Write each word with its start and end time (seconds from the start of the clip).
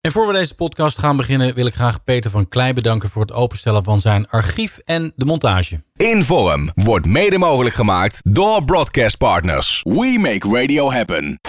En 0.00 0.12
voor 0.12 0.26
we 0.26 0.32
deze 0.32 0.54
podcast 0.54 0.98
gaan 0.98 1.16
beginnen, 1.16 1.54
wil 1.54 1.66
ik 1.66 1.74
graag 1.74 2.04
Peter 2.04 2.30
van 2.30 2.48
Klei 2.48 2.72
bedanken 2.72 3.08
voor 3.08 3.22
het 3.22 3.32
openstellen 3.32 3.84
van 3.84 4.00
zijn 4.00 4.28
archief 4.28 4.78
en 4.84 5.12
de 5.16 5.24
montage. 5.24 5.82
Inform 5.96 6.70
wordt 6.74 7.06
mede 7.06 7.38
mogelijk 7.38 7.74
gemaakt 7.74 8.20
door 8.24 8.64
Broadcast 8.64 9.18
Partners. 9.18 9.80
We 9.84 10.16
make 10.20 10.60
radio 10.60 10.92
happen. 10.92 11.40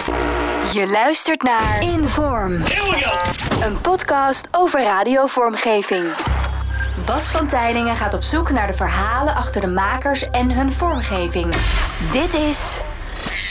Je 0.72 0.86
luistert 0.92 1.42
naar 1.42 1.82
Inform. 1.82 2.52
Een 3.62 3.80
podcast 3.80 4.48
over 4.50 4.82
radiovormgeving. 4.82 6.04
Bas 7.06 7.26
van 7.26 7.46
Tijlingen 7.46 7.96
gaat 7.96 8.14
op 8.14 8.22
zoek 8.22 8.50
naar 8.50 8.66
de 8.66 8.76
verhalen 8.76 9.34
achter 9.34 9.60
de 9.60 9.66
makers 9.66 10.30
en 10.30 10.50
hun 10.50 10.72
vormgeving. 10.72 11.54
Dit 12.12 12.34
is 12.34 12.80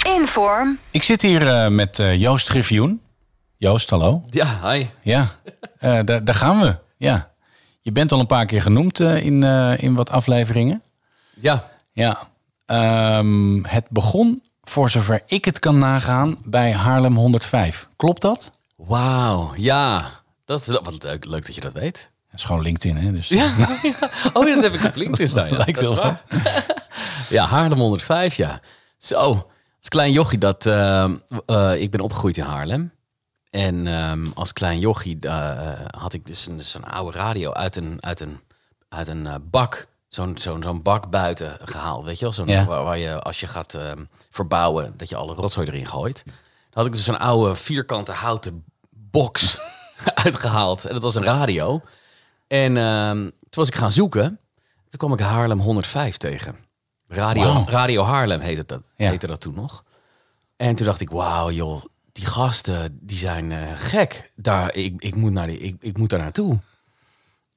Inform. 0.03 0.79
Ik 0.91 1.03
zit 1.03 1.21
hier 1.21 1.47
eh, 1.47 1.67
met 1.67 1.99
eh, 1.99 2.19
Joost 2.19 2.49
Griffioen. 2.49 3.01
Joost, 3.61 3.89
hallo. 3.89 4.23
Ja, 4.29 4.71
hi. 4.71 4.85
Ja, 5.01 5.27
eh, 5.77 5.99
daar, 6.05 6.23
daar 6.23 6.35
gaan 6.35 6.59
we. 6.59 6.77
Ja. 6.97 7.31
Je 7.81 7.91
bent 7.91 8.11
al 8.11 8.19
een 8.19 8.25
paar 8.25 8.45
keer 8.45 8.61
genoemd 8.61 8.99
eh, 8.99 9.25
in, 9.25 9.43
eh, 9.43 9.73
in 9.77 9.95
wat 9.95 10.09
afleveringen. 10.09 10.81
Ja, 11.39 11.69
Ja. 11.93 12.27
Ehm, 12.65 13.63
het 13.63 13.85
begon, 13.89 14.43
voor 14.61 14.89
zover 14.89 15.21
ik 15.25 15.45
het 15.45 15.59
kan 15.59 15.79
nagaan, 15.79 16.37
bij 16.43 16.73
Haarlem 16.73 17.15
105. 17.15 17.87
Klopt 17.95 18.21
dat? 18.21 18.51
wauw. 18.75 19.53
Ja, 19.55 20.09
dat 20.45 20.65
wat 20.65 21.03
leuk, 21.03 21.25
leuk 21.25 21.45
dat 21.45 21.55
je 21.55 21.61
dat 21.61 21.73
weet. 21.73 22.09
Dat 22.29 22.39
is 22.39 22.43
gewoon 22.45 22.61
LinkedIn, 22.61 22.97
hè? 22.97 23.11
Dus 23.11 23.27
Ja, 23.39 23.53
ja. 23.81 23.93
Oh, 24.33 24.47
ja, 24.47 24.55
dat 24.55 24.63
heb 24.63 24.73
ik 24.73 24.83
op 24.83 24.95
LinkedIn 24.95 25.27
staan. 25.27 25.49
Ja. 25.49 25.57
lijkt 25.65 25.79
Dat 25.79 25.79
heel 25.79 25.95
waar. 25.95 26.23
Ja, 27.29 27.45
Haarlem 27.45 27.79
105, 27.79 28.35
ja. 28.35 28.61
Zo, 28.97 29.15
als 29.79 29.89
klein 29.89 30.11
jochie, 30.11 30.39
dat, 30.39 30.65
ehm, 30.65 31.15
eh, 31.45 31.81
ik 31.81 31.91
ben 31.91 31.99
opgegroeid 31.99 32.37
in 32.37 32.43
Haarlem. 32.43 32.91
En 33.51 33.87
ehm, 33.87 34.25
als 34.33 34.53
klein 34.53 34.79
jochie 34.79 35.17
eh, 35.19 35.85
had 35.87 36.13
ik 36.13 36.25
dus 36.25 36.45
een- 36.47 36.63
zo'n 36.63 36.83
oude 36.83 37.17
radio 37.17 37.51
uit 37.51 37.75
een, 37.75 37.97
uit 37.99 38.19
een, 38.19 38.39
uit 38.89 39.07
een 39.07 39.27
eh, 39.27 39.35
bak. 39.41 39.87
Zo'n 40.07 40.37
zo'n 40.37 40.63
zo'n 40.63 40.81
bak 40.81 41.09
buiten 41.09 41.57
gehaald, 41.61 42.03
weet 42.03 42.17
je 42.19 42.23
wel? 42.25 42.33
Zo'n, 42.33 42.47
Ja. 42.47 42.65
waar, 42.65 42.83
waar 42.83 42.97
je, 42.97 43.19
als 43.21 43.39
je 43.39 43.47
gaat 43.47 43.73
ehm, 43.73 44.03
verbouwen, 44.29 44.93
dat 44.97 45.09
je 45.09 45.15
alle 45.15 45.33
rotzooi 45.33 45.67
erin 45.67 45.85
gooit. 45.87 46.21
Dan 46.25 46.33
had 46.73 46.85
ik 46.85 46.91
dus 46.91 47.03
zo'n 47.03 47.19
oude 47.19 47.55
vierkante 47.55 48.11
houten 48.11 48.63
box 48.89 49.57
uitgehaald. 50.23 50.85
En 50.85 50.93
dat 50.93 51.03
was 51.03 51.15
een 51.15 51.23
radio. 51.23 51.81
En 52.47 52.77
ehm, 52.77 53.17
toen 53.23 53.31
was 53.49 53.67
ik 53.67 53.75
gaan 53.75 53.91
zoeken. 53.91 54.39
Toen 54.89 54.99
kwam 54.99 55.13
ik 55.13 55.19
Haarlem 55.19 55.59
105 55.59 56.17
tegen. 56.17 56.55
Radio. 57.07 57.63
Radio 57.67 58.03
Haarlem 58.03 58.39
heette 58.39 58.65
dat, 58.65 58.81
Ja. 58.95 59.09
heette 59.09 59.27
dat 59.27 59.41
toen 59.41 59.55
nog. 59.55 59.83
En 60.57 60.75
toen 60.75 60.85
dacht 60.85 61.01
ik, 61.01 61.09
wauw 61.09 61.51
joh, 61.51 61.83
die 62.11 62.25
gasten 62.25 62.99
die 63.01 63.17
zijn 63.17 63.51
eh, 63.51 63.71
gek. 63.75 64.31
Daar, 64.35 64.75
ik, 64.75 65.01
ik, 65.01 65.15
moet 65.15 65.31
naar 65.31 65.47
die, 65.47 65.57
ik, 65.59 65.75
ik 65.79 65.97
moet 65.97 66.09
daar 66.09 66.19
naartoe. 66.19 66.59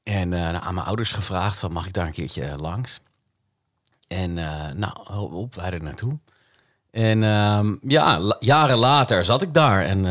En 0.03 0.33
eh, 0.33 0.51
nou, 0.51 0.65
aan 0.65 0.75
mijn 0.75 0.87
ouders 0.87 1.13
gevraagd, 1.13 1.59
van, 1.59 1.73
mag 1.73 1.87
ik 1.87 1.93
daar 1.93 2.07
een 2.07 2.13
keertje 2.13 2.45
eh, 2.45 2.59
langs? 2.59 3.01
En 4.09 4.35
nou, 4.79 4.93
op, 5.33 5.55
wij 5.55 5.71
er 5.71 5.83
naartoe. 5.83 6.19
En 6.91 7.23
ehm, 7.25 7.77
ja, 7.83 8.19
la- 8.19 8.37
jaren 8.41 8.77
later 8.77 9.25
zat 9.25 9.43
ik 9.43 9.55
daar 9.55 9.85
en 9.85 10.05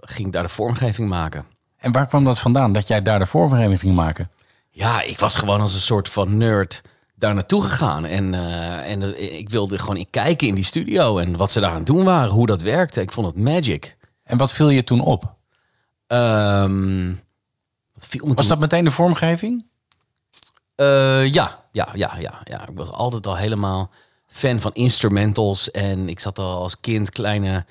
ging 0.00 0.26
ik 0.26 0.32
daar 0.32 0.42
de 0.42 0.48
vormgeving 0.48 1.08
maken. 1.08 1.46
En 1.76 1.92
waar 1.92 2.06
kwam 2.06 2.24
dat 2.24 2.38
vandaan, 2.38 2.72
dat 2.72 2.86
jij 2.86 3.02
daar 3.02 3.18
de 3.18 3.26
vormgeving 3.26 3.80
ging 3.80 3.94
maken? 3.94 4.30
Ja, 4.70 5.02
ik 5.02 5.18
was 5.18 5.34
gewoon 5.34 5.60
als 5.60 5.74
een 5.74 5.80
soort 5.80 6.08
van 6.08 6.36
nerd 6.36 6.82
daar 7.18 7.34
naartoe 7.34 7.62
gegaan. 7.62 8.04
En, 8.04 8.34
eh, 8.34 8.90
en 8.90 9.02
eh, 9.16 9.38
ik 9.38 9.48
wilde 9.48 9.78
gewoon 9.78 10.06
kijken 10.10 10.48
in 10.48 10.54
die 10.54 10.64
studio 10.64 11.18
en 11.18 11.36
wat 11.36 11.50
ze 11.50 11.60
daar 11.60 11.70
aan 11.70 11.76
het 11.76 11.86
doen 11.86 12.04
waren, 12.04 12.30
hoe 12.30 12.46
dat 12.46 12.60
werkte. 12.60 13.00
Ik 13.00 13.12
vond 13.12 13.26
het 13.26 13.36
magic. 13.36 13.96
En 14.22 14.36
wat 14.36 14.52
viel 14.52 14.68
je 14.68 14.84
toen 14.84 15.00
op? 15.00 15.36
Ehm, 16.06 17.08
wat 17.94 18.06
viel 18.06 18.26
me 18.26 18.34
Was 18.34 18.46
dat 18.46 18.58
meteen 18.58 18.84
de 18.84 18.90
vormgeving? 18.90 19.66
Eh, 20.74 21.32
ja, 21.32 21.64
ja, 21.72 21.88
ja, 21.94 22.16
ja, 22.18 22.40
ja. 22.44 22.68
Ik 22.68 22.76
was 22.76 22.90
altijd 22.90 23.26
al 23.26 23.36
helemaal 23.36 23.90
fan 24.28 24.60
van 24.60 24.74
instrumentals. 24.74 25.70
En 25.70 26.08
ik 26.08 26.20
zat 26.20 26.38
al 26.38 26.60
als 26.60 26.80
kind 26.80 27.10
kleine, 27.10 27.64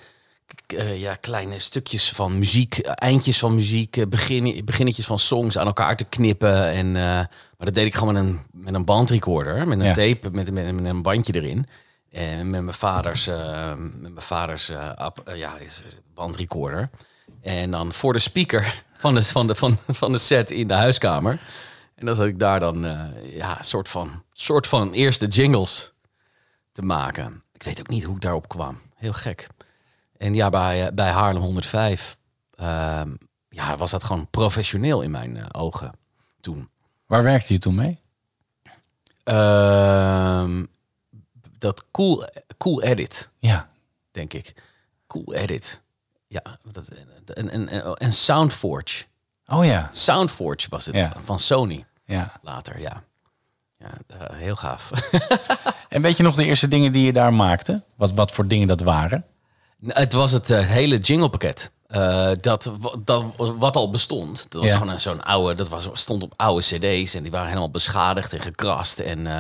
eh, 0.67 1.01
ja, 1.01 1.15
kleine 1.15 1.59
stukjes 1.59 2.09
van 2.09 2.39
muziek, 2.39 2.77
eh, 2.77 2.91
eindjes 2.95 3.39
van 3.39 3.55
muziek, 3.55 3.97
eh, 3.97 4.07
begin, 4.07 4.65
beginnetjes 4.65 5.05
van 5.05 5.19
songs 5.19 5.57
aan 5.57 5.67
elkaar 5.67 5.95
te 5.95 6.03
knippen. 6.03 6.71
En, 6.71 6.95
eh, 6.95 7.25
maar 7.57 7.65
dat 7.65 7.73
deed 7.73 7.85
ik 7.85 7.95
gewoon 7.95 8.13
met 8.13 8.23
een, 8.23 8.39
met 8.51 8.73
een 8.73 8.85
bandrecorder, 8.85 9.67
met 9.67 9.79
een 9.79 9.85
Ja. 9.85 9.93
tape, 9.93 10.29
met, 10.31 10.51
met, 10.51 10.73
met 10.75 10.85
een 10.85 11.01
bandje 11.01 11.33
erin. 11.35 11.65
En 12.11 12.49
met 12.49 12.61
mijn 12.61 12.75
vaders, 12.77 13.27
eh, 13.27 13.73
met 13.75 14.01
mijn 14.01 14.21
vaders 14.21 14.71
app- 14.95 15.27
eh, 15.27 15.37
ja, 15.37 15.53
bandrecorder. 16.13 16.89
En 17.41 17.71
dan 17.71 17.93
voor 17.93 18.13
de 18.13 18.19
speaker 18.19 18.83
van 18.93 19.13
de, 19.13 19.21
van, 19.21 19.47
de, 19.47 19.55
van, 19.55 19.77
van 19.87 20.11
de 20.11 20.17
set 20.17 20.51
in 20.51 20.67
de 20.67 20.73
huiskamer. 20.73 21.39
En 21.95 22.05
dan 22.05 22.15
zat 22.15 22.25
ik 22.25 22.39
daar 22.39 22.59
dan 22.59 22.79
ja, 23.23 23.57
een 23.57 23.65
soort 23.65 23.89
van, 23.89 24.23
soort 24.33 24.67
van 24.67 24.91
eerste 24.91 25.27
jingles 25.27 25.91
te 26.71 26.81
maken. 26.81 27.43
Ik 27.53 27.63
weet 27.63 27.79
ook 27.79 27.87
niet 27.89 28.03
hoe 28.03 28.15
ik 28.15 28.21
daarop 28.21 28.47
kwam. 28.47 28.79
Heel 28.95 29.13
gek. 29.13 29.47
En 30.17 30.33
ja, 30.33 30.49
bij, 30.49 30.93
bij 30.93 31.09
Haarlem 31.09 31.41
105 31.41 32.17
ehm, 32.55 33.15
ja, 33.49 33.77
was 33.77 33.91
dat 33.91 34.03
gewoon 34.03 34.27
professioneel 34.29 35.01
in 35.01 35.11
mijn 35.11 35.53
ogen 35.53 35.91
toen. 36.39 36.69
Waar 37.07 37.23
werkte 37.23 37.53
je 37.53 37.59
toen 37.59 37.75
mee? 37.75 37.99
Ehm, 39.23 40.65
dat 41.57 41.85
cool, 41.91 42.25
cool 42.57 42.81
edit, 42.81 43.29
Ja. 43.39 43.69
denk 44.11 44.33
ik. 44.33 44.53
Cool 45.07 45.33
edit. 45.33 45.81
Ja, 46.27 46.41
dat, 46.71 46.87
en, 46.87 47.49
en, 47.49 47.67
en, 47.69 47.93
en 47.95 48.13
Soundforge. 48.13 49.03
Oh 49.45 49.65
ja. 49.65 49.89
Soundforge 49.91 50.67
was 50.69 50.85
het 50.85 50.97
Ja. 50.97 51.13
van 51.23 51.39
Sony 51.39 51.85
ja. 52.05 52.31
later, 52.41 52.79
ja. 52.79 53.03
Ja, 53.77 53.89
eh, 54.07 54.37
heel 54.37 54.55
gaaf. 54.55 54.89
En 55.89 56.01
weet 56.01 56.17
je 56.17 56.23
nog 56.23 56.35
de 56.35 56.45
eerste 56.45 56.67
dingen 56.67 56.91
die 56.91 57.05
je 57.05 57.13
daar 57.13 57.33
maakte? 57.33 57.83
Wat, 57.95 58.11
wat 58.13 58.31
voor 58.31 58.47
dingen 58.47 58.67
dat 58.67 58.81
waren? 58.81 59.25
Het 59.87 60.13
was 60.13 60.31
het 60.31 60.49
eh, 60.49 60.65
hele 60.67 60.97
jinglepakket. 60.97 61.71
Eh, 61.87 62.29
dat, 62.39 62.71
dat, 63.03 63.25
wat 63.35 63.75
al 63.75 63.89
bestond. 63.89 64.45
Dat 64.49 64.61
was 64.61 64.69
Ja. 64.71 64.77
gewoon 64.77 64.93
een- 64.93 64.99
zo'n 64.99 65.23
oude, 65.23 65.53
dat 65.55 65.69
was, 65.69 65.89
stond 65.93 66.23
op 66.23 66.33
oude 66.35 66.61
cd's 66.65 67.13
en 67.13 67.21
die 67.23 67.31
waren 67.31 67.47
helemaal 67.47 67.71
beschadigd 67.71 68.33
en 68.33 68.39
gekrast. 68.39 68.99
En, 68.99 69.27
eh, 69.27 69.39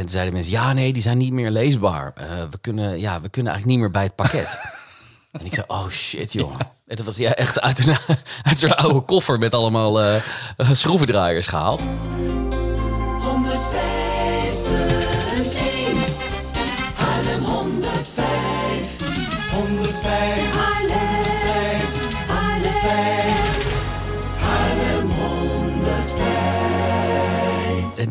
en 0.00 0.08
zeiden 0.08 0.32
mensen, 0.34 0.52
ja 0.52 0.72
nee, 0.72 0.92
die 0.92 1.02
zijn 1.02 1.18
niet 1.18 1.32
meer 1.32 1.50
leesbaar. 1.50 2.12
Eh, 2.14 2.26
we, 2.50 2.58
kunnen, 2.60 2.98
ja, 3.00 3.20
we 3.20 3.28
kunnen 3.28 3.52
eigenlijk 3.52 3.64
niet 3.66 3.78
meer 3.78 3.90
bij 3.90 4.02
het 4.02 4.14
pakket. 4.14 4.58
en 5.40 5.44
ik 5.46 5.54
zei, 5.54 5.66
oh 5.68 5.88
shit 5.88 6.32
joh. 6.32 6.54
En 6.86 6.96
dat 6.96 7.06
was 7.06 7.16
ja, 7.16 7.32
echt 7.34 7.60
uit 7.60 7.86
een, 7.86 7.96
uit 8.48 8.58
zo'n 8.58 8.76
oude 8.76 9.00
koffer 9.00 9.38
met 9.38 9.54
allemaal 9.54 10.20
schroevendraaiers 10.72 11.46
gehaald. 11.46 11.82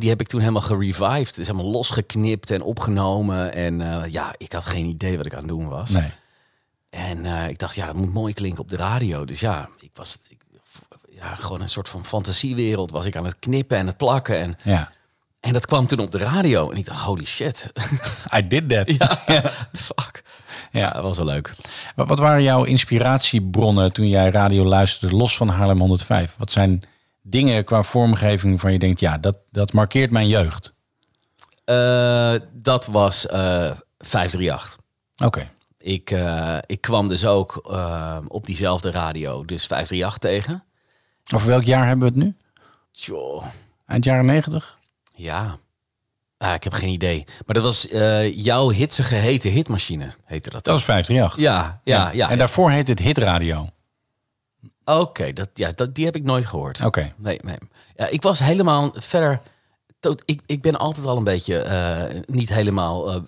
Die 0.08 0.16
heb 0.16 0.26
ik 0.26 0.32
toen 0.32 0.40
helemaal 0.42 0.62
gerevived. 0.62 1.36
Dus 1.36 1.48
helemaal 1.48 1.72
losgeknipt 1.72 2.52
en 2.52 2.62
opgenomen. 2.62 3.54
En 3.54 3.82
eh, 3.82 4.12
ja, 4.12 4.34
ik 4.38 4.52
had 4.52 4.66
geen 4.66 4.86
idee 4.86 5.18
wat 5.18 5.26
ik 5.26 5.34
aan 5.34 5.40
het 5.40 5.48
doen 5.48 5.68
was. 5.68 5.90
Nee. 5.90 6.12
En 6.90 7.26
eh, 7.26 7.48
ik 7.48 7.58
dacht, 7.58 7.76
ja, 7.76 7.86
dat 7.86 7.96
moet 7.96 8.14
mooi 8.14 8.34
klinken 8.34 8.60
op 8.62 8.70
de 8.70 8.76
radio. 8.76 9.26
Dus 9.26 9.40
ja, 9.40 9.70
ik 9.80 9.90
was 9.94 10.20
ik, 10.30 10.38
ja, 11.10 11.36
gewoon 11.36 11.62
een 11.62 11.70
soort 11.70 11.90
van 11.90 12.06
fantasiewereld. 12.06 12.92
Was 12.92 13.06
ik 13.06 13.16
aan 13.16 13.26
het 13.26 13.40
knippen 13.40 13.78
en 13.78 13.88
het 13.88 13.98
plakken. 13.98 14.40
En, 14.40 14.58
Ja. 14.64 14.92
en 15.40 15.54
dat 15.54 15.66
kwam 15.66 15.88
toen 15.88 16.00
op 16.00 16.12
de 16.12 16.18
radio. 16.18 16.72
En 16.72 16.78
ik 16.78 16.86
dacht, 16.86 17.02
holy 17.04 17.26
shit. 17.26 17.72
I 18.38 18.48
did 18.48 18.70
that. 18.70 18.96
ja, 19.00 19.08
the 19.72 19.84
fuck. 19.84 20.24
Ja, 20.72 20.92
dat 20.92 21.04
was 21.04 21.18
wel 21.18 21.26
leuk. 21.26 21.56
Wat, 21.96 22.08
wat 22.08 22.20
waren 22.20 22.44
jouw 22.44 22.64
inspiratiebronnen 22.64 23.94
toen 23.94 24.08
jij 24.10 24.30
radio 24.30 24.66
luisterde, 24.66 25.16
los 25.16 25.38
van 25.38 25.50
Haarlem 25.50 25.80
105? 25.80 26.36
Wat 26.38 26.52
zijn 26.52 26.84
dingen 27.30 27.64
qua 27.64 27.84
vormgeving 27.84 28.52
waarvan 28.52 28.72
je 28.72 28.80
denkt, 28.80 29.00
ja, 29.00 29.18
dat, 29.18 29.38
dat 29.52 29.74
markeert 29.74 30.12
mijn 30.12 30.28
jeugd? 30.28 30.74
Eh, 31.66 32.34
dat 32.54 32.86
was 32.86 33.28
eh 33.28 33.72
538. 33.98 34.78
Oké. 35.24 35.50
Ik, 35.78 36.12
eh, 36.12 36.58
ik 36.66 36.82
kwam 36.82 37.08
dus 37.08 37.26
ook 37.26 37.68
eh, 37.72 38.18
op 38.28 38.46
diezelfde 38.46 38.92
radio, 38.92 39.46
dus 39.46 39.66
538 39.66 40.18
tegen. 40.18 40.64
Over 41.36 41.48
welk 41.48 41.64
jaar 41.64 41.88
hebben 41.88 42.08
we 42.08 42.14
het 42.14 42.24
nu? 42.24 42.36
Tjoh, 42.92 43.46
Eind 43.86 44.04
jaren 44.04 44.26
90? 44.26 44.80
ja. 45.16 45.58
Ah, 46.38 46.54
ik 46.54 46.64
heb 46.64 46.74
geen 46.74 46.90
idee. 46.90 47.24
Maar 47.46 47.56
dat 47.56 47.64
was 47.64 47.88
eh, 47.88 48.38
jouw 48.44 48.70
hitsige 48.70 49.16
hete 49.16 49.48
hitmachine, 49.48 50.14
heette 50.26 50.50
dat. 50.50 50.64
Dat 50.64 50.74
was 50.74 50.84
538. 50.84 51.40
Ja, 51.40 51.82
ja, 51.84 52.12
ja. 52.12 52.30
En 52.30 52.38
daarvoor 52.38 52.72
heette 52.72 52.92
het 52.92 53.00
hitradio. 53.00 53.70
Oké, 54.96 55.34
dat, 55.34 55.50
ja, 55.54 55.72
dat, 55.72 55.96
die 55.96 56.06
heb 56.06 56.16
ik 56.16 56.24
nooit 56.24 56.46
gehoord. 56.46 56.86
Oké. 56.86 57.14
Nee, 57.18 57.40
nee. 57.44 57.58
Ja, 57.96 58.08
ik 58.08 58.22
was 58.22 58.40
helemaal 58.40 58.92
verder... 58.94 59.42
to- 60.00 60.16
Ik, 60.26 60.42
ik 60.46 60.62
ben 60.62 60.76
altijd 60.78 61.06
al 61.06 61.18
een 61.18 61.24
beetje 61.24 61.58
eh, 61.58 62.22
niet 62.26 62.50
helemaal 62.54 63.12
eh, 63.14 63.22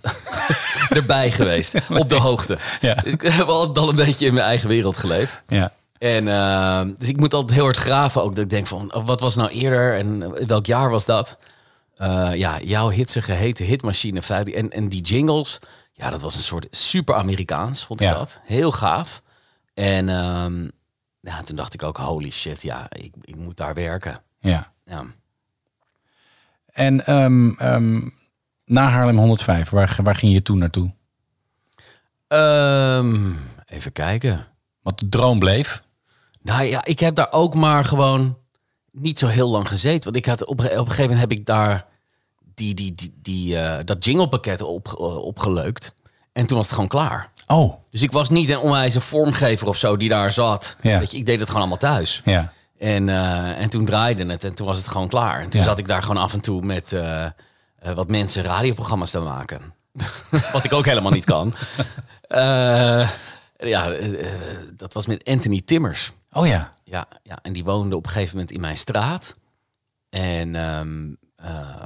erbij 0.97 1.31
geweest. 1.31 1.75
Op 1.99 2.09
de 2.09 2.15
hoogte. 2.19 2.57
Ja. 2.81 3.03
Ik 3.03 3.21
heb 3.21 3.47
altijd 3.47 3.77
al 3.77 3.89
een 3.89 3.95
beetje 3.95 4.25
in 4.25 4.33
mijn 4.33 4.45
eigen 4.45 4.69
wereld 4.69 4.97
geleefd. 4.97 5.43
Ja. 5.47 5.71
En 5.97 6.27
eh, 6.27 6.81
dus 6.97 7.07
ik 7.09 7.17
moet 7.17 7.33
altijd 7.33 7.53
heel 7.53 7.63
hard 7.63 7.77
graven 7.77 8.23
ook. 8.23 8.35
Dat 8.35 8.43
ik 8.43 8.49
denk 8.49 8.67
van, 8.67 8.93
oh, 8.95 9.05
wat 9.07 9.19
was 9.19 9.35
nou 9.35 9.49
eerder 9.49 9.97
en 9.97 10.33
welk 10.47 10.65
jaar 10.65 10.89
was 10.89 11.05
dat? 11.05 11.37
Ja, 12.33 12.59
jouw 12.61 12.89
hitsige 12.89 13.31
hete 13.31 13.63
hitmachine 13.63 14.21
15. 14.21 14.53
En, 14.55 14.69
en 14.71 14.89
die 14.89 15.01
jingles, 15.01 15.59
ja, 15.93 16.09
dat 16.09 16.21
was 16.21 16.35
een 16.35 16.41
soort 16.41 16.67
super 16.71 17.15
Amerikaans, 17.15 17.85
vond 17.85 18.01
ik 18.01 18.07
Ja. 18.07 18.13
dat. 18.13 18.39
Heel 18.43 18.71
gaaf. 18.71 19.21
En 19.73 20.09
ehm, 20.09 20.67
ja, 21.21 21.41
toen 21.41 21.55
dacht 21.55 21.73
ik 21.73 21.83
ook, 21.83 21.97
holy 21.97 22.29
shit, 22.29 22.61
ja, 22.61 22.87
ik, 22.89 23.13
ik 23.21 23.35
moet 23.35 23.57
daar 23.57 23.73
werken. 23.73 24.21
Ja. 24.39 24.73
Ja. 24.85 25.05
En 26.65 27.05
ehm, 27.05 27.49
ehm, 27.49 28.01
na 28.65 28.89
Haarlem 28.89 29.17
105, 29.17 29.69
waar, 29.69 29.97
waar 30.03 30.15
ging 30.15 30.33
je 30.33 30.41
toen 30.41 30.57
naartoe? 30.57 30.93
Ehm, 32.27 33.31
even 33.65 33.91
kijken. 33.91 34.47
Want 34.81 34.99
de 34.99 35.09
droom 35.09 35.39
bleef. 35.39 35.83
Nou 36.41 36.63
ja, 36.63 36.85
ik 36.85 36.99
heb 36.99 37.15
daar 37.15 37.31
ook 37.31 37.55
maar 37.55 37.85
gewoon 37.85 38.37
niet 38.91 39.19
zo 39.19 39.27
heel 39.27 39.49
lang 39.49 39.67
gezeten. 39.67 40.03
Want 40.03 40.15
ik 40.15 40.25
had 40.25 40.45
op, 40.45 40.59
een- 40.59 40.65
op 40.65 40.77
een 40.77 40.85
gegeven 40.85 41.01
moment 41.11 41.19
heb 41.19 41.31
ik 41.39 41.45
daar 41.45 41.85
die, 42.53 42.73
die, 42.73 42.91
die, 42.91 43.13
die, 43.21 43.57
eh, 43.59 43.85
dat 43.85 44.05
jinglepakket 44.05 44.61
op, 44.61 44.87
eh, 44.87 45.17
opgeleukt. 45.17 45.95
En 46.31 46.45
toen 46.47 46.57
was 46.57 46.65
het 46.65 46.75
gewoon 46.75 46.89
klaar. 46.89 47.31
Oh, 47.51 47.73
Dus 47.89 48.01
ik 48.01 48.11
was 48.11 48.29
niet 48.29 48.49
een 48.49 48.57
onwijze 48.59 49.01
vormgever 49.01 49.67
of 49.67 49.77
zo 49.77 49.97
die 49.97 50.09
daar 50.09 50.31
zat. 50.31 50.75
Ja. 50.81 50.99
Weet 50.99 51.11
je, 51.11 51.17
ik 51.17 51.25
deed 51.25 51.37
het 51.39 51.47
gewoon 51.47 51.61
allemaal 51.61 51.77
thuis. 51.95 52.21
ja. 52.25 52.51
En, 52.77 53.09
eh, 53.09 53.61
en 53.61 53.69
toen 53.69 53.85
draaide 53.85 54.25
het 54.25 54.43
en 54.43 54.53
toen 54.55 54.67
was 54.67 54.77
het 54.77 54.87
gewoon 54.87 55.07
klaar. 55.07 55.39
En 55.41 55.49
toen 55.49 55.59
Ja. 55.61 55.65
zat 55.67 55.77
ik 55.79 55.87
daar 55.87 56.01
gewoon 56.01 56.21
af 56.23 56.33
en 56.33 56.41
toe 56.41 56.61
met 56.61 56.93
eh, 56.93 57.25
eh, 57.25 57.31
wat 57.95 58.09
mensen 58.09 58.43
radioprogramma's 58.43 59.11
te 59.11 59.19
maken. 59.19 59.73
wat 60.53 60.63
ik 60.63 60.73
ook 60.73 60.85
helemaal 60.85 61.11
niet 61.11 61.25
kan. 61.25 61.53
Ja, 63.61 63.93
dat 64.75 64.93
was 64.93 65.05
met 65.05 65.23
Anthony 65.27 65.61
Timmers. 65.65 66.11
Oh 66.31 66.47
ja. 66.47 66.73
Ja, 66.83 67.05
ja, 67.23 67.39
en 67.41 67.53
die 67.53 67.63
woonde 67.63 67.95
op 67.95 68.05
een 68.05 68.11
gegeven 68.11 68.33
moment 68.33 68.51
in 68.51 68.61
mijn 68.61 68.77
straat. 68.77 69.35
En, 70.09 70.55
ehm, 70.55 71.13
eh, 71.35 71.81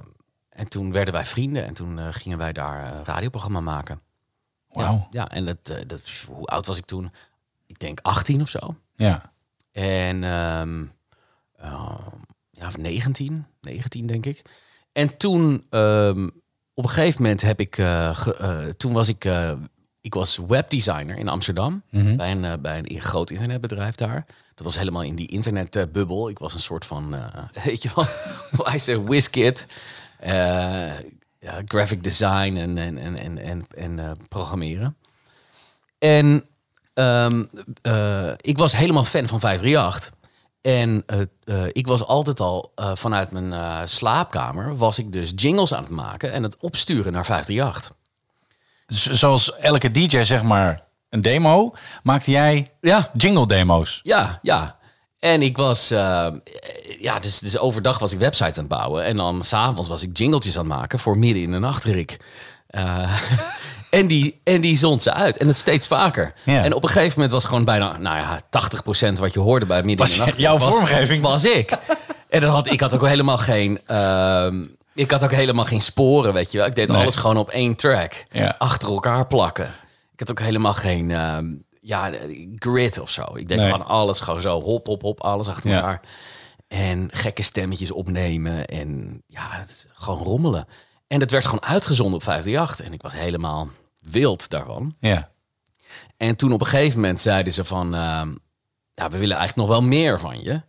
en 0.49 0.69
toen 0.69 0.91
werden 0.91 1.13
wij 1.13 1.25
vrienden 1.25 1.65
en 1.65 1.73
toen 1.73 2.13
gingen 2.13 2.37
wij 2.37 2.53
daar 2.53 2.93
een 2.93 3.05
radioprogramma 3.05 3.59
maken. 3.59 3.99
Ja, 4.81 5.07
ja 5.11 5.29
en 5.29 5.45
dat, 5.45 5.57
eh, 5.69 5.75
dat, 5.87 6.01
hoe 6.27 6.45
oud 6.45 6.65
was 6.65 6.77
ik 6.77 6.85
toen? 6.85 7.11
Ik 7.65 7.79
denk 7.79 7.99
18 8.01 8.41
of 8.41 8.49
zo. 8.49 8.75
Ja. 8.95 9.31
En 9.71 10.23
ehm, 10.23 10.83
eh, 11.55 11.97
ja, 12.51 12.67
of 12.67 12.77
19, 12.77 13.45
19 13.61 14.05
denk 14.07 14.25
ik. 14.25 14.41
En 14.91 15.17
toen, 15.17 15.65
ehm, 15.69 16.29
op 16.73 16.83
een 16.83 16.89
gegeven 16.89 17.21
moment 17.21 17.41
heb 17.41 17.59
ik, 17.59 17.77
eh, 17.77 18.15
ge- 18.17 18.73
toen 18.77 18.93
was 18.93 19.07
ik, 19.07 19.27
ik 20.01 20.13
was 20.13 20.37
webdesigner 20.47 21.17
in 21.17 21.27
Amsterdam 21.27 21.83
bij, 22.17 22.31
een, 22.31 22.61
bij 22.61 22.81
een 22.83 23.01
groot 23.01 23.29
internetbedrijf 23.29 23.95
daar. 23.95 24.25
Dat 24.55 24.65
was 24.65 24.77
helemaal 24.77 25.01
in 25.01 25.15
die 25.15 25.27
internetbubbel. 25.27 26.29
Ik 26.29 26.39
was 26.39 26.53
een 26.53 26.59
soort 26.59 26.85
van, 26.85 27.15
weet 27.63 27.83
je 27.83 27.89
wel, 27.95 28.05
hij 28.69 28.79
zei, 28.79 28.99
whiskit. 28.99 29.65
Ja, 31.43 31.61
graphic 31.65 32.03
design 32.03 32.55
en, 32.57 32.77
en, 32.77 32.97
en, 32.97 33.17
en, 33.17 33.37
en, 33.37 33.65
en 33.77 33.99
eh, 33.99 34.11
programmeren. 34.29 34.97
En 35.99 36.45
ehm, 36.93 37.43
eh, 37.81 38.31
ik 38.37 38.57
was 38.57 38.75
helemaal 38.75 39.03
fan 39.03 39.27
van 39.27 39.39
538. 39.39 40.13
En 40.61 41.03
eh, 41.05 41.65
ik 41.71 41.87
was 41.87 42.05
altijd 42.05 42.39
al 42.39 42.71
vanuit 42.75 43.31
mijn 43.31 43.87
slaapkamer... 43.87 44.75
was 44.77 44.99
ik 44.99 45.11
dus 45.11 45.31
jingles 45.35 45.73
aan 45.73 45.83
het 45.83 45.91
maken 45.91 46.31
en 46.31 46.43
het 46.43 46.57
opsturen 46.57 47.13
naar 47.13 47.25
538. 47.25 47.95
Z- 48.87 49.09
zoals 49.11 49.55
elke 49.57 49.91
DJ 49.91 50.23
zeg 50.23 50.43
maar 50.43 50.83
een 51.09 51.21
demo, 51.21 51.73
maakte 52.03 52.31
jij 52.31 52.71
Ja, 52.81 53.09
jingle 53.13 53.47
demo's. 53.47 53.99
ja, 54.03 54.39
ja. 54.41 54.77
En 55.23 55.41
ik 55.41 55.57
was... 55.57 55.91
eh, 55.91 56.27
ja, 56.99 57.19
dus, 57.19 57.39
dus 57.39 57.57
overdag 57.57 57.99
was 57.99 58.11
ik 58.11 58.19
websites 58.19 58.57
aan 58.57 58.63
het 58.63 58.67
bouwen. 58.77 59.03
En 59.03 59.15
dan 59.17 59.43
s'avonds 59.43 59.87
was 59.87 60.01
ik 60.01 60.17
jingletjes 60.17 60.57
aan 60.57 60.69
het 60.69 60.77
maken 60.77 60.99
voor 60.99 61.17
midden 61.17 61.43
in 61.43 61.51
de 61.51 61.59
nacht, 61.59 61.83
Rick. 61.83 62.17
Eh, 62.67 63.19
en, 63.89 64.07
die, 64.07 64.39
en 64.43 64.61
die 64.61 64.77
zond 64.77 65.03
ze 65.03 65.13
uit. 65.13 65.37
En 65.37 65.47
het 65.47 65.55
steeds 65.55 65.87
vaker. 65.87 66.33
Ja. 66.43 66.63
En 66.63 66.73
op 66.73 66.83
een 66.83 66.89
gegeven 66.89 67.13
moment 67.15 67.31
was 67.31 67.43
gewoon 67.45 67.65
bijna, 67.65 67.97
nou 67.97 68.17
ja, 68.17 68.41
80% 69.15 69.19
wat 69.19 69.33
je 69.33 69.39
hoorde 69.39 69.65
bij 69.65 69.81
midden 69.83 69.97
Was 70.05 70.11
in 70.13 70.19
de 70.19 70.25
nacht. 70.25 70.37
jouw 70.37 70.57
was, 70.57 70.75
vormgeving? 70.75 71.21
Was 71.21 71.45
ik. 71.45 71.77
En 72.29 72.41
dan 72.41 72.49
had, 72.49 72.71
ik 72.71 72.79
had 72.79 72.93
ook 72.93 73.07
helemaal 73.07 73.37
geen... 73.37 73.79
ehm, 73.85 74.63
ik 74.95 75.11
had 75.11 75.23
ook 75.23 75.31
helemaal 75.31 75.65
geen 75.65 75.81
sporen, 75.81 76.33
weet 76.33 76.51
je 76.51 76.57
wel. 76.57 76.67
Ik 76.67 76.75
deed 76.75 76.87
Nee. 76.87 77.01
alles 77.01 77.15
gewoon 77.15 77.37
op 77.37 77.49
één 77.49 77.75
track. 77.75 78.23
Ja. 78.31 78.55
Achter 78.57 78.87
elkaar 78.89 79.27
plakken. 79.27 79.73
Ik 80.13 80.19
had 80.19 80.31
ook 80.31 80.39
helemaal 80.39 80.73
geen 80.73 81.11
ehm, 81.11 81.45
ja, 81.83 82.11
grid 82.55 82.99
of 82.99 83.09
zo. 83.11 83.21
Ik 83.35 83.47
deed 83.47 83.57
Nee. 83.57 83.71
gewoon 83.71 83.87
alles 83.87 84.19
gewoon 84.19 84.41
zo. 84.41 84.61
Hop, 84.61 84.85
hop, 84.85 85.01
hop. 85.01 85.21
Alles 85.21 85.47
achter 85.47 85.69
Ja. 85.69 85.75
elkaar. 85.75 86.01
En 86.67 87.09
gekke 87.13 87.41
stemmetjes 87.41 87.91
opnemen. 87.91 88.65
En 88.65 89.21
ja, 89.27 89.41
het 89.51 89.87
gewoon 89.93 90.23
rommelen. 90.23 90.67
En 91.07 91.19
het 91.19 91.31
werd 91.31 91.45
gewoon 91.45 91.63
uitgezonden 91.63 92.15
op 92.15 92.23
538. 92.23 92.85
En 92.85 92.93
ik 92.93 93.01
was 93.01 93.13
helemaal 93.13 93.69
wild 93.99 94.49
daarvan. 94.49 94.95
Ja. 94.99 95.31
En 96.17 96.35
toen 96.35 96.51
op 96.53 96.61
een 96.61 96.67
gegeven 96.67 96.99
moment 96.99 97.21
zeiden 97.21 97.53
ze 97.53 97.65
van... 97.65 97.95
ehm, 97.95 98.33
ja, 98.93 99.09
we 99.09 99.17
willen 99.17 99.37
eigenlijk 99.37 99.55
nog 99.55 99.67
wel 99.67 99.81
meer 99.87 100.19
van 100.19 100.43
je. 100.43 100.61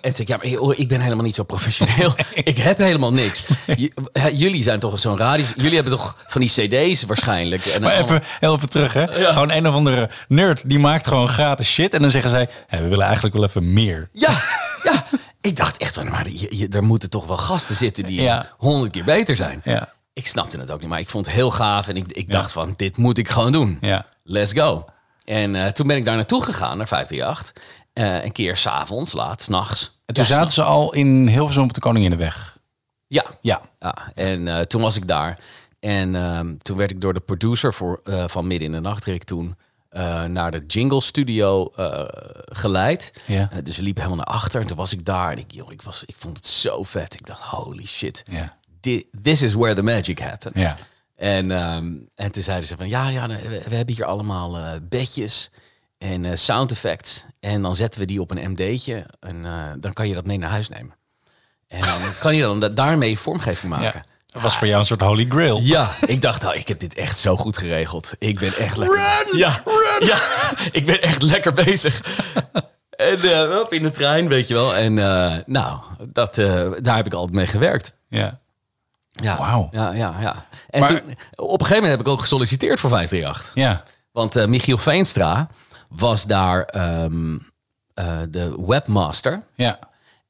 En 0.00 0.12
toen 0.12 0.24
ja, 0.28 0.36
maar 0.36 0.46
joh, 0.46 0.78
ik 0.78 0.88
ben 0.88 1.00
helemaal 1.00 1.24
niet 1.24 1.34
zo 1.34 1.42
professioneel. 1.42 2.14
ik 2.44 2.58
heb 2.58 2.78
helemaal 2.78 3.12
niks. 3.12 3.42
J- 3.76 3.88
jullie 4.32 4.62
zijn 4.62 4.80
toch 4.80 4.98
zo'n 4.98 5.18
radio... 5.18 5.44
Jullie 5.56 5.74
hebben 5.74 5.92
toch 5.92 6.16
van 6.26 6.40
die 6.40 6.50
cd's 6.50 7.02
waarschijnlijk. 7.02 7.64
En 7.66 7.82
Maar 7.82 7.98
even, 7.98 8.20
even 8.40 8.70
terug, 8.70 8.92
hè? 8.92 9.06
Gewoon 9.32 9.50
een 9.50 9.68
of 9.68 9.74
andere 9.74 10.10
nerd 10.28 10.68
die 10.68 10.78
maakt 10.78 11.06
gewoon 11.06 11.28
gratis 11.28 11.68
shit. 11.68 11.94
En 11.94 12.00
dan 12.00 12.10
zeggen 12.10 12.30
zij, 12.30 12.48
"Hé, 12.66 12.82
we 12.82 12.88
willen 12.88 13.04
eigenlijk 13.04 13.34
wel 13.34 13.44
even 13.44 13.72
meer. 13.72 14.08
Ja, 14.12 14.42
ja. 14.82 15.04
Ik 15.40 15.56
dacht 15.56 15.76
echt, 15.76 16.04
maar 16.04 16.30
je, 16.30 16.56
je- 16.56 16.68
er 16.68 16.82
moeten 16.82 17.10
toch 17.10 17.26
wel 17.26 17.36
gasten 17.36 17.76
zitten 17.76 18.04
die 18.04 18.22
Ja. 18.22 18.50
honderd 18.58 18.90
keer 18.92 19.04
beter 19.04 19.36
zijn. 19.36 19.60
Ja. 19.64 19.92
Ik 20.12 20.26
snapte 20.26 20.58
het 20.58 20.70
ook 20.70 20.80
niet, 20.80 20.88
maar 20.88 20.98
ik 21.00 21.08
vond 21.08 21.26
het 21.26 21.34
heel 21.34 21.50
gaaf. 21.50 21.88
En 21.88 21.96
ik, 21.96 22.06
ik 22.08 22.30
dacht 22.30 22.52
van, 22.52 22.74
dit 22.76 22.96
moet 22.96 23.18
ik 23.18 23.28
gewoon 23.28 23.52
doen. 23.52 23.78
Ja. 23.80 24.06
Let's 24.24 24.52
go. 24.52 24.84
En 25.24 25.54
eh, 25.56 25.66
toen 25.68 25.86
ben 25.86 25.96
ik 25.96 26.04
daar 26.04 26.16
naartoe 26.16 26.42
gegaan, 26.44 26.76
naar 26.76 26.88
538. 26.88 27.62
Eh 27.92 28.24
een 28.24 28.32
keer 28.32 28.56
s'avonds, 28.56 29.12
laat, 29.12 29.42
s'nachts. 29.42 29.98
En 30.06 30.14
toen 30.14 30.24
Ja, 30.24 30.30
zaten 30.30 30.52
ze 30.52 30.62
al 30.62 30.94
in 30.94 31.26
Hilversum 31.28 31.62
op 31.62 31.72
de 31.72 31.80
Koninginnenweg. 31.80 32.58
Ja, 33.06 33.24
Ja. 33.40 33.60
ja. 33.78 34.12
En 34.14 34.48
eh, 34.48 34.60
toen 34.60 34.80
was 34.82 34.96
ik 34.96 35.06
daar. 35.08 35.38
En 35.80 36.14
ehm, 36.16 36.56
toen 36.56 36.76
werd 36.76 36.90
ik 36.90 37.00
door 37.00 37.14
de 37.14 37.20
producer 37.20 37.74
voor, 37.74 38.00
eh, 38.04 38.24
van 38.28 38.46
Midden 38.46 38.66
in 38.66 38.72
de 38.74 38.80
Nacht, 38.80 39.04
Rick, 39.04 39.24
toen 39.24 39.56
naar 40.26 40.50
de 40.50 40.64
Jingle 40.66 41.00
Studio 41.00 41.70
geleid. 42.44 43.22
Ja. 43.26 43.50
Dus 43.62 43.76
we 43.76 43.82
liepen 43.82 44.02
helemaal 44.02 44.24
naar 44.24 44.34
achter. 44.34 44.60
En 44.60 44.66
toen 44.66 44.76
was 44.76 44.92
ik 44.92 45.04
daar. 45.04 45.30
En 45.32 45.38
ik, 45.38 45.50
joh, 45.52 45.72
ik, 45.72 45.82
was, 45.82 46.02
ik 46.06 46.14
vond 46.18 46.36
het 46.36 46.46
zo 46.46 46.82
vet. 46.82 47.14
Ik 47.14 47.26
dacht, 47.26 47.40
holy 47.42 47.86
shit. 47.86 48.22
Ja. 48.30 48.56
Thi- 48.80 49.04
This 49.22 49.42
is 49.42 49.52
where 49.54 49.74
the 49.74 49.82
magic 49.82 50.18
happens. 50.18 50.62
Ja. 50.62 50.76
En, 51.16 51.50
ehm, 51.50 51.92
en 52.14 52.32
toen 52.32 52.42
zeiden 52.42 52.68
ze 52.68 52.76
van, 52.76 52.88
ja, 52.88 53.08
ja 53.08 53.26
we, 53.28 53.62
we 53.68 53.74
hebben 53.74 53.94
hier 53.94 54.04
allemaal 54.04 54.78
bedjes 54.82 55.50
en 56.02 56.24
eh, 56.24 56.30
sound 56.36 56.70
effects. 56.70 57.24
En 57.40 57.62
dan 57.62 57.74
zetten 57.74 58.00
we 58.00 58.06
die 58.06 58.20
op 58.20 58.30
een 58.30 58.50
MD'tje. 58.50 59.06
En 59.20 59.44
eh, 59.44 59.52
dan 59.78 59.92
kan 59.92 60.08
je 60.08 60.14
dat 60.14 60.26
mee 60.26 60.38
naar 60.38 60.50
huis 60.50 60.68
nemen. 60.68 60.94
En 61.68 61.80
dan 61.80 61.98
kan 62.22 62.34
je 62.36 62.42
dan 62.42 62.60
da- 62.60 62.68
daarmee 62.68 63.18
vormgeving 63.18 63.70
maken. 63.72 63.84
ja. 63.94 64.10
Dat 64.26 64.42
was 64.42 64.56
voor 64.58 64.66
jou 64.66 64.80
een 64.80 64.86
soort 64.86 65.00
holy 65.00 65.26
grail. 65.28 65.60
Ja, 65.60 65.94
ik 66.06 66.20
dacht, 66.22 66.42
nou, 66.42 66.54
ik 66.56 66.68
heb 66.68 66.78
dit 66.80 66.94
echt 66.94 67.18
zo 67.18 67.36
goed 67.36 67.56
geregeld. 67.56 68.12
Ik 68.18 68.38
ben 68.38 68.54
echt 68.56 68.76
lekker. 68.76 68.98
ja, 69.36 69.62
ja, 69.98 70.18
ik 70.78 70.86
ben 70.86 71.02
echt 71.02 71.22
lekker 71.22 71.52
bezig. 71.52 72.00
En 72.96 73.20
eh, 73.20 73.58
op 73.58 73.72
in 73.72 73.82
de 73.82 73.90
trein, 73.90 74.28
weet 74.28 74.48
je 74.48 74.54
wel. 74.54 74.74
En 74.76 74.94
nou, 75.46 75.80
dat, 76.08 76.34
daar 76.82 76.96
heb 76.96 77.06
ik 77.06 77.12
altijd 77.12 77.36
mee 77.36 77.46
gewerkt. 77.46 77.96
Ja. 78.08 78.40
Ja, 79.10 79.38
Wauw. 79.38 79.68
Ja, 79.72 79.92
ja, 79.92 80.16
ja. 80.20 80.46
En 80.70 80.80
Maar- 80.80 80.88
toen, 80.88 80.98
op 81.34 81.60
een 81.60 81.66
gegeven 81.66 81.74
moment 81.74 81.90
heb 81.90 82.00
ik 82.00 82.08
ook 82.08 82.20
gesolliciteerd 82.20 82.80
voor 82.80 82.90
538. 82.90 83.50
Ja. 83.54 83.84
Want 84.12 84.46
Michiel 84.46 84.78
Veenstra 84.78 85.48
was 85.96 86.26
daar 86.26 86.62
ehm, 86.64 87.38
eh, 87.94 88.20
de 88.30 88.54
webmaster. 88.66 89.42
Ja. 89.54 89.78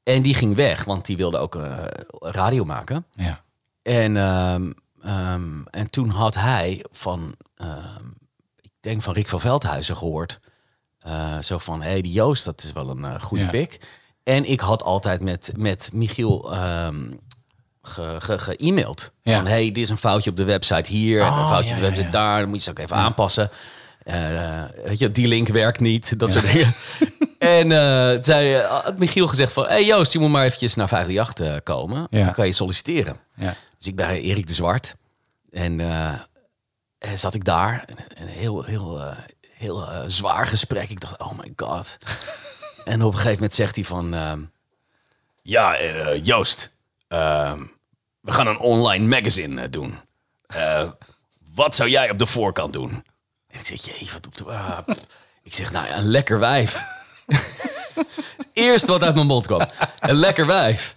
En 0.03 0.21
die 0.21 0.33
ging 0.33 0.55
weg, 0.55 0.83
want 0.83 1.05
die 1.05 1.17
wilde 1.17 1.37
ook 1.37 1.55
eh, 1.55 1.77
radio 2.19 2.63
maken. 2.63 3.05
Ja. 3.11 3.41
En, 3.81 4.17
ehm, 4.17 4.71
ehm, 5.03 5.63
en 5.69 5.89
toen 5.89 6.09
had 6.09 6.35
hij 6.35 6.85
van, 6.91 7.35
ik 8.61 8.71
denk 8.79 9.01
van 9.01 9.13
Rick 9.13 9.27
van 9.27 9.39
Veldhuizen 9.39 9.97
gehoord. 9.97 10.39
Eh, 10.99 11.39
zo 11.39 11.57
van, 11.57 11.81
hé, 11.81 11.89
hey, 11.89 12.01
die 12.01 12.11
Joost, 12.11 12.45
dat 12.45 12.63
is 12.63 12.71
wel 12.73 12.89
een 12.89 13.21
goede 13.21 13.43
Ja. 13.43 13.49
pik. 13.49 13.79
En 14.23 14.49
ik 14.49 14.59
had 14.59 14.83
altijd 14.83 15.21
met, 15.21 15.51
met 15.55 15.89
Michiel 15.93 16.39
ge- 17.81 18.15
ge- 18.19 18.39
ge-e-mailed. 18.39 19.11
Ja. 19.21 19.35
Van, 19.37 19.45
hey, 19.47 19.65
dit 19.65 19.77
is 19.77 19.89
een 19.89 19.97
foutje 19.97 20.29
op 20.29 20.35
de 20.35 20.43
website 20.43 20.89
hier. 20.91 21.21
en 21.21 21.27
een 21.27 21.33
Oh, 21.39 21.47
foutje 21.49 21.69
ja, 21.69 21.75
op 21.75 21.79
de 21.81 21.87
website 21.87 22.09
daar. 22.09 22.39
Dan 22.39 22.49
moet 22.49 22.57
je 22.57 22.63
ze 22.63 22.69
ook 22.69 22.79
even 22.79 22.95
aanpassen. 22.95 23.49
Eh, 24.03 24.63
weet 24.83 24.99
je, 24.99 25.11
die 25.11 25.27
link 25.27 25.47
werkt 25.47 25.79
niet. 25.79 26.19
Dat 26.19 26.31
soort 26.31 26.51
dingen. 26.51 26.73
En 27.39 27.71
eh, 27.71 28.13
toen 28.13 28.23
zei, 28.23 28.53
eh, 28.55 28.81
had 28.83 28.99
Michiel 28.99 29.27
gezegd 29.27 29.53
van... 29.53 29.65
hey 29.67 29.85
Joost, 29.85 30.13
je 30.13 30.19
moet 30.19 30.29
maar 30.29 30.45
eventjes 30.45 30.75
naar 30.75 30.87
538 30.87 31.55
eh, 31.55 31.63
komen. 31.75 32.07
Ja. 32.09 32.23
Dan 32.25 32.33
kan 32.33 32.45
je 32.45 32.51
solliciteren. 32.51 33.17
Ja. 33.35 33.55
Dus 33.77 33.87
ik 33.87 33.95
bij 33.95 34.21
Erik 34.21 34.47
de 34.47 34.53
Zwart. 34.53 34.95
En 35.51 35.79
eh, 35.79 36.13
eh, 36.97 37.11
zat 37.15 37.33
ik 37.33 37.43
daar. 37.45 37.83
En, 37.87 37.95
en 38.17 38.27
heel, 38.27 38.63
heel, 38.63 38.99
eh, 39.01 39.17
heel 39.57 39.87
eh, 39.91 40.03
zwaar 40.05 40.47
gesprek. 40.47 40.89
Ik 40.89 40.99
dacht, 41.01 41.19
oh 41.19 41.31
my 41.37 41.53
god. 41.55 41.97
en 42.85 43.01
op 43.01 43.07
een 43.11 43.17
gegeven 43.17 43.33
moment 43.33 43.53
zegt 43.53 43.75
hij 43.75 43.85
van... 43.85 44.13
ehm, 44.13 44.41
ja, 45.41 45.75
eh, 45.75 46.23
Joost, 46.23 46.75
ehm, 47.07 47.59
we 48.21 48.31
gaan 48.31 48.47
een 48.47 48.59
online 48.59 49.07
magazine 49.07 49.61
eh, 49.61 49.67
doen. 49.69 49.99
Eh, 50.45 50.89
wat 51.53 51.75
zou 51.75 51.89
jij 51.89 52.09
op 52.09 52.19
de 52.19 52.25
voorkant 52.25 52.73
doen? 52.73 53.03
En 53.53 53.59
ik 53.59 53.65
zeg, 53.65 53.81
jee, 53.85 54.09
wat 54.13 54.25
op 54.27 54.37
de... 54.37 54.43
ah, 54.43 54.77
ik 55.43 55.53
zeg, 55.53 55.71
nou 55.71 55.87
ja, 55.87 55.97
een 55.97 56.09
lekker 56.09 56.39
wijf. 56.39 56.83
Eerst 58.53 58.85
wat 58.85 59.03
uit 59.03 59.15
mijn 59.15 59.27
mond 59.27 59.45
kwam. 59.45 59.61
Een 59.99 60.15
lekker 60.15 60.45
wijf. 60.45 60.95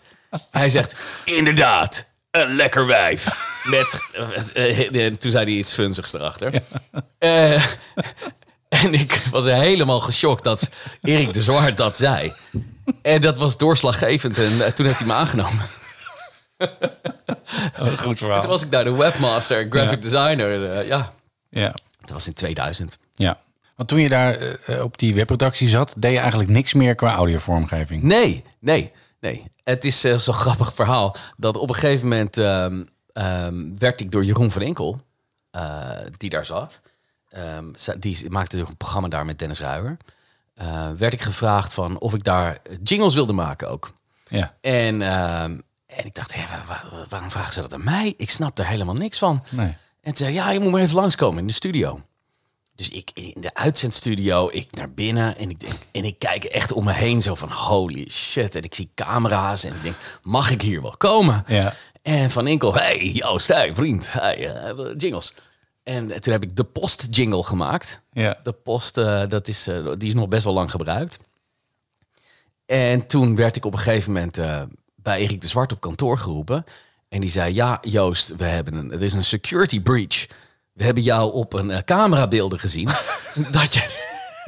Hij 0.51 0.69
zegt, 0.69 0.95
inderdaad, 1.25 2.07
een 2.31 2.57
lekker 2.57 2.87
wijf. 2.87 3.55
Met, 3.65 4.01
eh, 4.55 5.07
eh, 5.07 5.15
toen 5.15 5.31
zei 5.31 5.45
hij 5.45 5.55
iets 5.55 5.73
funzigs 5.75 6.13
erachter. 6.13 6.63
Eh, 7.19 7.53
en 8.83 8.95
ik 8.95 9.23
was 9.31 9.45
helemaal 9.45 10.01
geschokt 10.01 10.45
dat 10.45 10.71
Erik 11.03 11.33
de 11.33 11.43
Zwart 11.43 11.77
dat 11.77 11.97
zei. 11.97 12.33
En 13.03 13.21
dat 13.21 13.37
was 13.37 13.57
doorslaggevend. 13.57 14.39
En 14.39 14.65
eh, 14.65 14.73
toen 14.73 14.87
heeft 14.87 14.99
hij 14.99 15.07
me 15.07 15.13
aangenomen. 15.13 15.67
Goed 17.99 18.19
verhaal. 18.19 18.41
Toen 18.41 18.51
was 18.51 18.63
ik 18.63 18.71
daar 18.71 18.85
de 18.85 18.97
webmaster 18.97 19.61
en 19.61 19.71
graphic 19.71 20.03
designer. 20.03 20.79
eh, 20.79 20.89
ja, 20.89 21.13
Ja. 21.51 21.75
Dat 22.07 22.17
was 22.17 22.27
in 22.27 22.35
2000. 22.35 22.99
ja. 23.13 23.45
Want 23.77 23.89
toen 23.89 24.01
je 24.01 24.09
daar 24.09 24.39
eh, 24.39 24.83
op 24.83 24.99
die 24.99 25.15
webredactie 25.15 25.69
zat, 25.69 25.95
deed 25.99 26.13
je 26.13 26.19
eigenlijk 26.19 26.51
niks 26.51 26.75
meer 26.75 26.95
qua 26.95 27.15
audiovormgeving. 27.15 28.03
Nee, 28.03 28.45
nee, 28.59 28.93
nee. 29.21 29.51
Het 29.67 29.85
is 29.85 30.05
eh, 30.05 30.17
zo'n 30.17 30.35
grappig 30.45 30.75
verhaal 30.75 31.17
dat 31.37 31.57
op 31.57 31.69
een 31.69 31.75
gegeven 31.75 32.09
moment 32.09 32.39
ehm, 32.39 32.85
ehm, 33.13 33.77
werd 33.79 34.01
ik 34.01 34.11
door 34.11 34.25
Jeroen 34.25 34.51
van 34.51 34.63
Enkel, 34.63 35.01
eh, 35.51 35.91
die 36.17 36.31
daar 36.31 36.45
zat, 36.45 36.81
ehm, 37.29 37.65
die 37.99 38.31
maakte 38.31 38.59
een 38.59 38.77
programma 38.77 39.09
daar 39.09 39.25
met 39.25 39.39
Dennis 39.39 39.61
Ruijer, 39.61 39.97
eh, 40.55 40.89
werd 40.97 41.13
ik 41.13 41.23
gevraagd 41.23 41.73
van 41.75 41.99
of 41.99 42.15
ik 42.15 42.25
daar 42.25 42.59
jingles 42.83 43.15
wilde 43.15 43.33
maken 43.33 43.71
ook. 43.71 43.93
Ja. 44.29 44.55
En, 44.61 45.03
en 45.03 46.05
ik 46.05 46.15
dacht, 46.15 46.35
hé, 46.35 46.45
waarom 47.09 47.31
vragen 47.31 47.53
ze 47.53 47.61
dat 47.61 47.75
aan 47.75 47.85
mij? 47.85 48.15
Ik 48.17 48.31
snap 48.31 48.59
er 48.59 48.67
helemaal 48.67 48.95
niks 48.95 49.19
van. 49.19 49.45
Nee. 49.51 49.77
En 50.07 50.13
toen 50.13 50.27
zei 50.27 50.33
ja, 50.33 50.51
je 50.51 50.61
moet 50.61 50.73
maar 50.73 50.81
even 50.81 50.95
langskomen 50.95 51.41
in 51.41 51.47
de 51.47 51.53
studio. 51.53 52.01
Dus 52.75 52.89
ik 52.89 53.11
in 53.15 53.41
de 53.41 53.55
uitzendstudio, 53.55 54.49
ik 54.53 54.75
naar 54.75 54.93
binnen 54.93 55.37
en 55.37 55.51
ik, 55.51 55.61
denk, 55.61 55.75
en 55.93 56.05
ik 56.05 56.19
kijk 56.19 56.45
echt 56.45 56.73
om 56.73 56.85
me 56.85 56.93
heen 56.93 57.23
zo 57.23 57.35
van 57.35 57.51
holy 57.51 58.09
shit. 58.11 58.55
En 58.55 58.63
ik 58.63 58.75
zie 58.75 58.91
camera's 58.95 59.65
en 59.65 59.75
ik 59.75 59.83
denk, 59.83 59.97
mag 60.23 60.51
ik 60.51 60.63
hier 60.63 60.83
wel 60.83 60.95
komen? 60.97 61.45
Ja. 61.47 61.75
En 62.03 62.31
Van 62.31 62.47
Inkel, 62.47 62.75
hey 62.75 62.99
Joost, 62.99 63.49
hey 63.49 63.75
vriend, 63.75 64.13
hey, 64.13 64.55
eh, 64.55 64.95
jingles. 64.97 65.35
En 65.83 66.21
toen 66.21 66.33
heb 66.33 66.43
ik 66.43 66.57
de 66.57 66.65
post 66.65 67.07
jingle 67.11 67.45
gemaakt. 67.45 68.01
Ja. 68.13 68.41
De 68.43 68.53
post, 68.53 68.99
eh, 68.99 69.23
dat 69.29 69.49
is, 69.49 69.67
eh, 69.67 69.93
die 69.99 70.09
is 70.09 70.15
nog 70.15 70.29
best 70.29 70.45
wel 70.45 70.55
lang 70.55 70.71
gebruikt. 70.71 71.19
En 72.67 73.07
toen 73.07 73.37
werd 73.37 73.57
ik 73.57 73.65
op 73.65 73.73
een 73.73 73.79
gegeven 73.79 74.13
moment 74.13 74.41
bij 74.95 75.19
Erik 75.19 75.41
de 75.41 75.49
Zwart 75.49 75.73
op 75.73 75.81
kantoor 75.81 76.19
geroepen. 76.19 76.65
En 77.09 77.21
die 77.21 77.31
zei, 77.31 77.55
ja 77.55 77.79
Joost, 77.83 78.33
we 78.37 78.45
hebben 78.45 78.75
een, 78.75 78.91
het 78.91 79.03
is 79.03 79.13
een 79.13 79.25
security 79.25 79.81
breach. 79.81 80.27
We 80.73 80.85
hebben 80.85 81.03
jou 81.03 81.33
op 81.33 81.53
een 81.53 81.71
eh, 81.71 81.79
camerabeelden 81.85 82.59
gezien. 82.59 82.89
dat 83.51 83.75
je... 83.75 84.05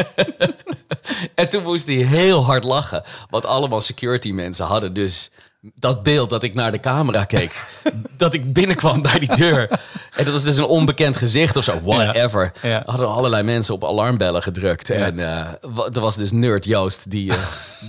en 1.34 1.48
toen 1.48 1.62
moest 1.62 1.86
hij 1.86 1.94
heel 1.96 2.44
hard 2.44 2.64
lachen. 2.64 3.02
Want 3.30 3.46
allemaal 3.46 3.80
security 3.80 4.32
mensen 4.32 4.66
hadden 4.66 4.92
dus 4.92 5.30
dat 5.74 6.02
beeld 6.02 6.30
dat 6.30 6.42
ik 6.42 6.54
naar 6.54 6.72
de 6.72 6.80
camera 6.80 7.24
keek. 7.24 7.66
dat 8.16 8.34
ik 8.34 8.52
binnenkwam 8.52 9.02
bij 9.02 9.18
die 9.18 9.36
deur. 9.36 9.68
En 10.16 10.24
dat 10.24 10.32
was 10.32 10.42
dus 10.42 10.56
een 10.56 10.64
onbekend 10.64 11.16
gezicht 11.16 11.56
of 11.56 11.64
zo. 11.64 11.80
Whatever. 11.82 12.52
Ja, 12.62 12.68
ja. 12.68 12.82
Hadden 12.86 13.08
allerlei 13.08 13.42
mensen 13.42 13.74
op 13.74 13.84
alarmbellen 13.84 14.42
gedrukt. 14.42 14.90
En 14.90 15.16
wa- 15.60 15.88
er 15.92 16.00
was 16.00 16.16
dus 16.16 16.32
Nerd 16.32 16.64
Joost 16.64 17.10
die 17.10 17.30
eh, 17.32 17.38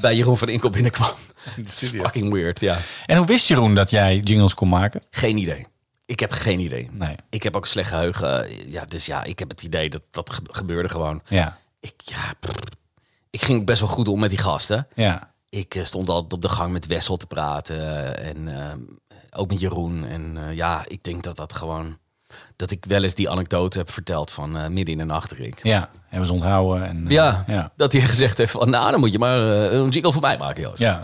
bij 0.02 0.16
Jeroen 0.16 0.38
van 0.38 0.50
Inkel 0.50 0.70
binnenkwam. 0.70 1.12
Het 1.56 1.82
is 1.82 1.90
fucking 1.90 2.34
weird, 2.34 2.60
ja. 2.60 2.78
En 3.06 3.18
hoe 3.18 3.26
wist 3.26 3.48
Jeroen 3.48 3.76
dat 3.76 3.90
jij 3.90 4.18
jingles 4.20 4.54
kon 4.54 4.70
maken? 4.70 5.02
Geen 5.12 5.38
idee. 5.38 5.66
Ik 6.06 6.20
heb 6.20 6.32
geen 6.32 6.60
idee. 6.60 6.90
Nee. 6.92 7.16
Ik 7.30 7.44
heb 7.44 7.56
ook 7.56 7.66
slecht 7.66 7.90
geheugen. 7.90 8.48
Ja, 8.72 8.86
dus 8.86 9.06
ja, 9.06 9.24
ik 9.24 9.40
heb 9.40 9.50
het 9.50 9.64
idee 9.64 9.90
dat 9.90 10.02
dat 10.12 10.30
ge- 10.34 10.42
gebeurde 10.44 10.90
gewoon. 10.90 11.22
Ja. 11.28 11.58
Ik, 11.80 11.94
ja, 12.04 12.34
ik 13.30 13.42
ging 13.42 13.66
best 13.66 13.80
wel 13.80 13.90
goed 13.90 14.08
om 14.08 14.20
met 14.20 14.30
die 14.30 14.40
gasten. 14.40 14.88
Ja. 14.96 15.34
Ik 15.50 15.76
eh, 15.76 15.84
stond 15.84 16.10
altijd 16.10 16.34
op 16.34 16.42
de 16.42 16.50
gang 16.50 16.72
met 16.72 16.88
Wessel 16.88 17.18
te 17.18 17.26
praten. 17.28 18.18
En 18.20 18.48
eh, 18.62 18.72
ook 19.40 19.50
met 19.50 19.60
Jeroen. 19.60 20.06
En 20.06 20.38
eh, 20.38 20.56
ja, 20.56 20.84
ik 20.88 21.04
denk 21.04 21.24
dat 21.24 21.36
dat 21.36 21.54
gewoon... 21.54 21.98
Dat 22.60 22.72
ik 22.72 22.86
wel 22.88 23.04
eens 23.04 23.16
die 23.16 23.30
anekdote 23.30 23.78
heb 23.78 23.92
verteld 23.92 24.32
van 24.32 24.58
eh, 24.58 24.68
midden 24.68 24.94
in 24.94 24.98
de 24.98 25.04
nacht, 25.06 25.32
Rick. 25.32 25.60
Ja. 25.64 25.90
Hebben 26.08 26.28
ze 26.28 26.34
onthouden. 26.34 26.88
En, 26.88 27.04
eh, 27.08 27.12
Ja, 27.12 27.44
Ja. 27.48 27.72
dat 27.76 27.92
hij 27.94 28.02
gezegd 28.02 28.38
heeft 28.38 28.52
van... 28.52 28.70
Nou, 28.70 28.92
dan 28.92 29.00
moet 29.00 29.12
je 29.12 29.20
maar 29.20 29.40
eh, 29.40 29.72
een 29.78 29.90
jingle 29.90 30.12
voor 30.12 30.22
mij 30.22 30.38
maken, 30.38 30.62
Joost. 30.64 30.80
ja. 30.80 31.02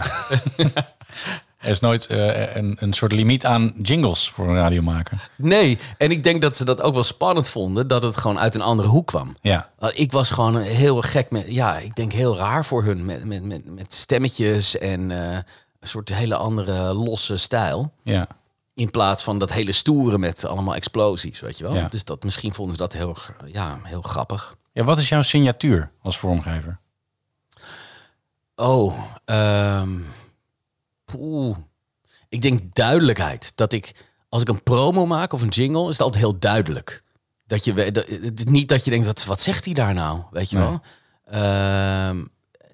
er 1.60 1.70
is 1.70 1.80
nooit 1.80 2.08
een, 2.10 2.76
een 2.80 2.94
soort 2.94 3.12
limiet 3.12 3.46
aan 3.46 3.74
jingles 3.82 4.30
voor 4.30 4.48
een 4.50 4.56
radiomaker. 4.56 5.30
Nee, 5.36 5.78
en 5.98 6.12
ik 6.12 6.24
denk 6.24 6.42
dat 6.42 6.56
ze 6.56 6.66
dat 6.66 6.82
ook 6.82 6.94
wel 6.94 7.04
spannend 7.04 7.50
vonden... 7.50 7.88
dat 7.88 8.02
het 8.02 8.18
gewoon 8.18 8.40
uit 8.40 8.56
een 8.56 8.62
andere 8.62 8.88
hoek 8.90 9.08
kwam. 9.08 9.36
Ja. 9.42 9.70
Ik 9.94 10.12
was 10.12 10.30
gewoon 10.30 10.58
heel 10.62 11.02
gek 11.02 11.30
met... 11.32 11.46
Ja, 11.48 11.78
ik 11.78 11.96
denk 11.96 12.12
heel 12.14 12.38
raar 12.38 12.66
voor 12.66 12.84
hun. 12.84 13.06
Met, 13.06 13.26
met, 13.26 13.44
met, 13.44 13.66
met 13.66 13.94
stemmetjes 13.94 14.78
en 14.78 15.10
een 15.10 15.44
soort 15.82 16.10
hele 16.14 16.36
andere 16.36 16.94
losse 16.94 17.38
stijl. 17.38 17.92
Ja. 18.04 18.28
In 18.76 18.92
plaats 18.92 19.24
van 19.24 19.38
dat 19.38 19.52
hele 19.52 19.72
stoere 19.72 20.18
met 20.18 20.46
allemaal 20.46 20.76
explosies, 20.76 21.40
weet 21.40 21.58
je 21.58 21.64
wel. 21.64 21.74
Ja. 21.74 21.88
Dus 21.88 22.04
dat, 22.04 22.24
misschien 22.24 22.54
vonden 22.54 22.76
ze 22.76 22.82
dat 22.82 22.94
heel, 22.94 23.18
ja, 23.46 23.80
heel 23.84 24.02
grappig. 24.02 24.56
ja. 24.74 24.84
Wat 24.84 24.98
is 24.98 25.10
jouw 25.10 25.22
signatuur 25.22 25.92
als 26.02 26.18
vormgever? 26.18 26.80
Oh, 28.56 29.00
ehm 29.26 30.00
poeh. 31.06 31.56
Ik 32.30 32.42
denk 32.42 32.76
duidelijkheid. 32.76 33.52
Dat 33.56 33.74
ik, 33.74 34.06
als 34.30 34.42
ik 34.42 34.48
een 34.50 34.64
promo 34.64 35.06
maak 35.06 35.34
of 35.34 35.42
een 35.42 35.48
jingle, 35.50 35.84
is 35.84 35.92
het 35.98 36.02
altijd 36.02 36.24
heel 36.24 36.40
duidelijk. 36.40 37.02
Dat 37.48 37.64
je, 37.66 37.92
dat, 37.92 38.06
niet 38.46 38.70
dat 38.70 38.84
je 38.84 38.90
denkt, 38.92 39.06
wat, 39.06 39.26
wat 39.26 39.42
zegt 39.42 39.66
hij 39.66 39.74
daar 39.74 39.94
nou? 39.94 40.22
Weet 40.32 40.50
je 40.50 40.58
Nee. 40.58 40.68
wel? 40.68 40.82
Ehm, 41.26 42.26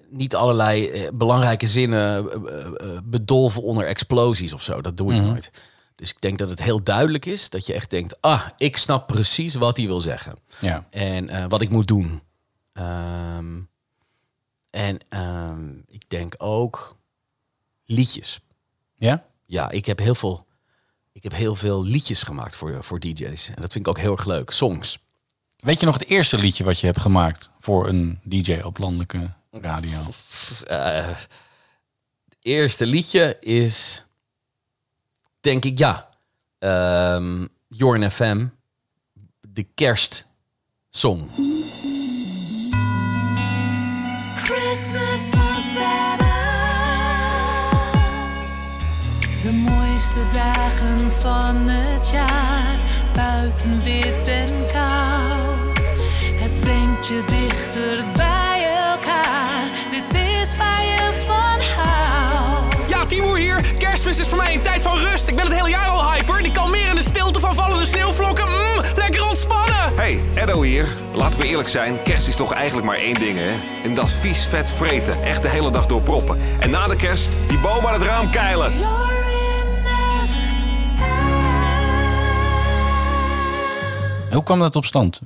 niet 0.09 0.35
allerlei 0.35 0.87
eh, 0.89 1.09
belangrijke 1.13 1.67
zinnen 1.67 2.31
eh, 2.31 2.61
eh, 2.65 2.97
bedolven 3.03 3.63
onder 3.63 3.85
explosies 3.85 4.53
of 4.53 4.61
zo. 4.61 4.81
Dat 4.81 4.97
doe 4.97 5.13
ik 5.13 5.21
nooit. 5.21 5.51
Dus 6.01 6.09
ik 6.09 6.21
denk 6.21 6.37
dat 6.37 6.49
het 6.49 6.63
heel 6.63 6.83
duidelijk 6.83 7.25
is 7.25 7.49
dat 7.49 7.65
je 7.65 7.73
echt 7.73 7.89
denkt, 7.89 8.21
ah, 8.21 8.47
ik 8.57 8.77
snap 8.77 9.07
precies 9.07 9.53
wat 9.53 9.77
hij 9.77 9.85
wil 9.85 9.99
zeggen. 9.99 10.35
Ja. 10.59 10.85
En 10.89 11.29
eh, 11.29 11.45
wat 11.47 11.61
ik 11.61 11.69
moet 11.69 11.87
doen. 11.87 12.21
Ehm, 12.73 13.59
en 14.69 14.97
ehm, 15.09 15.69
ik 15.87 16.09
denk 16.09 16.33
ook 16.37 16.97
liedjes. 17.85 18.39
Ja? 18.97 19.25
Ja, 19.45 19.69
ik 19.69 19.85
heb 19.85 19.99
heel 19.99 20.15
veel, 20.15 20.45
ik 21.11 21.23
heb 21.23 21.33
heel 21.33 21.55
veel 21.55 21.83
liedjes 21.83 22.23
gemaakt 22.23 22.55
voor, 22.55 22.83
voor 22.83 22.99
DJ's. 22.99 23.47
En 23.47 23.61
dat 23.61 23.71
vind 23.71 23.85
ik 23.85 23.87
ook 23.87 23.99
heel 23.99 24.11
erg 24.11 24.25
leuk. 24.25 24.51
Songs. 24.51 24.99
Weet 25.57 25.79
je 25.79 25.85
nog 25.85 25.99
het 25.99 26.07
eerste 26.07 26.37
liedje 26.37 26.63
wat 26.63 26.79
je 26.79 26.85
hebt 26.85 26.99
gemaakt 26.99 27.51
voor 27.59 27.87
een 27.87 28.19
DJ 28.23 28.59
op 28.63 28.77
landelijke 28.77 29.33
radio? 29.51 29.99
Eh, 30.67 31.07
het 31.07 32.37
eerste 32.41 32.85
liedje 32.85 33.37
is, 33.39 34.05
denk 35.41 35.65
ik, 35.65 35.77
ja. 35.77 36.09
ehm 36.59 37.45
Jorn 37.67 38.11
FM. 38.11 38.47
De 39.47 39.63
kerstsong. 39.63 41.29
Christmas 44.37 45.25
is 45.57 45.73
better. 45.73 46.31
De 49.41 49.63
mooiste 49.65 50.23
dagen 50.33 51.11
van 51.11 51.55
het 51.67 52.09
jaar, 52.09 52.75
buiten 53.13 53.83
wit 53.83 54.27
en 54.27 54.65
koud. 54.71 55.91
Het 56.41 56.59
brengt 56.59 57.07
je 57.07 57.23
dichter 57.27 58.03
Kerstmis 64.11 64.31
is 64.33 64.39
voor 64.39 64.45
mij 64.45 64.55
een 64.55 64.71
tijd 64.71 64.81
van 64.81 64.97
rust. 64.97 65.27
Ik 65.27 65.35
ben 65.35 65.45
het 65.45 65.55
hele 65.55 65.69
jaar 65.69 65.87
al 65.87 66.11
hyper. 66.11 66.41
Die 66.41 66.51
kalmerende 66.51 67.01
stilte 67.01 67.39
van 67.39 67.55
vallende 67.55 67.85
sneeuwvlokken. 67.85 68.45
Mmm, 68.47 68.81
lekker 68.95 69.29
ontspannen. 69.29 69.95
Hey, 69.95 70.19
Eddo 70.35 70.61
hier. 70.61 70.87
Laten 71.13 71.39
we 71.39 71.47
eerlijk 71.47 71.69
zijn, 71.69 72.03
kerst 72.03 72.27
is 72.27 72.35
toch 72.35 72.53
eigenlijk 72.53 72.87
maar 72.87 72.97
één 72.97 73.13
ding, 73.13 73.37
hè? 73.37 73.51
En 73.83 73.95
dat 73.95 74.05
is 74.05 74.15
vies, 74.19 74.47
vet 74.47 74.69
vreten. 74.69 75.23
Echt 75.23 75.41
de 75.41 75.49
hele 75.49 75.71
dag 75.71 75.85
door 75.85 76.01
proppen. 76.01 76.39
En 76.59 76.69
na 76.69 76.87
de 76.87 76.95
kerst, 76.95 77.29
die 77.47 77.59
boom 77.59 77.85
aan 77.85 77.93
het 77.93 78.03
raam 78.03 78.31
keilen. 78.31 78.73
Hoe 84.31 84.43
kwam 84.43 84.59
dat 84.59 84.75
op 84.75 84.85
stand? 84.85 85.21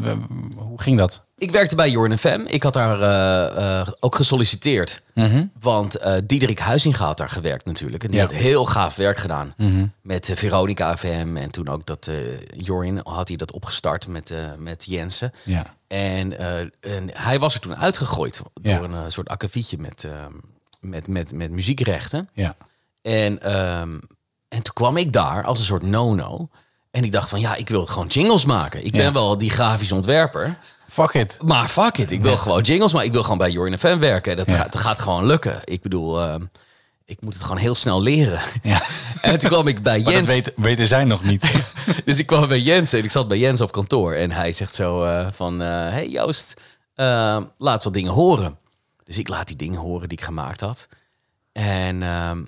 Hoe 0.57 0.81
ging 0.81 0.97
dat? 0.97 1.25
Ik 1.37 1.51
werkte 1.51 1.75
bij 1.75 1.89
Jorn 1.89 2.17
FM. 2.17 2.39
Ik 2.47 2.63
had 2.63 2.73
daar 2.73 3.01
eh, 3.01 3.79
eh, 3.81 3.87
ook 3.99 4.15
gesolliciteerd. 4.15 5.03
Want 5.59 5.95
eh 5.95 6.13
Diederik 6.23 6.59
Huizinga 6.59 7.05
had 7.05 7.17
daar 7.17 7.29
gewerkt 7.29 7.65
natuurlijk. 7.65 8.03
En 8.03 8.09
die 8.09 8.19
Ja. 8.19 8.25
had 8.25 8.33
heel 8.35 8.65
gaaf 8.65 8.95
werk 8.95 9.17
gedaan. 9.17 9.53
Met 10.01 10.29
eh, 10.29 10.35
Veronica 10.35 10.97
FM. 10.97 11.35
En 11.37 11.51
toen 11.51 11.67
ook 11.67 11.85
dat 11.85 12.09
Jorn 12.57 12.99
had 13.03 13.27
hij 13.27 13.37
dat 13.37 13.51
opgestart 13.51 14.07
met, 14.07 14.33
met 14.57 14.85
Jensen. 14.85 15.31
Ja. 15.43 15.65
En, 15.87 16.37
en 16.81 17.09
hij 17.13 17.39
was 17.39 17.53
er 17.53 17.59
toen 17.59 17.75
uitgegooid 17.75 18.41
door 18.53 18.73
Ja. 18.73 18.81
een 18.81 19.11
soort 19.11 19.29
akkefietje 19.29 19.77
met, 19.77 20.03
eh, 20.03 20.11
met, 20.81 21.07
met, 21.07 21.33
met 21.33 21.51
muziekrechten. 21.51 22.29
Ja. 22.33 22.55
En, 23.01 23.41
ehm, 23.41 23.99
en 24.47 24.61
toen 24.63 24.73
kwam 24.73 24.97
ik 24.97 25.13
daar 25.13 25.43
als 25.43 25.59
een 25.59 25.65
soort 25.65 25.83
no-no. 25.83 26.49
En 26.95 27.03
ik 27.03 27.11
dacht 27.11 27.29
van 27.29 27.39
ja, 27.39 27.55
ik 27.55 27.69
wil 27.69 27.85
gewoon 27.85 28.07
jingles 28.07 28.45
maken. 28.45 28.85
Ik 28.85 28.91
ben 28.91 29.01
Ja. 29.01 29.11
wel 29.11 29.37
die 29.37 29.49
grafisch 29.49 29.91
ontwerper. 29.91 30.57
Fuck 30.87 31.13
it. 31.13 31.37
Maar 31.45 31.67
fuck 31.67 31.97
it, 31.97 32.11
ik 32.11 32.21
wil 32.21 32.37
gewoon 32.37 32.61
jingles, 32.61 32.93
maar 32.93 33.03
ik 33.03 33.11
wil 33.11 33.23
gewoon 33.23 33.37
bij 33.37 33.51
Jorn 33.51 33.77
FM 33.77 33.97
werken. 33.97 34.37
Dat, 34.37 34.49
Ja. 34.49 34.55
gaat, 34.55 34.71
dat 34.71 34.81
gaat 34.81 34.99
gewoon 34.99 35.25
lukken. 35.25 35.61
Ik 35.63 35.81
bedoel, 35.81 36.21
ehm, 36.21 36.41
ik 37.05 37.21
moet 37.21 37.33
het 37.33 37.43
gewoon 37.43 37.57
heel 37.57 37.75
snel 37.75 38.01
leren. 38.01 38.39
Ja. 38.63 38.81
En 39.21 39.39
toen 39.39 39.49
kwam 39.49 39.67
ik 39.67 39.83
bij 39.83 39.99
Maar 40.01 40.11
Jens. 40.13 40.25
dat 40.27 40.35
weten, 40.35 40.53
weten 40.55 40.87
zij 40.87 41.03
nog 41.03 41.23
niet. 41.23 41.51
Dus 42.05 42.19
ik 42.19 42.25
kwam 42.25 42.47
bij 42.47 42.59
Jens 42.59 42.93
en 42.93 43.03
ik 43.03 43.11
zat 43.11 43.27
bij 43.27 43.37
Jens 43.37 43.61
op 43.61 43.71
kantoor. 43.71 44.13
En 44.13 44.31
hij 44.31 44.51
zegt 44.51 44.75
zo 44.75 45.03
eh, 45.03 45.27
van, 45.31 45.61
eh, 45.61 45.67
hey 45.67 46.09
Joost, 46.09 46.53
eh, 46.95 47.41
laat 47.57 47.83
wat 47.83 47.93
dingen 47.93 48.11
horen. 48.11 48.57
Dus 49.03 49.17
ik 49.17 49.27
laat 49.27 49.47
die 49.47 49.55
dingen 49.55 49.79
horen 49.79 50.09
die 50.09 50.17
ik 50.17 50.23
gemaakt 50.23 50.61
had. 50.61 50.87
En, 51.51 52.03
ehm, 52.03 52.43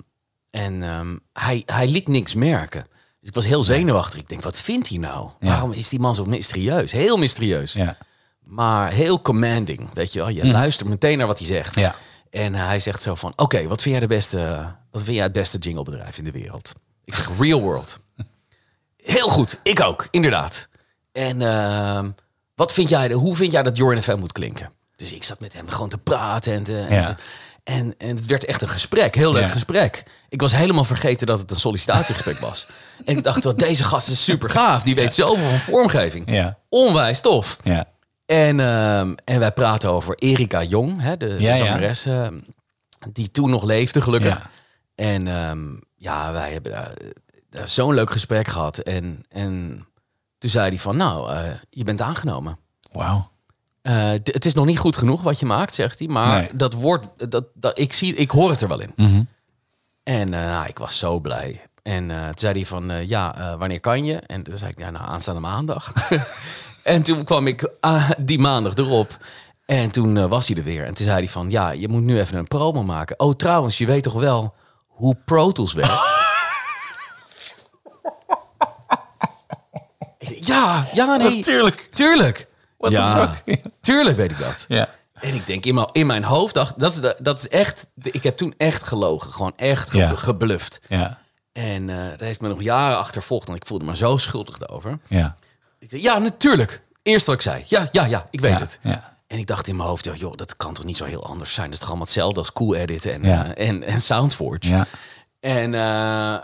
en 0.50 0.82
ehm, 0.82 1.16
hij, 1.32 1.62
hij 1.66 1.88
liet 1.88 2.08
niks 2.08 2.34
merken. 2.34 2.86
Dus 3.28 3.36
ik 3.36 3.42
was 3.42 3.46
heel 3.52 3.62
zenuwachtig. 3.62 4.20
Ik 4.20 4.28
denk, 4.28 4.42
wat 4.42 4.60
vindt 4.60 4.88
hij 4.88 4.98
nou? 4.98 5.28
Waarom 5.38 5.72
is 5.72 5.88
die 5.88 5.98
man 6.00 6.14
zo 6.14 6.24
mysterieus? 6.24 6.92
Heel 6.92 7.16
mysterieus. 7.16 7.72
Ja. 7.72 7.96
Maar 8.42 8.92
heel 8.92 9.20
commanding, 9.22 9.90
weet 9.92 10.12
je 10.12 10.18
wel. 10.18 10.28
Je 10.28 10.46
luistert 10.46 10.88
meteen 10.88 11.18
naar 11.18 11.26
wat 11.26 11.38
hij 11.38 11.46
zegt. 11.46 11.74
Ja. 11.74 11.94
En 12.30 12.54
hij 12.54 12.80
zegt 12.80 13.02
zo 13.02 13.14
van, 13.14 13.32
oké, 13.36 13.66
wat 13.66 13.82
vind 13.82 13.94
jij 13.94 14.00
de 14.06 14.14
beste, 14.14 14.74
wat 14.90 15.02
vind 15.02 15.14
jij 15.16 15.24
het 15.24 15.32
beste 15.32 15.58
jinglebedrijf 15.58 16.18
in 16.18 16.24
de 16.24 16.30
wereld? 16.30 16.72
Ik 17.04 17.14
zeg, 17.14 17.30
Real 17.38 17.60
World. 17.60 17.98
Heel 18.96 19.28
goed, 19.28 19.58
ik 19.62 19.80
ook, 19.80 20.08
inderdaad. 20.10 20.68
En 21.12 21.42
ehm, 21.42 22.10
wat 22.54 22.72
vind 22.72 22.88
jij, 22.88 23.12
hoe 23.12 23.36
vind 23.36 23.52
jij 23.52 23.62
dat 23.62 23.76
Jorn 23.76 24.02
FM 24.02 24.18
moet 24.18 24.32
klinken? 24.32 24.72
Dus 24.96 25.12
ik 25.12 25.22
zat 25.24 25.40
met 25.40 25.52
hem 25.52 25.68
gewoon 25.68 25.88
te 25.88 25.98
praten 25.98 26.52
en, 26.52 26.62
te, 26.62 26.78
en, 26.80 26.94
Ja. 26.94 27.02
te- 27.14 27.22
en, 27.68 27.94
en 27.98 28.16
het 28.16 28.26
werd 28.26 28.44
echt 28.44 28.62
een 28.62 28.68
gesprek, 28.68 29.14
heel 29.14 29.32
leuk 29.32 29.42
Ja. 29.42 29.48
gesprek. 29.48 30.02
Ik 30.28 30.40
was 30.40 30.52
helemaal 30.52 30.84
vergeten 30.84 31.26
dat 31.26 31.38
het 31.38 31.50
een 31.50 31.56
sollicitatiegesprek 31.56 32.38
was. 32.38 32.68
En 33.04 33.16
ik 33.16 33.22
dacht, 33.24 33.44
wat 33.44 33.58
deze 33.58 33.84
gast 33.84 34.08
is 34.08 34.24
super 34.24 34.50
gaaf. 34.50 34.82
Die 34.82 34.94
weet 34.94 35.14
zoveel 35.14 35.48
van 35.48 35.58
vormgeving. 35.58 36.30
Ja. 36.30 36.58
Onwijs 36.68 37.20
tof. 37.20 37.56
Ja. 37.62 37.84
En, 38.26 38.60
ehm, 38.60 39.14
en 39.24 39.38
wij 39.38 39.52
praten 39.52 39.90
over 39.90 40.14
Erika 40.14 40.62
Jong, 40.62 41.00
hè, 41.00 41.16
de, 41.16 41.26
Ja, 41.26 41.36
de 41.36 41.42
ja. 41.42 41.54
zangeres, 41.54 42.04
ehm, 42.06 42.38
die 43.12 43.30
toen 43.30 43.50
nog 43.50 43.64
leefde, 43.64 44.00
gelukkig. 44.00 44.48
En 44.94 45.26
ehm, 45.28 45.66
ja, 45.96 46.32
wij 46.32 46.52
hebben 46.52 46.72
daar, 46.72 46.92
daar 47.50 47.68
zo'n 47.68 47.94
leuk 47.94 48.10
gesprek 48.10 48.48
gehad. 48.48 48.78
En, 48.78 49.24
en 49.28 49.86
toen 50.38 50.50
zei 50.50 50.68
hij 50.68 50.78
van, 50.78 50.96
nou, 50.96 51.32
eh, 51.32 51.50
je 51.70 51.84
bent 51.84 52.00
aangenomen. 52.00 52.58
Wauw. 52.92 53.30
Eh, 53.88 54.10
het 54.10 54.44
is 54.44 54.54
nog 54.54 54.66
niet 54.66 54.78
goed 54.78 54.96
genoeg 54.96 55.22
wat 55.22 55.38
je 55.40 55.46
maakt, 55.46 55.74
zegt 55.74 55.98
hij. 55.98 56.08
Maar 56.08 56.40
Nee. 56.40 56.48
dat 56.52 56.72
wordt, 56.74 57.06
dat, 57.30 57.44
dat, 57.54 57.78
ik, 57.78 57.92
zie, 57.92 58.14
ik 58.14 58.30
hoor 58.30 58.50
het 58.50 58.60
er 58.60 58.68
wel 58.68 58.80
in. 58.80 58.92
En 60.02 60.34
eh, 60.34 60.40
nou, 60.40 60.66
ik 60.66 60.78
was 60.78 60.98
zo 60.98 61.20
blij. 61.20 61.62
En 61.82 62.10
eh, 62.10 62.24
toen 62.24 62.38
zei 62.38 62.52
hij 62.52 62.66
van, 62.66 63.06
ja, 63.06 63.56
wanneer 63.58 63.80
kan 63.80 64.04
je? 64.04 64.16
En 64.16 64.42
toen 64.42 64.58
zei 64.58 64.70
ik, 64.70 64.78
ja, 64.78 64.90
nou, 64.90 65.04
aanstaande 65.04 65.40
maandag. 65.40 65.92
en 66.82 67.02
toen 67.02 67.24
kwam 67.24 67.46
ik 67.46 67.70
ah, 67.80 68.10
die 68.18 68.38
maandag 68.38 68.74
erop. 68.74 69.16
En 69.66 69.90
toen 69.90 70.28
was 70.28 70.48
hij 70.48 70.56
er 70.56 70.62
weer. 70.64 70.84
En 70.84 70.94
toen 70.94 71.04
zei 71.06 71.18
hij 71.18 71.28
van, 71.28 71.50
ja, 71.50 71.70
je 71.70 71.88
moet 71.88 72.02
nu 72.02 72.20
even 72.20 72.36
een 72.38 72.48
promo 72.48 72.82
maken. 72.82 73.20
Oh, 73.20 73.34
trouwens, 73.34 73.78
je 73.78 73.86
weet 73.86 74.02
toch 74.02 74.12
wel 74.12 74.54
hoe 74.86 75.16
Pro 75.24 75.50
Tools 75.52 75.72
werkt? 75.72 75.92
Ja, 80.40 80.84
ja, 80.92 81.16
nee. 81.16 81.36
Natuurlijk. 81.36 81.88
Tuurlijk. 81.94 82.47
What 82.78 82.90
the 82.90 82.96
ja, 82.96 83.34
fuck? 83.44 83.60
tuurlijk 83.80 84.16
weet 84.16 84.30
ik 84.30 84.38
dat. 84.38 84.64
Ja. 84.68 84.88
En 85.12 85.34
ik 85.34 85.46
denk 85.46 85.64
in 85.64 85.74
mijn, 85.74 85.88
in 85.92 86.06
mijn 86.06 86.24
hoofd, 86.24 86.54
dacht, 86.54 86.78
dat 86.78 86.90
is, 86.92 87.12
dat 87.18 87.38
is 87.38 87.48
echt, 87.48 87.86
ik 88.02 88.22
heb 88.22 88.36
toen 88.36 88.54
echt 88.56 88.82
gelogen. 88.82 89.32
Gewoon 89.32 89.52
echt 89.56 89.90
ge- 89.90 89.98
Ja. 89.98 90.16
gebluft. 90.16 90.80
Ja. 90.88 91.18
En 91.52 91.90
eh 91.90 91.96
dat 92.10 92.20
heeft 92.20 92.40
me 92.40 92.48
nog 92.48 92.62
jaren 92.62 92.98
achtervolgd. 92.98 93.48
En 93.48 93.54
ik 93.54 93.66
voelde 93.66 93.84
me 93.84 93.96
zo 93.96 94.16
schuldig 94.16 94.58
daarover. 94.58 94.98
Ja. 95.08 95.36
Ik 95.78 95.90
zei, 95.90 96.02
ja, 96.02 96.18
natuurlijk. 96.18 96.82
Eerst 97.02 97.26
wat 97.26 97.34
ik 97.34 97.42
zei. 97.42 97.62
Ja, 97.66 97.88
ja, 97.92 98.04
ja, 98.04 98.26
ik 98.30 98.40
weet 98.40 98.52
Ja, 98.52 98.58
het. 98.58 98.78
ja. 98.82 99.16
En 99.26 99.38
ik 99.38 99.46
dacht 99.46 99.68
in 99.68 99.76
mijn 99.76 99.88
hoofd, 99.88 100.04
joh, 100.04 100.14
joh, 100.16 100.32
dat 100.34 100.56
kan 100.56 100.74
toch 100.74 100.84
niet 100.84 100.96
zo 100.96 101.04
heel 101.04 101.26
anders 101.26 101.52
zijn. 101.54 101.64
Dat 101.64 101.74
is 101.74 101.78
toch 101.80 101.88
allemaal 101.88 102.06
hetzelfde 102.06 102.40
als 102.40 102.52
Cool 102.52 102.74
Edit 102.74 103.06
en, 103.06 103.22
Ja. 103.24 103.54
eh, 103.54 103.68
en, 103.68 103.82
en 103.82 104.00
Soundforge. 104.00 104.68
Ja. 104.68 104.86
En 105.40 105.74
eh, 105.74 105.80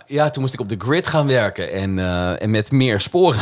ja, 0.06 0.30
toen 0.30 0.42
moest 0.42 0.54
ik 0.54 0.60
op 0.60 0.68
de 0.68 0.76
grid 0.78 1.06
gaan 1.08 1.26
werken 1.26 1.72
en, 1.72 1.98
en 2.38 2.50
met 2.50 2.70
meer 2.70 3.00
sporen. 3.00 3.40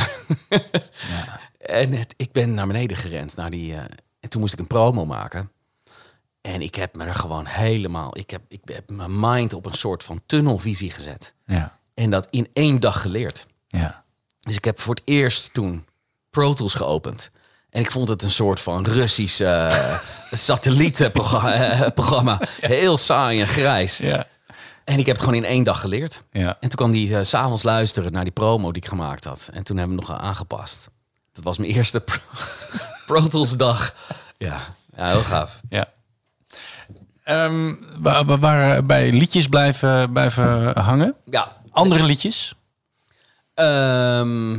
En 1.72 1.92
het, 1.92 2.14
ik 2.16 2.32
ben 2.32 2.54
naar 2.54 2.66
beneden 2.66 2.96
gerend. 2.96 3.36
Naar 3.36 3.50
die, 3.50 3.74
eh, 3.74 3.80
en 4.20 4.28
toen 4.28 4.40
moest 4.40 4.52
ik 4.52 4.58
een 4.58 4.66
promo 4.66 5.06
maken. 5.06 5.50
En 6.40 6.62
ik 6.62 6.74
heb 6.74 6.96
me 6.96 7.04
er 7.04 7.14
gewoon 7.14 7.46
helemaal... 7.46 8.18
Ik 8.18 8.30
heb, 8.30 8.42
ik 8.48 8.60
heb 8.64 8.90
mijn 8.90 9.20
mind 9.20 9.52
op 9.52 9.66
een 9.66 9.74
soort 9.74 10.02
van 10.02 10.20
tunnelvisie 10.26 10.90
gezet. 10.90 11.34
Ja. 11.46 11.78
En 11.94 12.10
dat 12.10 12.26
in 12.30 12.48
één 12.52 12.80
dag 12.80 13.00
geleerd. 13.00 13.46
Ja. 13.68 14.04
Dus 14.38 14.56
ik 14.56 14.64
heb 14.64 14.80
voor 14.80 14.94
het 14.94 15.02
eerst 15.04 15.54
toen 15.54 15.86
Pro 16.30 16.52
Tools 16.52 16.74
geopend. 16.74 17.30
En 17.70 17.80
ik 17.80 17.90
vond 17.90 18.08
het 18.08 18.22
een 18.22 18.30
soort 18.30 18.60
van 18.60 18.86
Russisch 18.86 19.40
eh 19.40 19.98
satellietenprogramma. 20.32 21.90
programma. 21.90 22.40
Heel 22.60 22.96
saai 22.96 23.40
en 23.40 23.46
grijs. 23.46 23.96
Ja. 23.98 24.26
En 24.84 24.98
ik 24.98 25.06
heb 25.06 25.16
het 25.16 25.24
gewoon 25.24 25.42
in 25.42 25.48
één 25.48 25.64
dag 25.64 25.80
geleerd. 25.80 26.22
Ja. 26.30 26.56
En 26.60 26.68
toen 26.68 26.90
kwam 26.90 26.92
hij 26.92 27.24
s 27.24 27.28
s'avonds 27.28 27.62
luisteren 27.62 28.12
naar 28.12 28.24
die 28.24 28.32
promo 28.32 28.72
die 28.72 28.82
ik 28.82 28.88
gemaakt 28.88 29.24
had. 29.24 29.50
En 29.52 29.64
toen 29.64 29.76
hebben 29.76 29.96
we 29.96 30.02
hem 30.02 30.10
nog 30.12 30.22
aangepast. 30.24 30.90
Dat 31.32 31.44
was 31.44 31.58
mijn 31.58 31.70
eerste 31.70 32.00
Pro, 32.00 32.18
Pro 33.06 33.26
Tools 33.28 33.56
dag. 33.56 33.94
Ja. 34.38 34.60
ja, 34.96 35.06
heel 35.10 35.22
gaaf. 35.22 35.60
Ja. 35.68 35.92
Ehm, 37.24 37.74
we, 38.02 38.22
we 38.26 38.38
waren 38.38 38.86
bij 38.86 39.12
liedjes 39.12 39.48
blijven, 39.48 40.12
blijven 40.12 40.78
hangen. 40.80 41.14
Ja, 41.24 41.60
Andere 41.70 42.02
liedjes? 42.02 42.54
Ehm, 43.54 44.52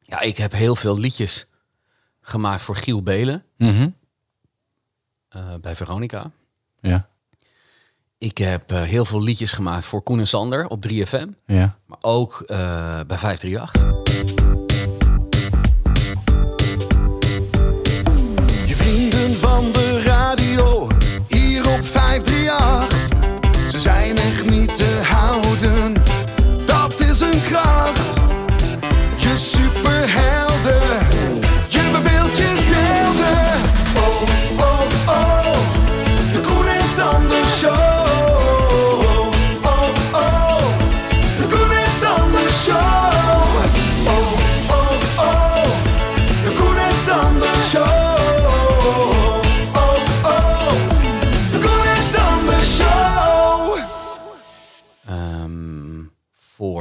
ja, 0.00 0.20
ik 0.20 0.36
heb 0.36 0.52
heel 0.52 0.76
veel 0.76 0.98
liedjes 0.98 1.46
gemaakt 2.20 2.62
voor 2.62 2.76
Giel 2.76 3.02
Belen. 3.02 3.44
Mhm. 3.56 3.88
eh, 5.28 5.54
bij 5.60 5.76
Veronica. 5.76 6.22
Ja. 6.80 7.08
Ik 8.18 8.38
heb 8.38 8.72
eh, 8.72 8.82
heel 8.82 9.04
veel 9.04 9.22
liedjes 9.22 9.52
gemaakt 9.52 9.86
voor 9.86 10.02
Koen 10.02 10.18
en 10.18 10.26
Sander 10.26 10.66
op 10.66 10.86
3FM. 10.88 11.28
Ja. 11.46 11.76
Maar 11.86 11.98
ook 12.00 12.40
eh, 12.40 13.00
bij 13.06 13.18
538. 13.18 14.37
Van 19.34 19.72
de 19.72 20.02
radio, 20.02 20.88
hier 21.26 21.68
op 21.68 21.86
538. 21.86 23.08
Ze 23.70 23.80
zijn 23.80 24.16
echt 24.16 24.50
niet 24.50 24.76
te 24.76 24.97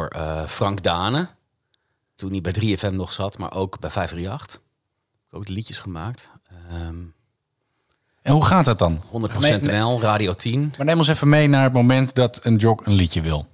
voor 0.07 0.21
eh, 0.21 0.45
Frank 0.47 0.83
Dane. 0.83 1.27
Toen 2.15 2.31
hij 2.31 2.41
bij 2.41 2.55
3FM 2.59 2.93
nog 2.93 3.13
zat, 3.13 3.37
maar 3.37 3.53
ook 3.53 3.79
bij 3.79 3.89
538. 3.89 4.55
Ik 4.55 4.61
heb 5.29 5.39
ook 5.39 5.45
de 5.45 5.53
liedjes 5.53 5.79
gemaakt. 5.79 6.31
Ehm 6.69 6.95
En 8.21 8.33
hoe 8.33 8.45
gaat 8.45 8.65
dat 8.65 8.79
dan? 8.79 9.01
100% 9.11 9.37
Nee, 9.39 9.59
nee. 9.59 9.79
NL, 9.79 10.01
Radio 10.01 10.33
10. 10.33 10.73
Maar 10.77 10.85
neem 10.85 10.97
ons 10.97 11.07
even 11.07 11.29
mee 11.29 11.47
naar 11.47 11.63
het 11.63 11.73
moment 11.73 12.15
dat 12.15 12.45
een 12.45 12.55
jog 12.55 12.85
een 12.85 12.93
liedje 12.93 13.21
wil. 13.21 13.47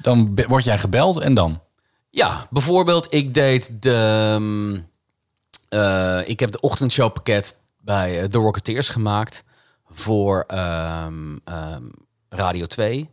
Dan 0.00 0.34
word 0.48 0.64
jij 0.64 0.78
gebeld 0.78 1.20
en 1.20 1.34
dan? 1.34 1.60
Ja, 2.10 2.46
bijvoorbeeld, 2.50 3.12
ik 3.14 3.34
deed 3.34 3.82
de. 3.82 3.92
ehm, 4.34 4.80
eh, 5.68 6.28
ik 6.28 6.40
heb 6.40 6.50
de 6.52 6.60
ochtendshowpakket 6.60 7.60
bij 7.80 8.20
eh, 8.22 8.28
The 8.28 8.38
Rocketeers 8.38 8.88
gemaakt 8.88 9.44
voor 9.90 10.44
ehm, 10.46 11.36
ehm, 11.44 11.84
Radio 12.28 12.66
2. 12.66 13.10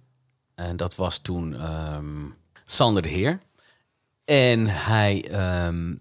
En 0.56 0.78
dat 0.78 0.96
was 0.96 1.18
toen 1.18 1.56
ehm, 1.56 2.26
Sander 2.72 3.02
de 3.02 3.10
Heer. 3.10 3.40
En 4.26 4.68
hij, 4.68 5.30
ehm, 5.32 5.96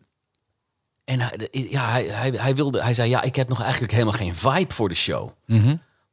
En 1.05 1.21
hij, 1.21 1.49
ja, 1.51 1.91
hij, 1.91 2.05
hij, 2.05 2.31
hij, 2.31 2.55
wilde, 2.55 2.83
hij 2.83 2.95
zei, 2.95 3.09
ja, 3.11 3.23
ik 3.23 3.37
heb 3.37 3.49
nog 3.49 3.63
eigenlijk 3.63 3.93
helemaal 3.93 4.13
geen 4.13 4.35
vibe 4.35 4.75
voor 4.75 4.89
de 4.89 4.95
show. 4.95 5.31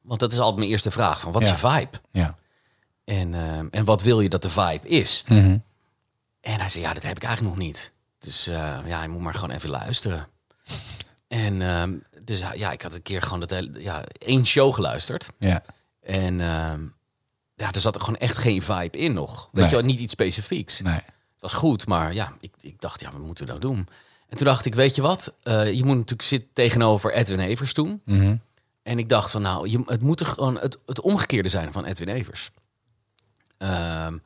Want 0.02 0.20
dat 0.20 0.32
is 0.32 0.40
altijd 0.40 0.58
mijn 0.58 0.70
eerste 0.70 0.92
vraag, 0.92 1.20
van 1.20 1.32
wat 1.32 1.44
is 1.44 1.50
je 1.50 1.56
vibe? 1.56 1.98
Ja. 2.12 2.36
En, 3.04 3.34
ehm, 3.34 3.68
en 3.72 3.86
wat 3.86 4.02
wil 4.02 4.20
je 4.22 4.30
dat 4.30 4.42
de 4.42 4.50
vibe 4.50 4.88
is? 4.88 5.24
Mhm. 5.28 5.58
En 6.42 6.60
hij 6.60 6.70
zei, 6.70 6.84
ja, 6.84 6.94
dat 6.94 7.04
heb 7.04 7.16
ik 7.16 7.24
eigenlijk 7.24 7.56
nog 7.56 7.66
niet. 7.66 7.94
Dus 8.20 8.48
eh, 8.48 8.78
ja, 8.86 9.02
je 9.02 9.08
moet 9.08 9.22
maar 9.22 9.34
gewoon 9.34 9.56
even 9.56 9.70
luisteren. 9.70 10.28
En 11.28 11.62
ehm, 11.62 11.94
dus 12.22 12.40
ja, 12.54 12.72
ik 12.72 12.82
had 12.82 12.96
een 12.96 13.02
keer 13.02 13.22
gewoon 13.22 13.40
dat 13.40 13.50
hele, 13.50 13.82
ja, 13.82 14.04
één 14.18 14.46
show 14.46 14.74
geluisterd. 14.74 15.30
Ja. 15.40 15.62
En 16.02 16.42
ja, 17.56 17.72
er 17.72 17.80
zat 17.80 17.96
er 17.96 18.02
gewoon 18.02 18.20
echt 18.20 18.38
geen 18.38 18.62
vibe 18.62 18.98
in 18.98 19.14
nog. 19.14 19.50
Weet 19.52 19.62
Nee. 19.64 19.70
je 19.70 19.76
wel, 19.76 19.86
niet 19.86 20.00
iets 20.00 20.12
specifieks. 20.14 20.82
Nee. 20.82 20.94
Het 20.94 21.04
was 21.40 21.54
goed, 21.54 21.88
maar 21.88 22.14
ja, 22.14 22.34
ik, 22.40 22.52
ik 22.62 22.82
dacht, 22.82 23.02
ja, 23.02 23.12
wat 23.12 23.22
moeten 23.22 23.44
we 23.46 23.50
nou 23.52 23.62
doen? 23.64 23.88
En 24.30 24.38
toen 24.38 24.46
dacht 24.48 24.66
ik, 24.66 24.76
weet 24.76 24.96
je 24.96 25.02
wat? 25.02 25.34
Eh, 25.44 25.74
je 25.74 25.84
moet 25.84 25.96
natuurlijk 25.96 26.22
zitten 26.28 26.50
tegenover 26.54 27.14
Edwin 27.14 27.40
Evers 27.40 27.74
toen. 27.74 28.02
Mhm. 28.06 28.36
En 28.84 29.00
ik 29.00 29.10
dacht 29.10 29.32
van, 29.32 29.42
nou, 29.42 29.70
je, 29.70 29.82
het 29.86 30.02
moet 30.02 30.20
er 30.20 30.26
gewoon 30.26 30.60
het, 30.60 30.78
het 30.86 31.02
omgekeerde 31.02 31.50
zijn 31.50 31.72
van 31.72 31.86
Edwin 31.86 32.10
Evers. 32.10 32.52
Ehm, 33.58 34.18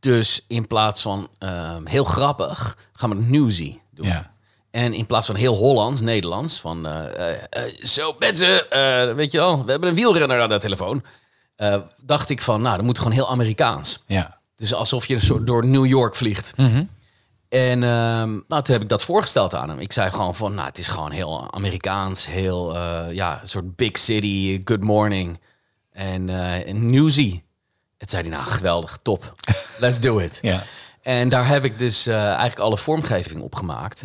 dus 0.00 0.44
in 0.48 0.66
plaats 0.66 1.02
van 1.02 1.28
ehm, 1.38 1.86
heel 1.86 2.04
grappig, 2.04 2.78
gaan 2.92 3.10
we 3.10 3.16
het 3.16 3.28
newsy 3.28 3.78
doen. 3.90 4.06
Ja. 4.06 4.34
En 4.70 4.92
in 4.92 5.06
plaats 5.06 5.26
van 5.26 5.36
heel 5.36 5.54
Hollands, 5.54 6.00
Nederlands, 6.00 6.60
van 6.60 6.86
eh, 6.86 7.42
eh, 7.50 7.74
zo 7.84 8.16
mensen, 8.18 8.66
weet 9.16 9.30
je 9.30 9.38
wel, 9.38 9.64
we 9.64 9.70
hebben 9.70 9.88
een 9.88 9.94
wielrenner 9.94 10.40
aan 10.40 10.48
de 10.48 10.58
telefoon. 10.58 11.04
Eh, 11.62 11.80
dacht 12.00 12.30
ik 12.30 12.42
van, 12.42 12.62
nou, 12.62 12.76
dat 12.76 12.84
moet 12.84 12.98
gewoon 12.98 13.12
heel 13.12 13.30
Amerikaans. 13.30 14.04
Ja. 14.06 14.38
Dus 14.56 14.74
alsof 14.74 15.06
je 15.06 15.14
een 15.14 15.20
soort 15.20 15.46
door 15.46 15.66
New 15.66 15.86
York 15.86 16.14
vliegt. 16.14 16.54
En 17.48 17.82
ehm, 17.82 18.30
nou, 18.48 18.62
toen 18.62 18.74
heb 18.74 18.82
ik 18.82 18.88
dat 18.88 19.04
voorgesteld 19.04 19.54
aan 19.54 19.68
hem. 19.68 19.78
Ik 19.78 19.92
zei 19.92 20.10
gewoon 20.10 20.34
van, 20.34 20.54
nou, 20.54 20.66
het 20.66 20.78
is 20.78 20.88
gewoon 20.88 21.10
heel 21.10 21.52
Amerikaans, 21.52 22.26
heel, 22.26 22.74
eh, 22.74 23.12
ja, 23.12 23.40
een 23.40 23.48
soort 23.48 23.76
big 23.76 23.98
city, 23.98 24.60
good 24.64 24.84
morning 24.84 25.40
en 25.90 26.28
eh, 26.28 26.68
en 26.68 26.90
newsy. 26.90 27.42
Het 27.98 28.10
zei 28.10 28.22
hij, 28.22 28.30
nou, 28.30 28.44
geweldig, 28.44 28.98
top, 29.02 29.32
let's 29.78 30.00
do 30.00 30.18
it. 30.18 30.38
Ja. 30.42 30.62
En 31.02 31.28
daar 31.28 31.46
heb 31.46 31.64
ik 31.64 31.78
dus 31.78 32.06
eigenlijk 32.06 32.58
alle 32.58 32.78
vormgeving 32.78 33.40
op 33.40 33.54
gemaakt. 33.54 34.02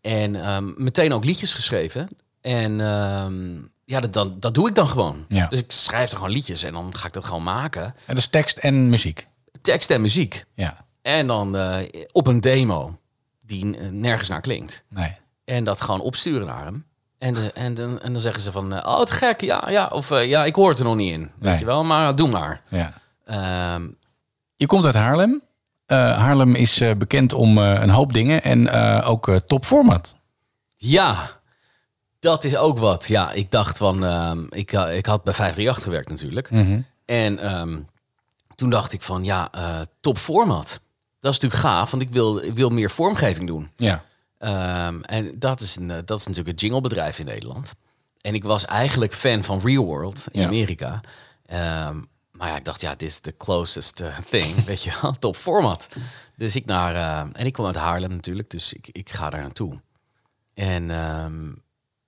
En 0.00 0.36
ehm, 0.36 0.72
meteen 0.76 1.12
ook 1.12 1.24
liedjes 1.24 1.54
geschreven. 1.54 2.08
En 2.40 2.80
ehm, 2.80 3.56
ja, 3.84 4.00
dat, 4.00 4.12
dat, 4.12 4.42
dat 4.42 4.54
doe 4.54 4.68
ik 4.68 4.74
dan 4.74 4.88
gewoon. 4.88 5.24
Ja. 5.28 5.46
Dus 5.46 5.58
ik 5.58 5.72
schrijf 5.72 6.10
er 6.10 6.16
gewoon 6.16 6.32
liedjes 6.32 6.62
en 6.62 6.72
dan 6.72 6.96
ga 6.96 7.06
ik 7.06 7.12
dat 7.12 7.24
gewoon 7.24 7.42
maken. 7.42 7.82
En 7.84 7.94
dat 8.06 8.16
is 8.16 8.26
tekst 8.26 8.58
en 8.58 8.88
muziek. 8.88 9.26
Tekst 9.62 9.90
en 9.90 10.00
muziek. 10.00 10.44
Ja. 10.54 10.84
En 11.02 11.26
dan 11.26 11.56
eh, 11.56 11.76
op 12.12 12.26
een 12.26 12.40
demo 12.40 12.98
die 13.40 13.64
nergens 13.90 14.28
naar 14.28 14.40
klinkt. 14.40 14.84
Nee. 14.88 15.16
En 15.44 15.64
dat 15.64 15.80
gewoon 15.80 16.00
opsturen 16.00 16.46
naar 16.46 16.64
hem. 16.64 16.84
En, 17.18 17.34
de, 17.34 17.52
en, 17.52 17.74
dan- 17.74 18.00
en 18.00 18.12
dan 18.12 18.20
zeggen 18.22 18.42
ze 18.42 18.52
van, 18.52 18.72
eh, 18.74 18.88
oh, 18.88 19.02
te 19.02 19.12
gek, 19.12 19.40
ja, 19.40 19.70
ja. 19.70 19.86
Of 19.86 20.10
eh, 20.10 20.26
ja, 20.28 20.44
ik 20.44 20.54
hoor 20.54 20.68
het 20.68 20.78
er 20.78 20.84
nog 20.84 20.96
niet 20.96 21.12
in. 21.12 21.20
Weet 21.20 21.30
Nee. 21.50 21.58
je 21.58 21.64
wel, 21.64 21.84
maar 21.84 22.16
doe 22.16 22.28
maar. 22.28 22.60
Ja. 22.68 22.92
Ehm, 23.24 23.88
Je 24.56 24.66
komt 24.66 24.84
uit 24.84 24.94
Haarlem. 24.94 25.42
Haarlem 25.86 26.54
is 26.54 26.82
bekend 26.98 27.32
om 27.32 27.58
een 27.58 27.90
hoop 27.90 28.12
dingen 28.12 28.42
en 28.42 28.70
ook 29.04 29.28
eh, 29.28 29.36
top 29.36 29.64
format. 29.64 30.16
ja, 30.76 31.30
dat 32.24 32.44
is 32.44 32.56
ook 32.56 32.78
wat. 32.78 33.08
Ja, 33.08 33.32
ik 33.32 33.50
dacht 33.50 33.76
van, 33.76 34.04
ehm, 34.04 34.44
ik, 34.48 34.72
eh, 34.72 34.96
ik 34.96 35.06
had 35.06 35.24
bij 35.24 35.34
538 35.34 35.84
gewerkt 35.84 36.08
natuurlijk. 36.08 36.50
En 37.04 37.38
ehm, 37.38 37.80
toen 38.54 38.70
dacht 38.70 38.92
ik 38.92 39.02
van, 39.02 39.24
ja, 39.24 39.48
eh, 39.52 39.80
top 40.00 40.18
format. 40.18 40.80
Dat 41.20 41.32
is 41.34 41.40
natuurlijk 41.40 41.60
gaaf, 41.68 41.90
want 41.90 42.02
ik 42.02 42.10
wil, 42.10 42.38
ik 42.38 42.54
wil 42.54 42.68
meer 42.70 42.90
vormgeving 42.90 43.46
doen. 43.46 43.70
Ja. 43.76 44.04
Ehm, 44.38 45.00
en 45.00 45.38
dat 45.38 45.60
is, 45.60 45.76
een, 45.76 45.86
dat 46.04 46.18
is 46.18 46.26
natuurlijk 46.26 46.48
een 46.48 46.66
jinglebedrijf 46.66 47.18
in 47.18 47.24
Nederland. 47.26 47.74
En 48.20 48.34
ik 48.34 48.44
was 48.44 48.64
eigenlijk 48.64 49.14
fan 49.14 49.44
van 49.44 49.60
Real 49.64 49.84
World 49.84 50.26
in 50.30 50.40
Ja. 50.40 50.46
Amerika. 50.46 51.00
Maar 52.32 52.48
ja, 52.48 52.56
ik 52.56 52.64
dacht, 52.64 52.80
ja, 52.80 52.90
dit 52.94 53.08
is 53.08 53.20
de 53.20 53.36
closest 53.36 54.00
eh, 54.00 54.18
thing, 54.18 54.54
weet 54.64 54.82
je 54.82 54.98
wel, 55.02 55.12
top 55.12 55.36
format. 55.36 55.88
Dus 56.36 56.56
ik 56.56 56.64
naar, 56.64 56.94
en 57.32 57.46
ik 57.46 57.52
kwam 57.52 57.66
uit 57.66 57.76
Haarlem 57.76 58.10
natuurlijk, 58.10 58.50
dus 58.50 58.72
ik, 58.72 58.88
ik 58.92 59.10
ga 59.12 59.30
daar 59.30 59.40
naartoe. 59.40 59.80
En 60.54 60.90
ehm, 60.90 61.52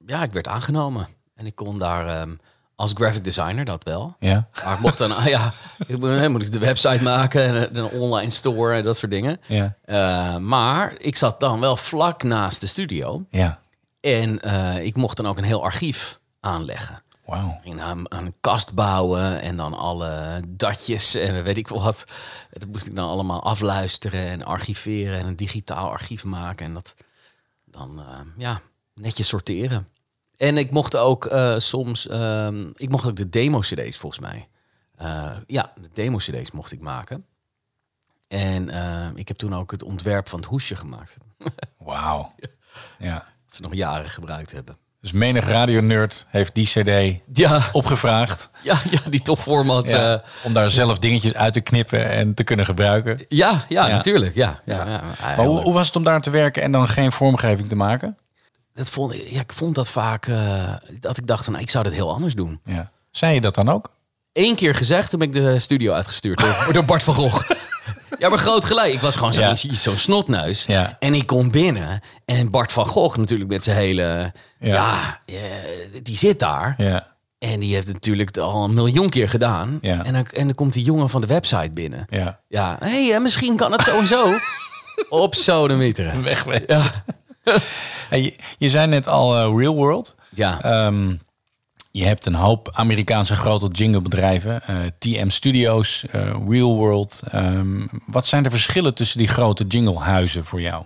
ja, 0.06 0.22
ik 0.22 0.32
werd 0.32 0.48
aangenomen. 0.48 1.08
En 1.34 1.46
ik 1.46 1.54
kon 1.54 1.78
daar 1.78 2.08
ehm, 2.08 2.34
als 2.74 2.92
graphic 2.94 3.24
designer, 3.24 3.64
dat 3.64 3.84
wel. 3.84 4.16
Ja. 4.18 4.48
Maar 4.64 4.74
ik 4.74 4.80
mocht 4.80 4.98
dan, 4.98 5.16
ah, 5.16 5.26
ja, 5.36 5.52
ik 5.86 6.28
moet, 6.28 6.42
ik 6.42 6.52
de 6.52 6.58
website 6.58 7.02
maken 7.02 7.44
en 7.46 7.76
een- 7.76 7.90
online 7.90 8.30
store 8.30 8.74
en 8.74 8.82
dat 8.84 8.96
soort 8.96 9.12
dingen. 9.12 9.40
Ja. 9.46 9.76
Eh, 9.84 10.36
maar 10.36 10.94
ik 10.98 11.16
zat 11.16 11.40
dan 11.40 11.60
wel 11.60 11.76
vlak 11.76 12.22
naast 12.22 12.60
de 12.60 12.66
studio. 12.66 13.24
Ja. 13.30 13.60
En 14.00 14.40
eh, 14.40 14.84
ik 14.84 14.96
mocht 14.96 15.16
dan 15.16 15.26
ook 15.26 15.38
een 15.38 15.44
heel 15.44 15.62
archief 15.64 16.20
aanleggen. 16.40 17.02
Wauw. 17.24 17.58
Ging 17.62 17.80
aan, 17.80 18.12
aan 18.12 18.24
een 18.26 18.36
kast 18.40 18.74
bouwen 18.74 19.40
en 19.40 19.56
dan 19.56 19.74
alle 19.74 20.42
datjes 20.48 21.14
en 21.14 21.42
weet 21.42 21.56
ik 21.56 21.68
wat. 21.68 22.04
Dat 22.50 22.68
moest 22.68 22.86
ik 22.86 22.94
dan 22.96 23.08
allemaal 23.08 23.42
afluisteren 23.42 24.26
en 24.28 24.44
archiveren 24.44 25.18
en 25.18 25.26
een 25.26 25.36
digitaal 25.36 25.90
archief 25.90 26.24
maken. 26.24 26.66
En 26.66 26.74
dat 26.74 26.94
dan 27.64 27.98
eh, 28.00 28.18
ja, 28.36 28.60
netjes 28.94 29.28
sorteren. 29.28 29.88
En 30.36 30.58
ik 30.58 30.70
mocht 30.70 30.96
ook 30.96 31.24
eh, 31.26 31.54
soms, 31.58 32.08
ehm, 32.08 32.70
ik 32.74 32.88
mocht 32.88 33.06
ook 33.06 33.16
de 33.16 33.28
demo-cd's 33.28 33.96
volgens 33.98 34.20
mij. 34.20 34.48
Eh, 34.96 35.30
ja, 35.46 35.72
de 35.80 35.88
demo-cd's 35.92 36.50
mocht 36.50 36.72
ik 36.72 36.80
maken. 36.80 37.24
En 38.28 38.70
eh, 38.70 39.06
ik 39.14 39.28
heb 39.28 39.36
toen 39.36 39.54
ook 39.54 39.70
het 39.70 39.82
ontwerp 39.82 40.28
van 40.28 40.38
het 40.38 40.48
hoesje 40.48 40.76
gemaakt. 40.76 41.16
Wauw. 41.78 42.34
Ja. 42.98 43.14
Dat 43.46 43.56
ze 43.56 43.62
nog 43.62 43.74
jaren 43.74 44.08
gebruikt 44.10 44.52
hebben. 44.52 44.76
Dus 45.00 45.12
menig 45.12 45.48
radionerd 45.48 46.26
heeft 46.28 46.54
die 46.54 46.66
cd 46.66 47.20
Ja, 47.32 47.68
opgevraagd. 47.72 48.50
ja, 48.62 48.76
ja 48.90 48.98
die 49.10 49.22
topformat. 49.22 49.90
Ja, 49.90 50.22
om 50.42 50.52
daar 50.52 50.70
zelf 50.70 50.98
dingetjes 50.98 51.34
uit 51.34 51.52
te 51.52 51.60
knippen 51.60 52.10
en 52.10 52.34
te 52.34 52.44
kunnen 52.44 52.64
gebruiken. 52.64 53.24
ja, 53.28 53.64
ja, 53.68 53.86
Ja. 53.88 53.94
natuurlijk. 53.96 54.34
Ja, 54.34 54.60
ja, 54.64 54.86
ja. 54.86 55.02
Maar 55.20 55.46
hoe, 55.46 55.60
hoe 55.60 55.72
was 55.74 55.86
het 55.86 55.96
om 55.96 56.04
daar 56.04 56.20
te 56.20 56.30
werken 56.30 56.62
en 56.62 56.72
dan 56.72 56.88
geen 56.88 57.12
vormgeving 57.12 57.68
te 57.68 57.76
maken? 57.76 58.16
Dat 58.76 58.90
vond, 58.90 59.12
ik- 59.14 59.28
ja, 59.30 59.40
ik 59.40 59.52
vond 59.52 59.74
dat 59.74 59.88
vaak 59.88 60.26
eh, 60.26 60.74
dat 61.00 61.16
ik 61.18 61.26
dacht 61.26 61.44
van, 61.44 61.52
nou, 61.52 61.64
ik 61.64 61.70
zou 61.70 61.84
dat 61.84 61.92
heel 61.92 62.12
anders 62.12 62.34
doen. 62.34 62.60
Ja. 62.64 62.90
Zei 63.10 63.34
je 63.34 63.40
dat 63.40 63.54
dan 63.54 63.68
ook? 63.68 63.90
Eén 64.32 64.54
keer 64.54 64.74
gezegd, 64.74 65.10
toen 65.10 65.18
ben 65.18 65.28
ik 65.28 65.34
de 65.34 65.58
studio 65.58 65.92
uitgestuurd 65.92 66.38
door, 66.38 66.68
door 66.72 66.84
Bart 66.84 67.02
van 67.02 67.14
Gogh. 67.14 67.50
Ja, 68.18 68.28
maar 68.28 68.38
groot 68.38 68.64
gelijk. 68.64 68.92
Ik 68.92 69.00
was 69.00 69.14
gewoon 69.14 69.32
zo'n 69.34 69.42
Ja. 69.44 69.54
zo'n 69.74 69.96
snotneus. 69.96 70.64
Ja. 70.64 70.96
En 70.98 71.14
ik 71.14 71.26
kom 71.26 71.50
binnen. 71.50 72.00
En 72.24 72.50
Bart 72.50 72.72
van 72.72 72.86
Gogh 72.86 73.16
natuurlijk 73.18 73.50
met 73.50 73.64
zijn 73.64 73.76
hele... 73.76 74.32
Ja, 74.58 74.68
Ja. 74.74 75.20
eh, 75.26 75.34
die 76.02 76.16
zit 76.16 76.38
daar. 76.38 76.74
Ja. 76.78 77.14
En 77.38 77.60
die 77.60 77.74
heeft 77.74 77.86
het 77.86 77.94
natuurlijk 77.94 78.36
al 78.38 78.64
een 78.64 78.74
miljoen 78.74 79.08
keer 79.08 79.28
gedaan. 79.28 79.78
Ja. 79.82 80.04
En, 80.04 80.12
dan, 80.12 80.26
en 80.26 80.46
dan 80.46 80.54
komt 80.54 80.72
die 80.72 80.84
jongen 80.84 81.10
van 81.10 81.20
de 81.20 81.26
website 81.26 81.70
binnen. 81.72 82.06
Ja. 82.10 82.40
Ja, 82.48 82.76
hey, 82.80 83.14
eh, 83.14 83.20
misschien 83.20 83.56
kan 83.56 83.72
het 83.72 83.82
zo 83.82 83.98
en 83.98 84.06
zo. 84.06 84.38
Op 85.08 85.34
sodemieteren. 85.34 86.22
Wegwezen. 86.22 86.64
Ja. 86.66 87.04
Hey, 88.08 88.22
je, 88.22 88.36
je 88.58 88.68
zei 88.68 88.86
net 88.86 89.08
al 89.08 89.36
eh, 89.36 89.58
Real 89.58 89.74
World. 89.74 90.14
Ja. 90.34 90.62
Ehm, 90.62 91.14
je 91.90 92.04
hebt 92.04 92.26
een 92.26 92.34
hoop 92.34 92.68
Amerikaanse 92.72 93.34
grote 93.34 93.66
jinglebedrijven. 93.66 94.62
eh, 94.62 94.76
TM 94.98 95.28
Studios, 95.28 96.04
eh, 96.10 96.36
Real 96.48 96.74
World. 96.76 97.22
Ehm, 97.30 97.86
wat 98.06 98.26
zijn 98.26 98.42
de 98.42 98.50
verschillen 98.50 98.94
tussen 98.94 99.18
die 99.18 99.28
grote 99.28 99.64
jinglehuizen 99.66 100.44
voor 100.44 100.60
jou? 100.60 100.84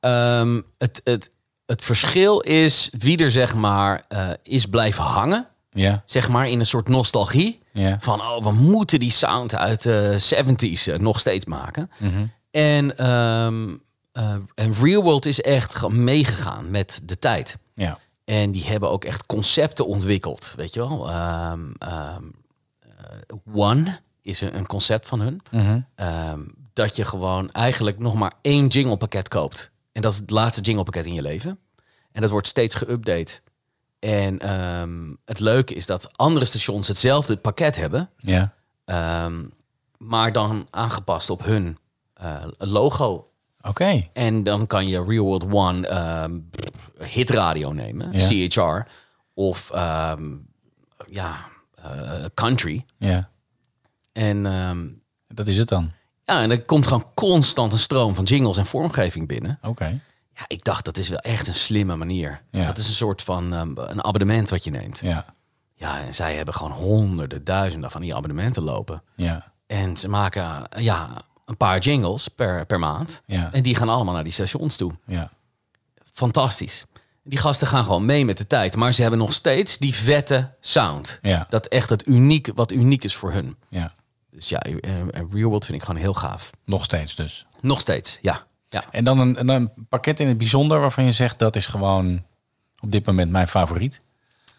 Ehm, 0.00 0.60
het, 0.78 1.00
het, 1.04 1.30
het 1.66 1.84
verschil 1.84 2.40
is 2.40 2.90
wie 2.98 3.18
er 3.18 3.30
zeg 3.30 3.54
maar 3.54 4.06
is 4.42 4.66
blijven 4.66 5.04
hangen. 5.04 5.46
Ja, 5.70 6.02
Zeg 6.04 6.28
maar 6.28 6.48
in 6.48 6.58
een 6.60 6.66
soort 6.66 6.88
nostalgie. 6.88 7.62
Ja. 7.72 7.98
Van 8.00 8.20
oh, 8.20 8.42
we 8.42 8.52
moeten 8.52 9.00
die 9.00 9.10
sound 9.10 9.54
uit 9.54 9.82
de 9.82 10.16
70s 10.34 10.86
eh, 10.92 10.98
nog 10.98 11.18
steeds 11.18 11.44
maken. 11.44 11.90
En, 12.50 12.96
ehm, 12.98 13.76
eh, 14.14 14.34
en 14.54 14.74
Real 14.74 15.02
World 15.02 15.26
is 15.26 15.40
echt 15.40 15.88
meegegaan 15.88 16.70
met 16.70 17.00
de 17.02 17.18
tijd. 17.18 17.58
ja, 17.72 17.98
En 18.24 18.50
die 18.50 18.64
hebben 18.64 18.90
ook 18.90 19.04
echt 19.04 19.26
concepten 19.26 19.86
ontwikkeld. 19.86 20.52
Weet 20.56 20.74
je 20.74 20.80
wel? 20.80 21.10
Ehm, 21.10 21.72
ehm, 21.78 22.22
eh, 22.78 23.36
One 23.54 24.00
is 24.22 24.40
een, 24.40 24.66
concept 24.66 25.08
van 25.08 25.20
hun. 25.20 25.40
Ehm, 25.94 26.40
dat 26.72 26.96
je 26.96 27.04
gewoon 27.04 27.52
eigenlijk 27.52 27.98
nog 27.98 28.14
maar 28.14 28.32
één 28.40 28.66
jinglepakket 28.66 29.28
koopt. 29.28 29.70
En 29.92 30.02
dat 30.02 30.12
is 30.12 30.18
het 30.18 30.30
laatste 30.30 30.62
jinglepakket 30.62 31.06
in 31.06 31.14
je 31.14 31.22
leven. 31.22 31.58
En 32.12 32.20
dat 32.20 32.30
wordt 32.30 32.46
steeds 32.46 32.84
geüpdate. 32.84 33.40
En 33.98 34.38
het 35.24 35.40
leuke 35.40 35.74
is 35.74 35.86
dat 35.86 36.16
andere 36.16 36.44
stations 36.44 36.88
hetzelfde 36.88 37.36
pakket 37.36 37.76
hebben. 37.76 38.10
ja. 38.18 38.54
maar 39.96 40.32
dan 40.32 40.66
aangepast 40.70 41.30
op 41.30 41.44
hun 41.44 41.78
eh, 42.14 42.44
logo. 42.58 43.28
Oké. 43.68 44.08
En 44.12 44.42
dan 44.42 44.66
kan 44.66 44.88
je 44.88 45.04
Real 45.04 45.24
World 45.24 45.44
One 45.52 45.86
ehm, 45.86 46.38
hitradio 47.04 47.72
nemen, 47.72 48.12
Ja. 48.12 48.48
CHR. 48.48 48.90
Of 49.34 49.70
ehm, 49.70 50.24
ja, 51.08 51.36
eh, 51.74 52.24
country. 52.34 52.84
Ja, 52.96 53.28
En, 54.12 54.46
ehm, 54.46 54.86
dat 55.28 55.46
is 55.46 55.56
het 55.58 55.68
dan. 55.68 55.92
ja, 56.24 56.42
en 56.42 56.50
er 56.50 56.62
komt 56.62 56.86
gewoon 56.86 57.06
constant 57.14 57.72
een 57.72 57.78
stroom 57.78 58.14
van 58.14 58.24
jingles 58.24 58.56
en 58.56 58.66
vormgeving 58.66 59.28
binnen. 59.28 59.58
Oké. 59.62 60.00
Ja, 60.36 60.44
ik 60.46 60.64
dacht 60.64 60.84
dat 60.84 60.96
is 60.96 61.08
wel 61.08 61.18
echt 61.18 61.46
een 61.46 61.54
slimme 61.54 61.96
manier. 61.96 62.40
Ja. 62.50 62.66
Dat 62.66 62.78
is 62.78 62.86
een 62.86 62.92
soort 62.94 63.22
van 63.22 63.52
een 63.52 64.04
abonnement 64.04 64.50
wat 64.50 64.64
je 64.64 64.70
neemt. 64.70 64.98
Ja, 64.98 65.24
Ja, 65.74 66.00
en 66.00 66.14
zij 66.14 66.34
hebben 66.36 66.54
gewoon 66.54 66.72
honderden, 66.72 67.44
duizenden 67.44 67.90
van 67.90 68.00
die 68.00 68.14
abonnementen 68.14 68.62
lopen. 68.62 69.02
ja, 69.14 69.52
En 69.66 69.96
ze 69.96 70.08
maken 70.08 70.62
ja, 70.78 71.22
een 71.44 71.56
paar 71.56 71.78
jingles 71.78 72.28
per, 72.28 72.66
per 72.66 72.78
maand. 72.78 73.22
Ja. 73.26 73.52
En 73.52 73.62
die 73.62 73.74
gaan 73.74 73.88
allemaal 73.88 74.14
naar 74.14 74.24
die 74.24 74.32
stations 74.32 74.76
toe. 74.76 74.92
ja. 75.06 75.30
Fantastisch. 76.12 76.84
Die 77.22 77.38
gasten 77.38 77.66
gaan 77.66 77.84
gewoon 77.84 78.04
mee 78.04 78.24
met 78.24 78.38
de 78.38 78.46
tijd. 78.46 78.76
Maar 78.76 78.92
ze 78.92 79.00
hebben 79.00 79.18
nog 79.20 79.32
steeds 79.32 79.78
die 79.78 79.94
vette 79.94 80.50
sound. 80.60 81.18
Ja. 81.22 81.46
Dat 81.48 81.66
echt 81.66 81.90
het 81.90 82.06
uniek, 82.06 82.50
wat 82.54 82.72
uniek 82.72 83.04
is 83.04 83.14
voor 83.16 83.32
hun. 83.32 83.56
ja. 83.68 83.92
Dus 84.30 84.48
ja, 84.48 84.58
eh, 84.60 85.00
eh, 85.00 85.06
Real 85.30 85.48
World 85.48 85.64
vind 85.64 85.78
ik 85.78 85.86
gewoon 85.86 86.00
heel 86.00 86.14
gaaf. 86.14 86.50
Nog 86.64 86.84
steeds 86.84 87.14
dus. 87.14 87.46
Nog 87.60 87.80
steeds, 87.80 88.18
ja. 88.22 88.46
ja. 88.68 88.84
En 88.90 89.04
dan 89.04 89.18
een, 89.18 89.48
een 89.48 89.70
pakket 89.88 90.20
in 90.20 90.28
het 90.28 90.38
bijzonder 90.38 90.80
waarvan 90.80 91.04
je 91.04 91.12
zegt 91.12 91.38
dat 91.38 91.56
is 91.56 91.66
gewoon 91.66 92.24
op 92.80 92.92
dit 92.92 93.06
moment 93.06 93.30
mijn 93.30 93.48
favoriet. 93.48 94.00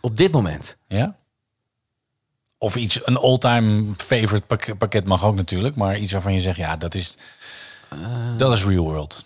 Op 0.02 0.18
dit 0.18 0.32
moment. 0.32 0.78
Ja? 0.88 1.16
Of 2.66 2.76
iets, 2.76 3.00
een 3.04 3.18
all-time 3.18 3.94
favorite 3.98 4.46
pak- 4.46 4.78
pakket 4.78 5.06
mag 5.06 5.26
ook 5.26 5.36
natuurlijk, 5.36 5.76
maar 5.76 5.98
iets 5.98 6.12
waarvan 6.12 6.34
je 6.34 6.40
zegt, 6.40 6.58
ja, 6.58 6.78
dat 6.78 6.94
is, 6.94 7.16
dat 8.38 8.52
is 8.54 8.66
real 8.66 8.84
world. 8.84 9.26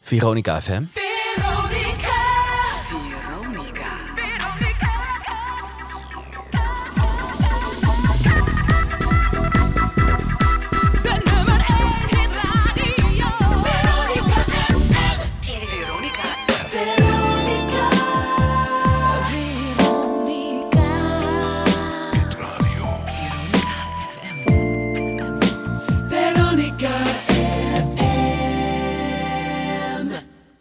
Veronica 0.00 0.60
FM. 0.62 0.82
Veronica. 0.92 2.15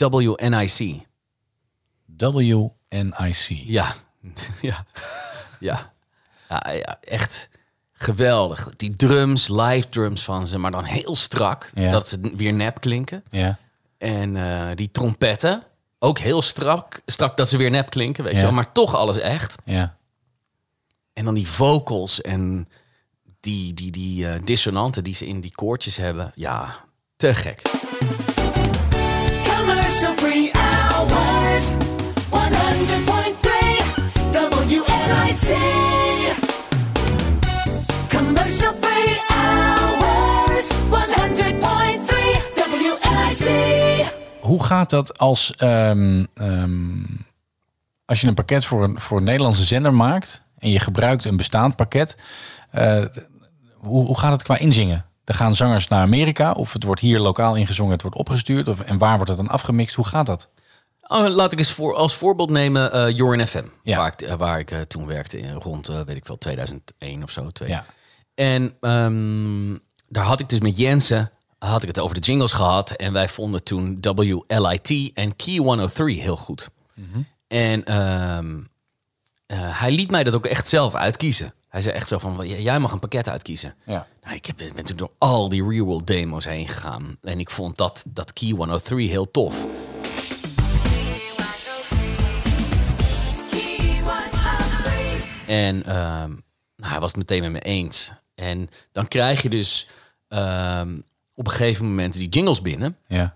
WNIC. 0.09 1.05
WNIC. 2.17 3.47
Ja. 3.47 3.95
ja. 4.61 4.85
Ja. 5.59 5.93
Ja, 6.49 6.71
ja, 6.71 6.97
echt 7.01 7.49
geweldig. 7.93 8.69
Die 8.77 8.95
drums, 8.95 9.47
live 9.47 9.89
drums 9.89 10.23
van 10.23 10.47
ze, 10.47 10.57
maar 10.57 10.71
dan 10.71 10.83
heel 10.83 11.15
strak. 11.15 11.71
Ja. 11.75 11.91
Dat 11.91 12.07
ze 12.07 12.31
weer 12.35 12.53
nep 12.53 12.79
klinken. 12.79 13.23
Ja, 13.29 13.57
En 13.97 14.35
eh, 14.35 14.67
die 14.75 14.91
trompetten, 14.91 15.63
ook 15.99 16.17
heel 16.19 16.41
strak. 16.41 17.01
Strak 17.05 17.37
dat 17.37 17.49
ze 17.49 17.57
weer 17.57 17.69
nep 17.71 17.89
klinken, 17.89 18.23
weet 18.23 18.33
Ja. 18.33 18.39
je 18.39 18.45
wel. 18.45 18.53
Maar 18.55 18.71
toch 18.71 18.95
alles 18.95 19.17
echt. 19.17 19.55
ja, 19.63 19.97
En 21.13 21.25
dan 21.25 21.33
die 21.33 21.47
vocals 21.47 22.21
en 22.21 22.67
die, 23.39 23.73
die, 23.73 23.91
die 23.91 24.27
eh, 24.29 24.39
dissonanten 24.43 25.03
die 25.03 25.15
ze 25.15 25.27
in 25.27 25.41
die 25.41 25.55
koortjes 25.55 25.97
hebben. 25.97 26.31
Ja, 26.35 26.85
te 27.15 27.33
gek. 27.35 27.61
Hours. 31.55 31.69
100.3 32.29 32.35
WNIC. 34.67 35.57
Commercial 38.09 38.73
free 38.81 39.19
hours. 39.27 40.67
100.3 40.89 41.99
WNIC. 42.59 44.05
Hoe 44.39 44.63
gaat 44.63 44.89
dat 44.89 45.17
als, 45.17 45.55
ehm, 45.55 46.25
ehm, 46.33 47.03
als 48.05 48.21
je 48.21 48.27
een 48.27 48.33
pakket 48.33 48.65
voor 48.65 48.83
een, 48.83 48.99
voor 48.99 49.17
een 49.17 49.23
Nederlandse 49.23 49.63
zender 49.63 49.93
maakt 49.93 50.43
en 50.57 50.69
je 50.69 50.79
gebruikt 50.79 51.25
een 51.25 51.37
bestaand 51.37 51.75
pakket? 51.75 52.17
eh, 52.71 53.03
hoe, 53.73 54.05
hoe 54.05 54.19
gaat 54.19 54.31
het 54.31 54.43
qua 54.43 54.57
inzingen? 54.57 55.05
Er 55.23 55.33
gaan 55.33 55.55
zangers 55.55 55.87
naar 55.87 56.01
Amerika 56.01 56.51
of 56.51 56.73
het 56.73 56.83
wordt 56.83 57.01
hier 57.01 57.19
lokaal 57.19 57.55
ingezongen, 57.55 57.91
het 57.91 58.01
wordt 58.01 58.17
opgestuurd 58.17 58.67
of, 58.67 58.79
en 58.79 58.97
waar 58.97 59.15
wordt 59.15 59.27
het 59.29 59.37
dan 59.37 59.49
afgemixt? 59.49 59.95
Hoe 59.95 60.05
gaat 60.05 60.25
dat? 60.25 60.49
Oh, 61.07 61.27
laat 61.27 61.51
ik 61.51 61.59
eens 61.59 61.71
voor, 61.71 61.95
als 61.95 62.15
voorbeeld 62.15 62.49
nemen 62.49 62.91
eh 62.91 63.09
Jorin 63.15 63.47
FM. 63.47 63.63
Ja. 63.83 63.97
Waar 63.97 64.07
ik, 64.13 64.21
eh, 64.21 64.33
waar 64.35 64.59
ik 64.59 64.71
eh, 64.71 64.79
toen 64.79 65.05
werkte 65.05 65.39
in 65.39 65.53
rond, 65.53 65.87
weet 65.87 66.15
ik 66.15 66.25
wel, 66.25 66.37
2001 66.37 67.23
of 67.23 67.31
zo. 67.31 67.47
Twee. 67.47 67.69
Ja. 67.69 67.85
En 68.35 68.75
ehm, 68.81 69.77
daar 70.07 70.23
had 70.25 70.39
ik 70.39 70.49
dus 70.49 70.59
met 70.59 70.77
Jensen 70.77 71.31
had 71.59 71.81
ik 71.81 71.87
het 71.87 71.99
over 71.99 72.15
de 72.15 72.21
jingles 72.21 72.53
gehad. 72.53 72.91
En 72.91 73.13
wij 73.13 73.29
vonden 73.29 73.63
toen 73.63 73.97
WLIT 74.47 75.11
en 75.13 75.35
Key 75.35 75.55
103 75.57 76.21
heel 76.21 76.37
goed. 76.37 76.69
En 77.47 77.83
ehm, 77.85 78.55
eh, 79.45 79.57
hij 79.79 79.91
liet 79.91 80.11
mij 80.11 80.23
dat 80.23 80.35
ook 80.35 80.45
echt 80.45 80.67
zelf 80.67 80.95
uitkiezen. 80.95 81.53
Hij 81.69 81.81
zei 81.81 81.95
echt 81.95 82.07
zo 82.07 82.17
van, 82.19 82.47
"J- 82.47 82.61
jij 82.61 82.79
mag 82.79 82.91
een 82.91 82.99
pakket 82.99 83.29
uitkiezen. 83.29 83.75
Ja. 83.85 84.07
Nou, 84.23 84.35
ik 84.35 84.45
heb, 84.45 84.57
ben 84.75 84.85
toen 84.85 84.97
door 84.97 85.11
al 85.17 85.49
die 85.49 85.67
Real 85.69 85.85
World 85.85 86.07
demo's 86.07 86.45
heen 86.45 86.67
gegaan. 86.67 87.17
En 87.21 87.39
ik 87.39 87.49
vond 87.49 87.77
dat, 87.77 88.05
dat 88.07 88.33
Key 88.33 88.49
103 88.49 89.09
heel 89.09 89.31
tof. 89.31 89.65
En 95.47 95.85
ehm, 95.85 96.29
nou, 96.75 96.91
hij 96.91 96.99
was 96.99 97.09
het 97.09 97.17
meteen 97.17 97.41
met 97.41 97.51
me 97.51 97.59
eens. 97.59 98.11
En 98.35 98.69
dan 98.91 99.07
krijg 99.07 99.41
je 99.41 99.49
dus 99.49 99.87
ehm, 100.27 100.97
op 101.33 101.45
een 101.45 101.51
gegeven 101.51 101.85
moment 101.85 102.13
die 102.13 102.29
jingles 102.29 102.61
binnen. 102.61 102.97
Ja, 103.07 103.35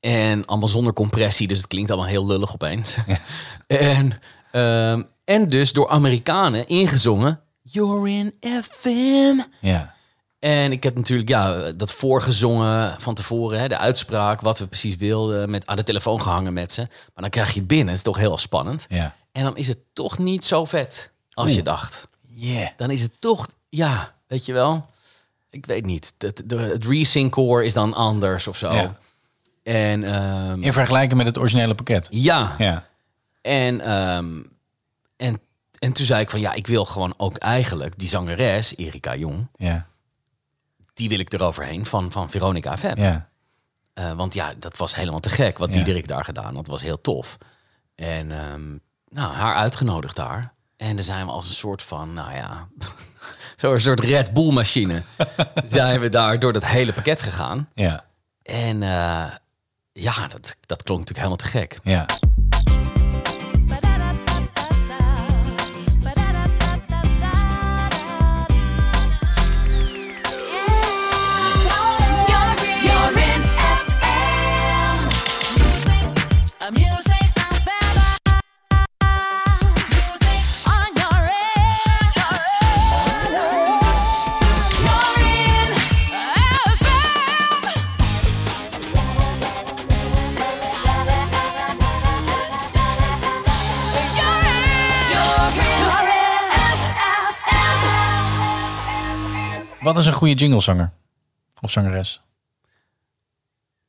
En 0.00 0.44
allemaal 0.44 0.68
zonder 0.68 0.92
compressie, 0.92 1.48
dus 1.48 1.58
het 1.58 1.66
klinkt 1.66 1.90
allemaal 1.90 2.08
heel 2.08 2.26
lullig 2.26 2.52
opeens. 2.52 2.96
en, 3.66 4.20
ehm, 4.50 5.02
en 5.24 5.48
dus 5.48 5.72
door 5.72 5.88
Amerikanen 5.88 6.66
ingezongen. 6.68 7.40
You're 7.62 8.10
in 8.10 8.34
FM. 8.40 9.40
ja, 9.60 9.94
En 10.38 10.72
ik 10.72 10.82
heb 10.82 10.96
natuurlijk 10.96 11.28
ja, 11.28 11.72
dat 11.72 11.92
voorgezongen 11.92 13.00
van 13.00 13.14
tevoren, 13.14 13.60
hè, 13.60 13.68
de 13.68 13.78
uitspraak, 13.78 14.40
wat 14.40 14.58
we 14.58 14.66
precies 14.66 14.96
wilden, 14.96 15.50
met 15.50 15.66
aan 15.66 15.76
de 15.76 15.82
telefoon 15.82 16.22
gehangen 16.22 16.52
met 16.52 16.72
ze. 16.72 16.80
Maar 16.80 17.10
dan 17.14 17.30
krijg 17.30 17.52
je 17.52 17.58
het 17.58 17.68
binnen, 17.68 17.88
het 17.88 17.96
is 17.96 18.02
toch 18.02 18.16
heel 18.16 18.38
spannend. 18.38 18.86
ja. 18.88 19.14
En 19.32 19.42
dan 19.42 19.56
is 19.56 19.68
het 19.68 19.78
toch 19.92 20.18
niet 20.18 20.44
zo 20.44 20.64
vet 20.64 21.12
als 21.34 21.54
je 21.54 21.62
dacht. 21.62 22.06
Yeah. 22.36 22.68
Dan 22.76 22.90
is 22.90 23.00
het 23.02 23.12
toch, 23.18 23.46
ja, 23.68 24.14
weet 24.26 24.44
je 24.46 24.52
wel. 24.52 24.86
Ik 25.50 25.66
weet 25.66 25.84
niet. 25.86 26.12
Het, 26.18 26.42
het 26.46 26.84
resync 26.84 27.32
core 27.32 27.64
is 27.64 27.72
dan 27.74 27.94
anders 27.94 28.46
of 28.46 28.56
zo. 28.56 28.72
Ja. 28.72 28.96
En 29.62 30.04
ehm, 30.04 30.62
In 30.62 30.72
vergelijking 30.72 31.16
met 31.16 31.26
het 31.26 31.38
originele 31.38 31.74
pakket. 31.74 32.08
ja, 32.10 32.54
Ja, 32.58 32.86
en, 33.40 33.80
ehm, 33.80 34.42
en, 35.16 35.40
en 35.78 35.92
toen 35.92 36.06
zei 36.06 36.20
ik 36.20 36.30
van 36.30 36.40
ja, 36.40 36.52
ik 36.52 36.66
wil 36.66 36.84
gewoon 36.84 37.14
ook 37.16 37.36
eigenlijk 37.36 37.98
die 37.98 38.08
zangeres, 38.08 38.76
Erika 38.76 39.14
Jong, 39.16 39.46
ja, 39.56 39.86
die 40.94 41.08
wil 41.08 41.18
ik 41.18 41.32
eroverheen 41.32 41.86
van, 41.86 42.12
van 42.12 42.30
Veronica 42.30 42.76
FM. 42.76 42.94
ja. 43.00 43.28
Eh, 43.94 44.12
want 44.12 44.34
ja, 44.34 44.54
dat 44.58 44.76
was 44.76 44.94
helemaal 44.94 45.20
te 45.20 45.30
gek 45.30 45.58
wat 45.58 45.68
Ja. 45.68 45.74
Diederik 45.74 46.08
daar 46.08 46.24
gedaan. 46.24 46.54
Dat 46.54 46.66
was 46.66 46.82
heel 46.82 47.00
tof. 47.00 47.38
En 47.94 48.30
ehm, 48.30 48.68
nou, 49.08 49.32
haar 49.34 49.54
uitgenodigd 49.54 50.16
daar. 50.16 50.52
En 50.84 50.96
dan 50.96 51.04
zijn 51.04 51.26
we 51.26 51.32
als 51.32 51.48
een 51.48 51.54
soort 51.54 51.82
van, 51.82 52.12
nou 52.12 52.34
ja, 52.34 52.68
zo'n 53.56 53.78
soort 53.78 54.00
Red 54.00 54.32
Bull 54.32 54.52
machine. 54.52 55.02
zijn 55.66 56.00
we 56.00 56.08
daar 56.08 56.38
door 56.38 56.52
dat 56.52 56.64
hele 56.64 56.92
pakket 56.92 57.22
gegaan. 57.22 57.68
ja. 57.74 58.04
En 58.42 58.82
eh, 58.82 59.24
ja, 59.92 60.28
dat, 60.28 60.56
dat 60.66 60.82
klonk 60.82 61.00
natuurlijk 61.00 61.26
helemaal 61.26 61.36
te 61.36 61.44
gek. 61.44 61.78
ja. 61.82 62.06
Goede 100.24 100.38
jinglezanger? 100.40 100.90
Of 101.60 101.70
zangeres? 101.70 102.20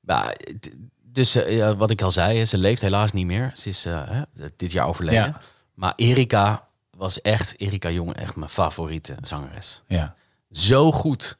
Ja, 0.01 0.33
d- 0.59 0.69
dus 1.03 1.35
eh, 1.35 1.55
ja, 1.57 1.75
wat 1.75 1.89
ik 1.89 2.01
al 2.01 2.11
zei, 2.11 2.45
ze 2.45 2.57
leeft 2.57 2.81
helaas 2.81 3.11
niet 3.11 3.25
meer. 3.25 3.51
Ze 3.53 3.69
is 3.69 3.85
eh, 3.85 4.21
dit 4.55 4.71
jaar 4.71 4.87
overleden. 4.87 5.23
Ja. 5.23 5.41
Maar 5.73 5.93
Erika 5.95 6.67
was 6.97 7.21
echt, 7.21 7.59
Erika 7.59 7.89
Jong, 7.89 8.15
echt 8.15 8.35
mijn 8.35 8.49
favoriete 8.49 9.15
zangeres. 9.21 9.83
Ja, 9.87 10.15
Zo 10.51 10.91
goed. 10.91 11.37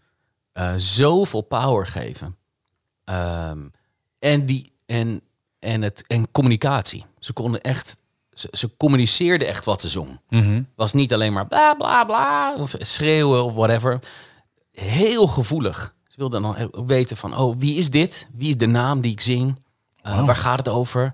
eh 0.51 0.73
zoveel 0.77 1.41
power 1.41 1.87
geven. 1.87 2.35
Ehm, 3.03 3.67
en, 4.19 4.45
die, 4.45 4.71
en, 4.85 5.21
en, 5.59 5.81
het, 5.81 6.03
en 6.07 6.31
communicatie. 6.31 7.05
Ze 7.19 7.33
konden 7.33 7.61
echt, 7.61 7.97
ze, 8.33 8.47
ze 8.51 8.75
communiceerden 8.77 9.47
echt 9.47 9.65
wat 9.65 9.81
ze 9.81 9.89
zong. 9.89 10.19
Was 10.75 10.93
niet 10.93 11.13
alleen 11.13 11.33
maar 11.33 11.47
bla 11.47 11.73
bla 11.73 12.03
bla 12.05 12.55
of 12.55 12.73
schreeuwen 12.79 13.43
of 13.43 13.53
whatever. 13.53 13.99
Heel 14.75 15.27
gevoelig. 15.27 15.93
Ze 16.07 16.15
wilden 16.17 16.41
dan 16.41 16.57
ook 16.71 16.87
weten 16.87 17.17
van, 17.17 17.37
oh, 17.37 17.55
wie 17.57 17.77
is 17.77 17.89
dit? 17.89 18.27
Wie 18.33 18.49
is 18.49 18.57
de 18.57 18.65
naam 18.65 19.01
die 19.01 19.11
ik 19.11 19.21
zing? 19.21 19.59
Uh, 20.05 20.25
Waar 20.25 20.35
gaat 20.35 20.57
het 20.57 20.69
over? 20.69 21.13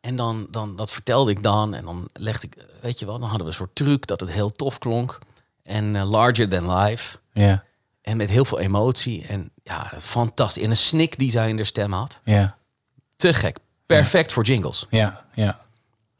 En 0.00 0.16
dan, 0.16 0.46
dan, 0.50 0.76
dat 0.76 0.90
vertelde 0.90 1.30
ik 1.30 1.42
dan. 1.42 1.74
En 1.74 1.84
dan 1.84 2.08
legde 2.12 2.46
ik, 2.46 2.56
weet 2.80 2.98
je 2.98 3.06
wel, 3.06 3.18
dan 3.18 3.28
hadden 3.28 3.46
we 3.46 3.52
een 3.52 3.58
soort 3.58 3.74
truc 3.74 4.06
dat 4.06 4.20
het 4.20 4.32
heel 4.32 4.52
tof 4.52 4.78
klonk. 4.78 5.18
En 5.62 5.96
eh, 5.96 6.10
larger 6.10 6.48
than 6.48 6.72
life. 6.76 7.18
Ja, 7.32 7.64
En 8.02 8.16
met 8.16 8.30
heel 8.30 8.44
veel 8.44 8.58
emotie. 8.60 9.26
En 9.26 9.50
ja, 9.62 9.92
fantastisch. 9.98 10.62
En 10.62 10.70
een 10.70 10.76
snik 10.76 11.18
die 11.18 11.30
zij 11.30 11.48
in 11.48 11.56
de 11.56 11.64
stem 11.64 11.92
had. 11.92 12.20
ja, 12.24 12.56
Te 13.16 13.34
gek. 13.34 13.58
Perfect 13.86 14.32
voor 14.32 14.42
jingles. 14.42 14.86
ja, 14.90 15.24
ja. 15.34 15.60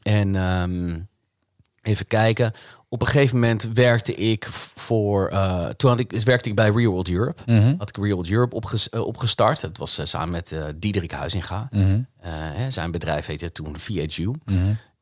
En 0.02 0.36
ehm, 0.36 1.00
even 1.82 2.06
kijken. 2.06 2.52
Op 2.92 3.00
een 3.00 3.06
gegeven 3.06 3.34
moment 3.38 3.62
werkte 3.62 4.14
ik 4.14 4.44
voor. 4.74 5.28
eh, 5.28 5.68
toen 5.68 5.90
had 5.90 5.98
ik, 5.98 6.10
dus 6.10 6.24
werkte 6.24 6.48
ik 6.48 6.54
bij 6.54 6.70
Real 6.70 6.90
World 6.92 7.10
Europe. 7.10 7.42
Had 7.78 7.88
ik 7.88 7.96
Real 7.96 8.08
World 8.14 8.30
Europe 8.30 8.54
opges, 8.56 8.88
eh, 8.88 9.00
opgestart. 9.00 9.60
Dat 9.60 9.76
was 9.76 9.98
eh, 9.98 10.06
samen 10.06 10.30
met 10.30 10.56
Diederik 10.76 11.10
Huizinga. 11.10 11.68
Hè, 12.18 12.70
zijn 12.70 12.90
bedrijf 12.90 13.26
heette 13.26 13.52
toen 13.52 13.78
VHU. 13.78 14.32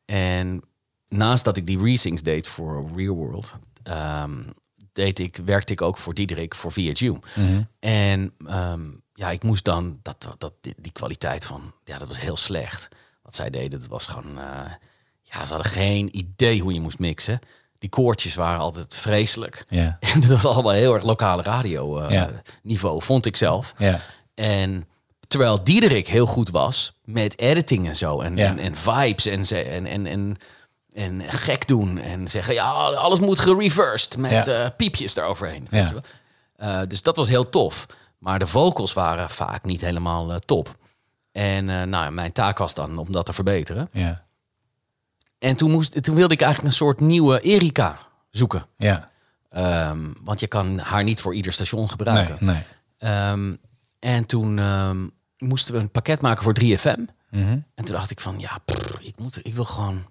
En 0.05 0.63
naast 1.09 1.45
dat 1.45 1.57
ik 1.57 1.67
die 1.67 1.83
resings 1.83 2.23
deed 2.23 2.49
voor 2.49 2.91
Real 2.97 3.15
World, 3.15 3.57
ehm, 3.83 4.43
deed 4.93 5.19
ik, 5.19 5.37
werkte 5.45 5.73
ik 5.73 5.83
ook 5.83 5.99
voor 5.99 6.15
Diederik 6.15 6.55
voor 6.55 6.73
VHU. 6.73 7.19
En 7.79 8.33
ehm, 8.47 8.81
ja, 9.15 9.31
ik 9.31 9.43
moest 9.43 9.65
dan 9.65 9.99
dat, 10.03 10.35
dat 10.39 10.53
die, 10.61 10.75
die 10.77 10.93
kwaliteit 10.93 11.47
van, 11.47 11.73
ja, 11.85 11.99
dat 11.99 12.09
was 12.09 12.21
heel 12.21 12.37
slecht. 12.37 12.89
Wat 13.23 13.35
zij 13.35 13.51
deden, 13.51 13.79
dat 13.79 13.89
was 13.89 14.07
gewoon, 14.07 14.35
ja, 15.23 15.45
ze 15.45 15.53
hadden 15.55 15.73
geen 15.73 16.17
idee 16.19 16.61
hoe 16.61 16.73
je 16.73 16.81
moest 16.81 16.99
mixen. 16.99 17.41
Die 17.81 17.91
koortjes 17.91 18.35
waren 18.35 18.61
altijd 18.61 18.95
vreselijk. 18.95 19.65
Ja. 19.69 19.97
En 20.15 20.21
dat 20.21 20.31
was 20.31 20.45
allemaal 20.47 20.73
heel 20.73 20.95
erg 20.95 21.05
lokale 21.05 21.43
radio 21.43 21.99
eh, 22.01 22.11
Ja. 22.11 22.31
niveau, 22.63 23.03
vond 23.03 23.27
ik 23.27 23.37
zelf. 23.37 23.75
Ja. 23.79 24.01
En 24.35 24.87
terwijl 25.29 25.65
Diederik 25.65 26.09
heel 26.09 26.27
goed 26.27 26.51
was 26.51 26.99
met 27.05 27.39
editing 27.39 27.87
en 27.89 27.97
zo. 27.97 28.21
En, 28.21 28.37
Ja. 28.37 28.47
en, 28.47 28.59
en 28.59 28.75
vibes 28.75 29.27
en, 29.27 29.45
ze- 29.47 29.63
en, 29.63 29.87
en, 29.87 30.07
en, 30.07 30.37
en 30.93 31.23
gek 31.29 31.69
doen. 31.69 31.99
En 31.99 32.29
zeggen, 32.29 32.55
ja, 32.55 32.71
alles 32.73 33.21
moet 33.21 33.39
gereversed 33.39 34.17
met 34.17 34.49
eh, 34.49 34.67
piepjes 34.77 35.17
eroverheen. 35.17 35.67
Weet 35.71 35.89
je 35.89 35.93
wel? 35.95 36.03
Eh, 36.57 36.81
dus 36.89 37.03
dat 37.03 37.17
was 37.17 37.29
heel 37.29 37.49
tof. 37.49 37.87
Maar 38.19 38.39
de 38.39 38.47
vocals 38.47 38.93
waren 38.93 39.31
vaak 39.31 39.65
niet 39.65 39.81
helemaal 39.81 40.39
top. 40.39 40.77
En 41.33 41.65
nou, 41.89 42.11
mijn 42.11 42.33
taak 42.33 42.59
was 42.59 42.75
dan 42.75 42.99
om 42.99 43.13
dat 43.13 43.27
te 43.27 43.33
verbeteren. 43.33 43.89
Ja. 43.93 44.23
En 45.41 45.57
toen, 45.57 45.71
moest, 45.71 46.03
toen 46.03 46.15
wilde 46.15 46.35
ik 46.35 46.41
eigenlijk 46.41 46.73
een 46.73 46.79
soort 46.79 47.01
nieuwe 47.01 47.41
Erika 47.41 47.99
zoeken. 48.31 48.67
Ja. 48.77 49.09
Ehm, 49.49 49.99
want 50.23 50.41
je 50.41 50.47
kan 50.47 50.79
haar 50.79 51.05
niet 51.05 51.21
voor 51.21 51.35
ieder 51.35 51.53
station 51.53 51.91
gebruiken. 51.91 52.37
nee. 52.41 52.63
Ehm, 52.99 53.55
en 53.99 54.27
toen 54.27 54.59
ehm, 54.59 55.07
moesten 55.39 55.75
we 55.75 55.81
een 55.81 55.91
pakket 55.91 56.21
maken 56.21 56.43
voor 56.43 56.53
3FM. 56.53 57.05
Mhm. 57.31 57.59
En 57.75 57.85
toen 57.85 57.95
dacht 57.95 58.11
ik 58.11 58.21
van, 58.21 58.41
ja, 58.41 58.59
ik, 59.01 59.19
moet, 59.19 59.39
ik 59.43 59.55
wil 59.55 59.65
gewoon 59.65 60.05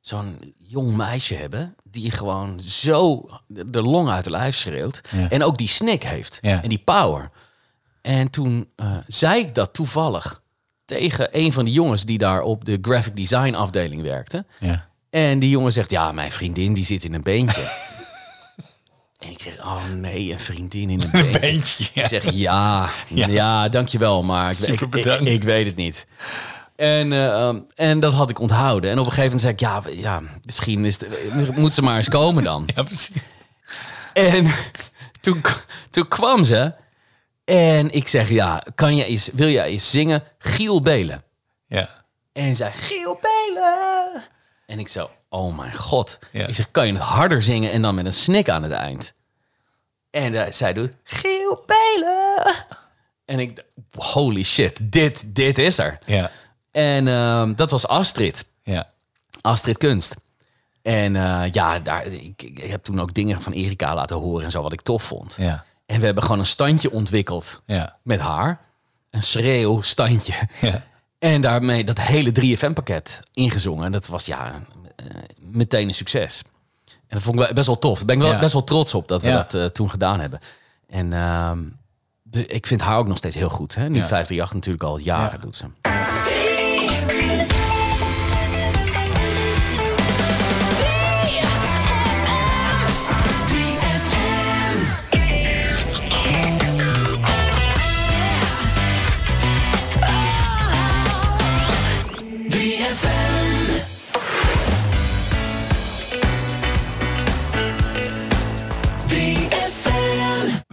zo'n 0.00 0.54
jong 0.58 0.96
meisje 0.96 1.34
hebben... 1.34 1.74
die 1.84 2.10
gewoon 2.10 2.60
zo 2.60 3.28
de 3.46 3.82
long 3.82 4.08
uit 4.08 4.24
de 4.24 4.30
lijf 4.30 4.56
schreeuwt. 4.56 5.00
Ja. 5.10 5.28
En 5.28 5.42
ook 5.42 5.58
die 5.58 5.68
snik 5.68 6.02
heeft. 6.02 6.38
Ja. 6.40 6.62
En 6.62 6.68
die 6.68 6.82
power. 6.84 7.30
En 8.02 8.30
toen 8.30 8.70
eh, 8.76 8.96
zei 9.06 9.40
ik 9.40 9.54
dat 9.54 9.74
toevallig 9.74 10.42
tegen 10.90 11.28
een 11.30 11.52
van 11.52 11.64
de 11.64 11.70
jongens... 11.70 12.04
die 12.04 12.18
daar 12.18 12.42
op 12.42 12.64
de 12.64 12.78
graphic 12.82 13.16
design 13.16 13.54
afdeling 13.54 14.02
werkte. 14.02 14.44
Ja. 14.58 14.88
En 15.10 15.38
die 15.38 15.50
jongen 15.50 15.72
zegt, 15.72 15.90
ja, 15.90 16.12
mijn 16.12 16.32
vriendin 16.32 16.74
die 16.74 16.84
zit 16.84 17.04
in 17.04 17.14
een 17.14 17.22
beentje. 17.22 17.60
en 19.24 19.30
ik 19.30 19.40
zeg, 19.40 19.58
oh 19.58 19.84
nee, 19.96 20.32
een 20.32 20.38
vriendin 20.38 20.90
in 20.90 21.02
een 21.02 21.10
beentje. 21.10 21.40
Beentje. 21.40 21.86
Ja. 21.94 22.02
Ik 22.02 22.08
zeg, 22.08 22.30
ja, 22.30 22.88
ja. 23.08 23.68
dankjewel, 23.68 24.22
maar 24.22 24.50
ik, 24.50 24.56
Super 24.56 24.72
ik, 24.72 24.80
ik, 24.80 24.90
bedankt. 24.90 25.28
ik 25.28 25.42
weet 25.42 25.66
het 25.66 25.76
niet. 25.76 26.06
En, 26.76 27.12
eh, 27.12 27.46
um, 27.46 27.66
en 27.74 28.00
dat 28.00 28.12
had 28.12 28.30
ik 28.30 28.38
onthouden. 28.38 28.90
En 28.90 28.98
op 28.98 29.06
een 29.06 29.12
gegeven 29.12 29.38
moment 29.38 29.40
zei 29.40 29.52
ik, 29.52 29.60
ja, 29.60 30.02
ja 30.02 30.22
misschien 30.44 30.84
is 30.84 31.00
het, 31.00 31.56
moet 31.56 31.74
ze 31.74 31.82
maar 31.82 31.96
eens 31.96 32.08
komen 32.08 32.44
dan. 32.44 32.68
ja, 32.74 32.82
precies. 32.82 33.34
En 34.12 34.46
toen, 35.20 35.42
toen 35.90 36.08
kwam 36.08 36.44
ze. 36.44 36.72
En 37.50 37.90
ik 37.90 38.08
zeg, 38.08 38.28
ja, 38.28 38.62
kan 38.74 38.96
je 38.96 39.04
eens, 39.04 39.30
wil 39.32 39.48
jij 39.48 39.66
eens 39.66 39.90
zingen 39.90 40.22
Giel 40.38 40.82
Belen? 40.82 41.22
Ja. 41.66 42.04
En 42.32 42.54
zij, 42.54 42.72
Giel 42.72 43.20
Belen. 43.20 44.24
En 44.66 44.78
ik 44.78 44.88
zo, 44.88 45.10
oh 45.28 45.56
mijn 45.56 45.74
god. 45.74 46.18
Ja. 46.32 46.46
Ik 46.46 46.54
zeg, 46.54 46.70
kan 46.70 46.86
je 46.86 46.92
het 46.92 47.02
harder 47.02 47.42
zingen 47.42 47.72
en 47.72 47.82
dan 47.82 47.94
met 47.94 48.04
een 48.04 48.12
snik 48.12 48.48
aan 48.48 48.62
het 48.62 48.72
eind? 48.72 49.14
En 50.10 50.54
zij 50.54 50.72
doet, 50.72 50.92
Giel 51.04 51.64
Belen. 51.66 52.54
En 53.24 53.38
ik, 53.38 53.64
holy 53.94 54.42
shit, 54.42 54.92
dit, 54.92 55.34
dit 55.34 55.58
is 55.58 55.78
er. 55.78 55.98
Ja. 56.04 56.30
En 56.70 57.08
ehm, 57.08 57.54
dat 57.54 57.70
was 57.70 57.86
Astrid. 57.86 58.46
Ja. 58.62 58.90
Astrid 59.40 59.78
Kunst. 59.78 60.16
En 60.82 61.16
eh, 61.16 61.42
ja, 61.50 61.78
daar, 61.78 62.06
ik, 62.06 62.42
ik 62.42 62.70
heb 62.70 62.84
toen 62.84 63.00
ook 63.00 63.14
dingen 63.14 63.42
van 63.42 63.52
Erika 63.52 63.94
laten 63.94 64.16
horen 64.16 64.44
en 64.44 64.50
zo, 64.50 64.62
wat 64.62 64.72
ik 64.72 64.80
tof 64.80 65.02
vond. 65.02 65.36
Ja. 65.38 65.64
En 65.90 65.98
we 66.00 66.04
hebben 66.04 66.22
gewoon 66.22 66.38
een 66.38 66.46
standje 66.46 66.90
ontwikkeld 66.90 67.60
Ja. 67.66 67.96
met 68.02 68.20
haar. 68.20 68.60
Een 69.10 69.22
schreeuwstandje. 69.22 70.32
Ja. 70.60 70.84
En 71.18 71.40
daarmee 71.40 71.84
dat 71.84 71.98
hele 72.00 72.32
3FM-pakket 72.32 73.20
ingezongen. 73.32 73.84
En 73.84 73.92
dat 73.92 74.06
was 74.06 74.26
ja, 74.26 74.52
eh, 74.96 75.06
meteen 75.40 75.88
een 75.88 75.94
succes. 75.94 76.42
En 76.86 76.92
dat 77.16 77.22
vond 77.22 77.40
ik 77.40 77.54
best 77.54 77.66
wel 77.66 77.78
tof. 77.78 77.96
Daar 77.96 78.06
ben 78.06 78.16
ik 78.16 78.22
wel 78.22 78.32
Ja. 78.32 78.38
best 78.38 78.52
wel 78.52 78.64
trots 78.64 78.94
op 78.94 79.08
dat 79.08 79.22
we 79.22 79.30
dat 79.30 79.54
eh, 79.54 79.64
toen 79.64 79.90
gedaan 79.90 80.20
hebben. 80.20 80.40
En 80.88 81.12
ehm, 81.12 81.58
ik 82.46 82.66
vind 82.66 82.80
haar 82.80 82.98
ook 82.98 83.06
nog 83.06 83.16
steeds 83.16 83.36
heel 83.36 83.48
goed. 83.48 83.74
Hè? 83.74 83.88
Nu 83.88 83.98
Ja. 83.98 84.06
538 84.06 84.54
natuurlijk 84.54 84.84
al 84.84 84.98
jaren 84.98 85.32
Ja. 85.38 85.38
doet 85.44 85.56
ze. 85.56 85.66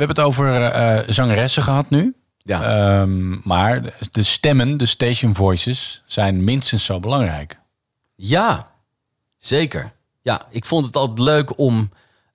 Hebben 0.07 0.23
het 0.23 0.33
over 0.33 0.63
eh, 0.65 0.99
zangeressen 1.13 1.63
gehad 1.63 1.89
nu. 1.89 2.15
Ja. 2.37 2.61
Ehm, 3.01 3.47
maar 3.47 3.81
de- 4.11 4.23
stemmen, 4.23 4.77
de 4.77 4.85
station 4.85 5.35
voices, 5.35 6.03
zijn 6.05 6.43
minstens 6.43 6.85
zo 6.85 6.99
belangrijk. 6.99 7.59
Ja, 8.15 8.71
zeker. 9.37 9.91
Ja, 10.21 10.45
ik 10.49 10.65
vond 10.65 10.85
het 10.85 10.95
altijd 10.95 11.19
leuk 11.19 11.59
om 11.59 11.89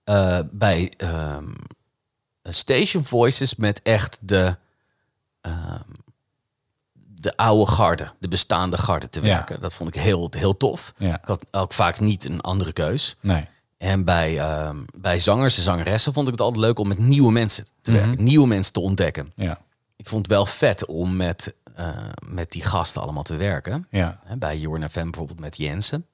eh, 0.04 0.38
bij 0.50 0.92
ehm, 0.96 1.44
station 2.42 3.04
voices 3.04 3.54
met 3.54 3.82
echt 3.82 4.18
de, 4.20 4.56
ehm, 5.40 5.80
de 6.92 7.36
oude 7.36 7.70
garde, 7.70 8.12
de 8.18 8.28
bestaande 8.28 8.78
garde 8.78 9.08
te 9.08 9.20
Ja. 9.20 9.26
werken. 9.26 9.60
Dat 9.60 9.74
vond 9.74 9.94
ik 9.94 10.02
heel, 10.02 10.32
heel 10.36 10.56
tof. 10.56 10.92
Ja. 10.96 11.14
Ik 11.18 11.24
had 11.24 11.44
ook 11.50 11.72
vaak 11.72 12.00
niet 12.00 12.24
een 12.28 12.40
andere 12.40 12.72
keus. 12.72 13.16
Nee. 13.20 13.48
En 13.82 14.04
bij, 14.04 14.38
ehm, 14.38 14.76
bij 14.96 15.18
zangers 15.18 15.56
en 15.56 15.62
zangeressen 15.62 16.12
vond 16.12 16.26
ik 16.26 16.32
het 16.32 16.42
altijd 16.42 16.64
leuk 16.64 16.78
om 16.78 16.88
met 16.88 16.98
nieuwe 16.98 17.32
mensen 17.32 17.66
te 17.80 17.90
Mhm. 17.92 18.00
werken, 18.06 18.24
nieuwe 18.24 18.46
mensen 18.46 18.72
te 18.72 18.80
ontdekken. 18.80 19.32
Ja. 19.36 19.58
Ik 19.96 20.08
vond 20.08 20.22
het 20.26 20.30
wel 20.34 20.46
vet 20.46 20.86
om 20.86 21.16
met, 21.16 21.54
eh, 21.74 21.88
met 22.26 22.50
die 22.52 22.64
gasten 22.64 23.02
allemaal 23.02 23.22
te 23.22 23.36
werken. 23.36 23.86
Ja. 23.90 24.20
Bij 24.38 24.58
Jorn 24.58 24.88
FM 24.90 25.02
bijvoorbeeld 25.04 25.40
met 25.40 25.56
Jensen 25.56 26.06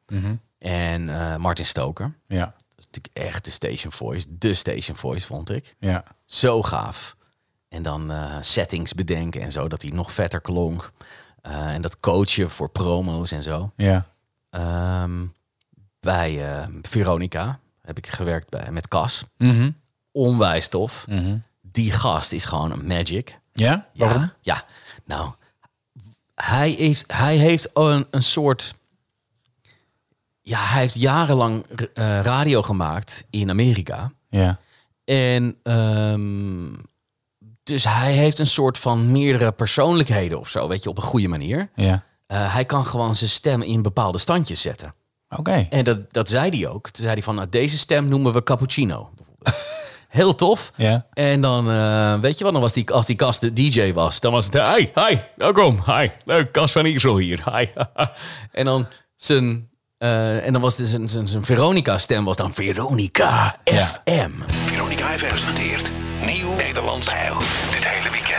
en 0.58 1.08
eh, 1.08 1.36
Martin 1.36 1.66
Stoker. 1.66 2.14
Ja. 2.26 2.44
Dat 2.44 2.78
is 2.78 2.84
natuurlijk 2.84 3.16
echt 3.28 3.44
de 3.44 3.50
station 3.50 3.92
voice. 3.92 4.26
De 4.38 4.54
station 4.54 4.96
voice, 4.96 5.26
vond 5.26 5.50
ik. 5.50 5.74
Ja. 5.78 6.04
Zo 6.24 6.62
gaaf. 6.62 7.16
En 7.68 7.82
dan 7.82 8.10
eh, 8.10 8.36
settings 8.40 8.94
bedenken 8.94 9.40
en 9.40 9.52
zo, 9.52 9.68
dat 9.68 9.82
hij 9.82 9.90
nog 9.90 10.12
vetter 10.12 10.40
klonk. 10.40 10.92
En 11.42 11.82
dat 11.82 12.00
coachen 12.00 12.50
voor 12.50 12.68
promo's 12.70 13.30
en 13.32 13.42
zo. 13.42 13.72
Ja. 13.76 14.06
Ehm, 14.50 15.26
bij 16.00 16.40
Veronica 16.82 17.58
heb 17.88 17.98
ik 17.98 18.06
gewerkt 18.06 18.50
bij, 18.50 18.68
met 18.70 18.88
Cas. 18.88 19.24
Mhm. 19.36 19.70
Onwijs 20.12 20.68
tof. 20.68 21.06
Die 21.60 21.92
gast 21.92 22.32
is 22.32 22.44
gewoon 22.44 22.72
een 22.72 22.86
magic. 22.86 23.40
Ja? 23.52 23.88
Waarom? 23.94 24.20
Ja, 24.20 24.32
ja. 24.40 24.64
nou, 25.04 25.30
hij 26.34 26.70
heeft, 26.70 27.12
hij 27.12 27.36
heeft 27.36 27.70
een, 27.74 28.06
een 28.10 28.22
soort. 28.22 28.74
Ja, 30.40 30.58
hij 30.60 30.80
heeft 30.80 30.94
jarenlang 30.94 31.64
eh, 31.64 32.20
radio 32.20 32.62
gemaakt 32.62 33.24
in 33.30 33.50
Amerika. 33.50 34.12
Ja. 34.28 34.58
En 35.04 35.56
ehm, 35.62 36.74
dus 37.62 37.84
hij 37.84 38.12
heeft 38.12 38.38
een 38.38 38.46
soort 38.46 38.78
van 38.78 39.12
meerdere 39.12 39.52
persoonlijkheden 39.52 40.38
of 40.38 40.48
zo, 40.48 40.68
weet 40.68 40.82
je, 40.82 40.88
op 40.88 40.96
een 40.96 41.02
goede 41.02 41.28
manier. 41.28 41.70
Ja. 41.74 42.04
Eh, 42.26 42.54
hij 42.54 42.64
kan 42.64 42.86
gewoon 42.86 43.14
zijn 43.14 43.30
stem 43.30 43.62
in 43.62 43.82
bepaalde 43.82 44.18
standjes 44.18 44.60
zetten. 44.60 44.94
Oké. 45.36 45.66
En 45.70 45.84
dat, 45.84 46.12
dat 46.12 46.28
zei 46.28 46.58
hij 46.58 46.68
ook. 46.68 46.88
Toen 46.90 47.02
zei 47.02 47.14
hij 47.14 47.22
van, 47.22 47.34
nou, 47.34 47.48
deze 47.48 47.78
stem 47.78 48.08
noemen 48.08 48.32
we 48.32 48.42
cappuccino. 48.42 49.10
bijvoorbeeld. 49.16 49.64
Heel 50.08 50.34
tof. 50.34 50.72
Ja. 50.76 51.06
En 51.12 51.40
dan, 51.40 51.70
eh, 51.70 52.14
weet 52.20 52.38
je 52.38 52.44
wat, 52.44 52.52
dan 52.52 52.62
was 52.62 52.72
die, 52.72 52.90
als 52.90 53.06
die 53.06 53.16
Cas 53.16 53.38
de 53.38 53.52
DJ 53.52 53.92
was, 53.92 54.20
dan 54.20 54.32
was 54.32 54.44
het, 54.44 54.54
hi, 54.54 54.88
hi, 54.94 55.16
welkom, 55.36 55.82
hi, 55.86 56.08
leuk, 56.24 56.52
Cas 56.52 56.72
van 56.72 56.84
Iersel 56.84 57.16
hier, 57.18 57.56
hi. 57.56 57.66
en 58.52 58.64
dan 58.64 58.86
zijn, 59.16 59.70
eh, 59.98 60.46
en 60.46 60.52
dan 60.52 60.62
was 60.62 60.76
de, 60.76 60.86
zijn, 60.86 61.08
zijn, 61.08 61.28
zijn 61.28 61.44
Veronica-stem 61.44 62.24
was 62.24 62.36
dan 62.36 62.52
Veronica 62.54 63.56
Ja. 63.64 63.84
FM. 64.04 64.30
Veronica 64.48 65.06
heeft 65.06 65.22
gepresenteerd. 65.22 65.90
Nieuw 66.24 66.54
Nederlands 66.54 67.06
stijl. 67.06 67.36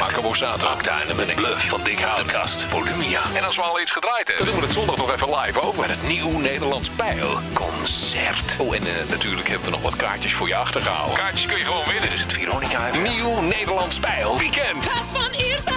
Akabo 0.09 0.33
zaterdag. 0.33 0.73
Acta 0.73 1.01
en 1.01 1.07
de 1.07 1.13
Munnik. 1.13 1.35
Bluff 1.35 1.67
van 1.67 1.83
Dick 1.83 1.99
Houtenkast. 1.99 2.63
Volumia. 2.63 3.21
En 3.35 3.43
als 3.43 3.55
we 3.55 3.61
al 3.61 3.81
iets 3.81 3.91
gedraaid 3.91 4.27
hebben, 4.27 4.45
dan 4.45 4.53
doen 4.53 4.63
we 4.63 4.67
het 4.67 4.75
zondag 4.75 4.95
nog 4.95 5.11
even 5.11 5.39
live 5.39 5.61
over. 5.61 5.79
Met 5.79 5.89
het 5.89 6.03
Nieuw 6.03 6.39
Nederlands 6.39 6.89
Pijl. 6.89 7.39
Concert. 7.53 8.55
Oh, 8.59 8.75
en 8.75 8.81
eh, 8.81 9.09
natuurlijk 9.09 9.47
hebben 9.47 9.65
we 9.65 9.71
nog 9.71 9.81
wat 9.81 9.95
kaartjes 9.95 10.33
voor 10.33 10.47
je 10.47 10.55
achtergehouden. 10.55 11.17
Kaartjes 11.17 11.45
kun 11.45 11.57
je 11.57 11.63
gewoon 11.63 11.85
winnen. 11.85 12.09
Dus 12.09 12.21
het 12.21 12.33
Veronica 12.33 12.83
heeft 12.83 13.01
Nieuw 13.01 13.41
Nederlands 13.41 13.99
Pijl. 13.99 14.37
Weekend. 14.37 14.93
Kas 14.93 15.05
van 15.05 15.33
Iersel! 15.33 15.73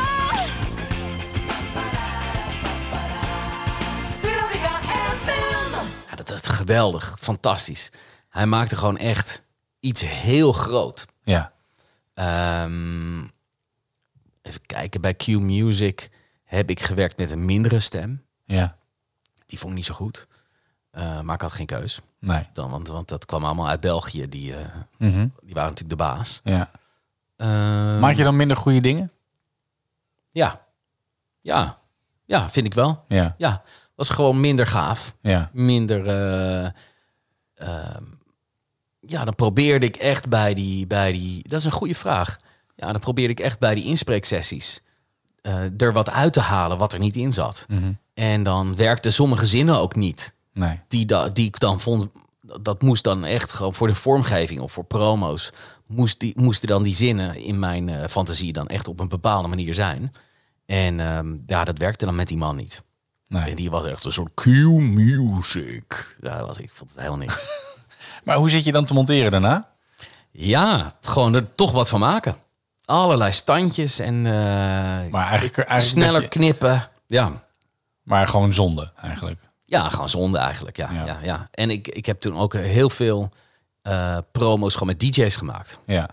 Veronica 4.21 4.81
FM! 5.25 5.75
Ja, 6.11 6.17
dat 6.17 6.31
is 6.31 6.47
geweldig, 6.47 7.17
fantastisch. 7.21 7.91
Hij 8.29 8.47
maakte 8.47 8.77
gewoon 8.77 8.99
echt 8.99 9.43
iets 9.81 10.03
heel 10.05 10.53
groot. 10.53 11.07
Ja. 11.23 11.53
Ehm, 12.15 13.21
even 14.43 14.61
kijken, 14.67 15.01
bij 15.01 15.15
Q 15.15 15.27
Music 15.27 16.09
heb 16.45 16.71
ik 16.71 16.81
gewerkt 16.81 17.19
met 17.19 17.31
een 17.31 17.45
mindere 17.45 17.81
stem. 17.81 18.23
Ja. 18.45 18.77
Die 19.47 19.59
vond 19.59 19.71
ik 19.71 19.77
niet 19.77 19.87
zo 19.87 19.95
goed. 19.95 20.27
Eh, 20.91 21.21
maar 21.21 21.35
ik 21.35 21.41
had 21.41 21.53
geen 21.53 21.67
keus. 21.67 22.01
Nee. 22.19 22.49
Dan, 22.53 22.71
want, 22.71 22.89
want 22.89 23.09
dat 23.09 23.27
kwam 23.27 23.45
allemaal 23.45 23.69
uit 23.69 23.81
België. 23.81 24.29
Die, 24.29 24.57
eh, 24.57 24.67
Mhm. 24.99 25.29
die 25.43 25.55
waren 25.55 25.71
natuurlijk 25.71 25.89
de 25.89 25.97
baas. 25.97 26.41
Ja. 26.45 26.71
Ehm, 27.37 27.99
Maak 27.99 28.15
je 28.15 28.23
dan 28.23 28.37
minder 28.37 28.57
goede 28.57 28.81
dingen? 28.81 29.13
Ja. 30.31 30.67
Ja. 31.41 31.79
Ja, 32.25 32.51
vind 32.51 32.67
ik 32.67 32.75
wel. 32.75 33.05
Ja. 33.07 33.35
Ja. 33.39 33.63
Was 33.95 34.09
gewoon 34.09 34.41
minder 34.41 34.67
gaaf. 34.67 35.15
Ja. 35.21 35.51
Minder... 35.53 36.07
eh, 36.07 36.71
ehm, 37.55 38.05
ja, 39.01 39.25
dan 39.25 39.35
probeerde 39.35 39.87
ik 39.87 39.97
echt 39.97 40.29
bij 40.29 40.55
die, 40.55 40.87
bij 40.87 41.13
die... 41.13 41.49
Dat 41.49 41.59
is 41.59 41.65
een 41.65 41.71
goede 41.73 41.95
vraag. 41.95 42.41
Ja, 42.83 42.93
dan 42.93 43.01
probeerde 43.01 43.33
ik 43.33 43.41
echt 43.41 43.59
bij 43.59 43.75
die 43.75 43.85
inspreeksessies... 43.85 44.83
eh, 45.43 45.81
er 45.81 45.93
wat 45.93 46.11
uit 46.11 46.33
te 46.33 46.41
halen 46.41 46.79
wat 46.79 46.93
er 46.93 46.99
niet 46.99 47.17
in 47.17 47.33
zat. 47.33 47.67
En 48.15 48.43
dan 48.43 48.77
werkten 48.77 49.13
sommige 49.13 49.47
zinnen 49.47 49.77
ook 49.77 49.97
niet. 49.97 50.35
Nee. 50.53 50.81
Die, 50.89 51.07
da, 51.07 51.29
die 51.29 51.47
ik 51.47 51.59
dan 51.59 51.81
vond... 51.81 52.09
Dat 52.61 52.83
moest 52.83 53.05
dan 53.05 53.25
echt 53.25 53.53
gewoon 53.53 53.75
voor 53.75 53.87
de 53.87 53.95
vormgeving 53.95 54.61
of 54.61 54.73
voor 54.73 54.85
promo's... 54.85 55.51
Moest 55.87 56.21
die, 56.21 56.33
moesten 56.37 56.69
dan 56.69 56.83
die 56.83 56.95
zinnen 56.95 57.37
in 57.37 57.59
mijn 57.59 57.89
eh, 57.89 58.09
fantasie 58.09 58.53
dan 58.53 58.67
echt 58.67 58.89
op 58.89 59.01
een 59.01 59.09
bepaalde 59.09 59.49
manier 59.49 59.75
zijn. 59.75 60.13
En 60.67 61.01
ehm, 61.01 61.35
ja, 61.47 61.65
dat 61.65 61.79
werkte 61.79 62.05
dan 62.05 62.15
met 62.15 62.29
die 62.29 62.37
man 62.37 62.57
niet. 62.57 62.85
En 63.27 63.43
nee. 63.43 63.55
die 63.55 63.71
was 63.71 63.85
echt 63.85 64.05
een 64.05 64.13
soort 64.13 64.35
Q-music. 64.35 66.17
Ja, 66.21 66.39
dat 66.39 66.47
was, 66.47 66.59
ik 66.59 66.71
vond 66.73 66.91
het 66.91 66.99
helemaal 66.99 67.19
niks. 67.19 67.47
Maar 68.25 68.37
hoe 68.37 68.51
zit 68.51 68.65
je 68.65 68.73
dan 68.73 68.85
te 68.85 68.95
monteren 68.95 69.31
daarna? 69.31 69.71
ja, 70.33 70.93
gewoon 71.01 71.35
er 71.35 71.53
toch 71.53 71.73
wat 71.73 71.89
van 71.89 72.01
maken. 72.01 72.37
Allerlei 72.85 73.33
standjes 73.33 73.99
en 73.99 74.27
eh, 74.27 74.33
Maar 75.11 75.27
eigenlijk, 75.29 75.57
eigenlijk 75.57 75.83
sneller 76.07 76.21
je- 76.23 76.29
knippen. 76.29 76.89
Ja. 77.07 77.33
maar 78.03 78.29
gewoon 78.29 78.53
zonde 78.53 78.93
eigenlijk. 79.03 79.41
ja, 79.65 79.89
gewoon 79.89 80.09
zonde 80.09 80.39
eigenlijk. 80.39 80.77
Ja, 80.77 80.91
Ja. 80.93 81.05
ja. 81.05 81.19
Ja, 81.23 81.49
En 81.51 81.71
ik, 81.71 81.89
ik 81.89 82.07
heb 82.07 82.21
toen 82.21 82.37
ook 82.39 82.53
heel 82.55 82.91
veel 82.91 83.31
eh, 83.83 84.19
promo's 84.33 84.73
gewoon 84.73 84.89
met 84.89 85.01
DJ's 85.01 85.37
gemaakt. 85.37 85.79
Ja. 85.87 86.09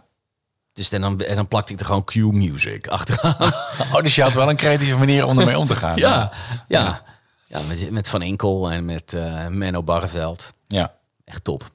Dus 0.73 0.91
en 0.91 1.01
dan, 1.01 1.19
en 1.19 1.35
dan 1.35 1.47
plakte 1.47 1.73
ik 1.73 1.79
er 1.79 1.85
gewoon 1.85 2.03
Q-music 2.03 2.87
achteraan. 2.87 3.35
Oh, 3.93 4.01
dus 4.01 4.15
je 4.15 4.21
had 4.21 4.33
wel 4.33 4.49
een 4.49 4.55
creatieve 4.55 4.97
manier 4.97 5.25
om 5.25 5.39
ermee 5.39 5.57
om 5.59 5.67
te 5.67 5.75
gaan. 5.75 5.97
ja, 6.07 6.31
ja. 6.67 7.03
ja 7.45 7.61
met, 7.61 7.91
met 7.91 8.07
Van 8.09 8.21
Enkel 8.21 8.71
en 8.71 8.85
met 8.85 9.13
eh 9.13 9.47
Menno 9.47 9.83
Barreveld. 9.83 10.53
Ja. 10.67 10.93
Echt 11.25 11.43
top. 11.43 11.71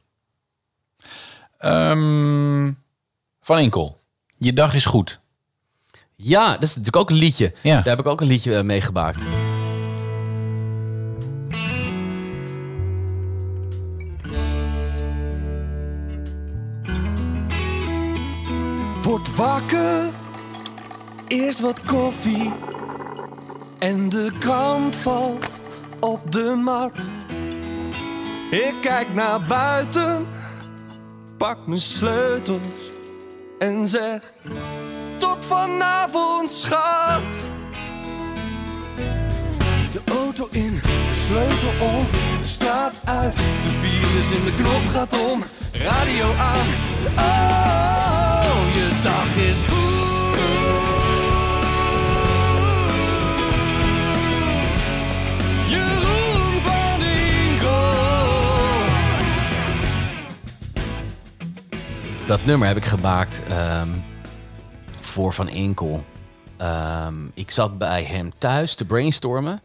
Ehm, 1.58 2.72
van 3.40 3.58
Inkel. 3.58 4.02
Je 4.36 4.52
dag 4.52 4.74
is 4.74 4.84
goed. 4.84 5.20
Ja, 6.16 6.52
dat 6.52 6.62
is 6.62 6.68
natuurlijk 6.68 6.96
ook 6.96 7.10
een 7.10 7.16
liedje. 7.16 7.52
Ja. 7.62 7.74
Daar 7.74 7.96
heb 7.96 7.98
ik 7.98 8.06
ook 8.06 8.20
een 8.20 8.26
liedje 8.26 8.56
eh, 8.56 8.62
mee 8.62 8.80
gemaakt. 8.80 9.26
Word 19.02 19.36
wakker, 19.36 20.10
eerst 21.28 21.60
wat 21.60 21.80
koffie 21.84 22.52
en 23.78 24.08
de 24.08 24.32
krant 24.38 24.96
valt 24.96 25.48
op 26.00 26.32
de 26.32 26.60
mat. 26.64 26.92
Ik 28.50 28.74
kijk 28.80 29.14
naar 29.14 29.40
buiten, 29.42 30.26
pak 31.36 31.66
mijn 31.66 31.80
sleutels 31.80 32.83
en 33.64 33.88
zeg 33.88 34.20
tot 35.18 35.38
vanavond 35.46 36.50
schat. 36.50 37.48
De 39.92 40.00
auto 40.12 40.48
in, 40.50 40.80
sleutel 41.12 41.72
om, 41.80 42.06
de 42.40 42.46
straat 42.46 42.94
uit, 43.04 43.34
de 43.34 43.70
virus 43.82 44.30
in 44.30 44.44
de 44.44 44.54
knop 44.62 44.82
gaat 44.92 45.30
om, 45.30 45.42
radio 45.72 46.24
aan. 46.34 46.66
Oh, 47.16 48.74
je 48.74 49.00
dag 49.02 49.44
is 49.44 49.56
goed. 49.56 50.13
Dat 62.26 62.44
nummer 62.44 62.68
heb 62.68 62.76
ik 62.76 62.84
gemaakt 62.84 63.42
ehm, 63.48 63.88
voor 65.00 65.32
Van 65.32 65.48
Enkel. 65.48 66.04
Ehm, 66.56 67.14
ik 67.34 67.50
zat 67.50 67.78
bij 67.78 68.04
hem 68.04 68.30
thuis 68.38 68.74
te 68.74 68.84
brainstormen 68.84 69.60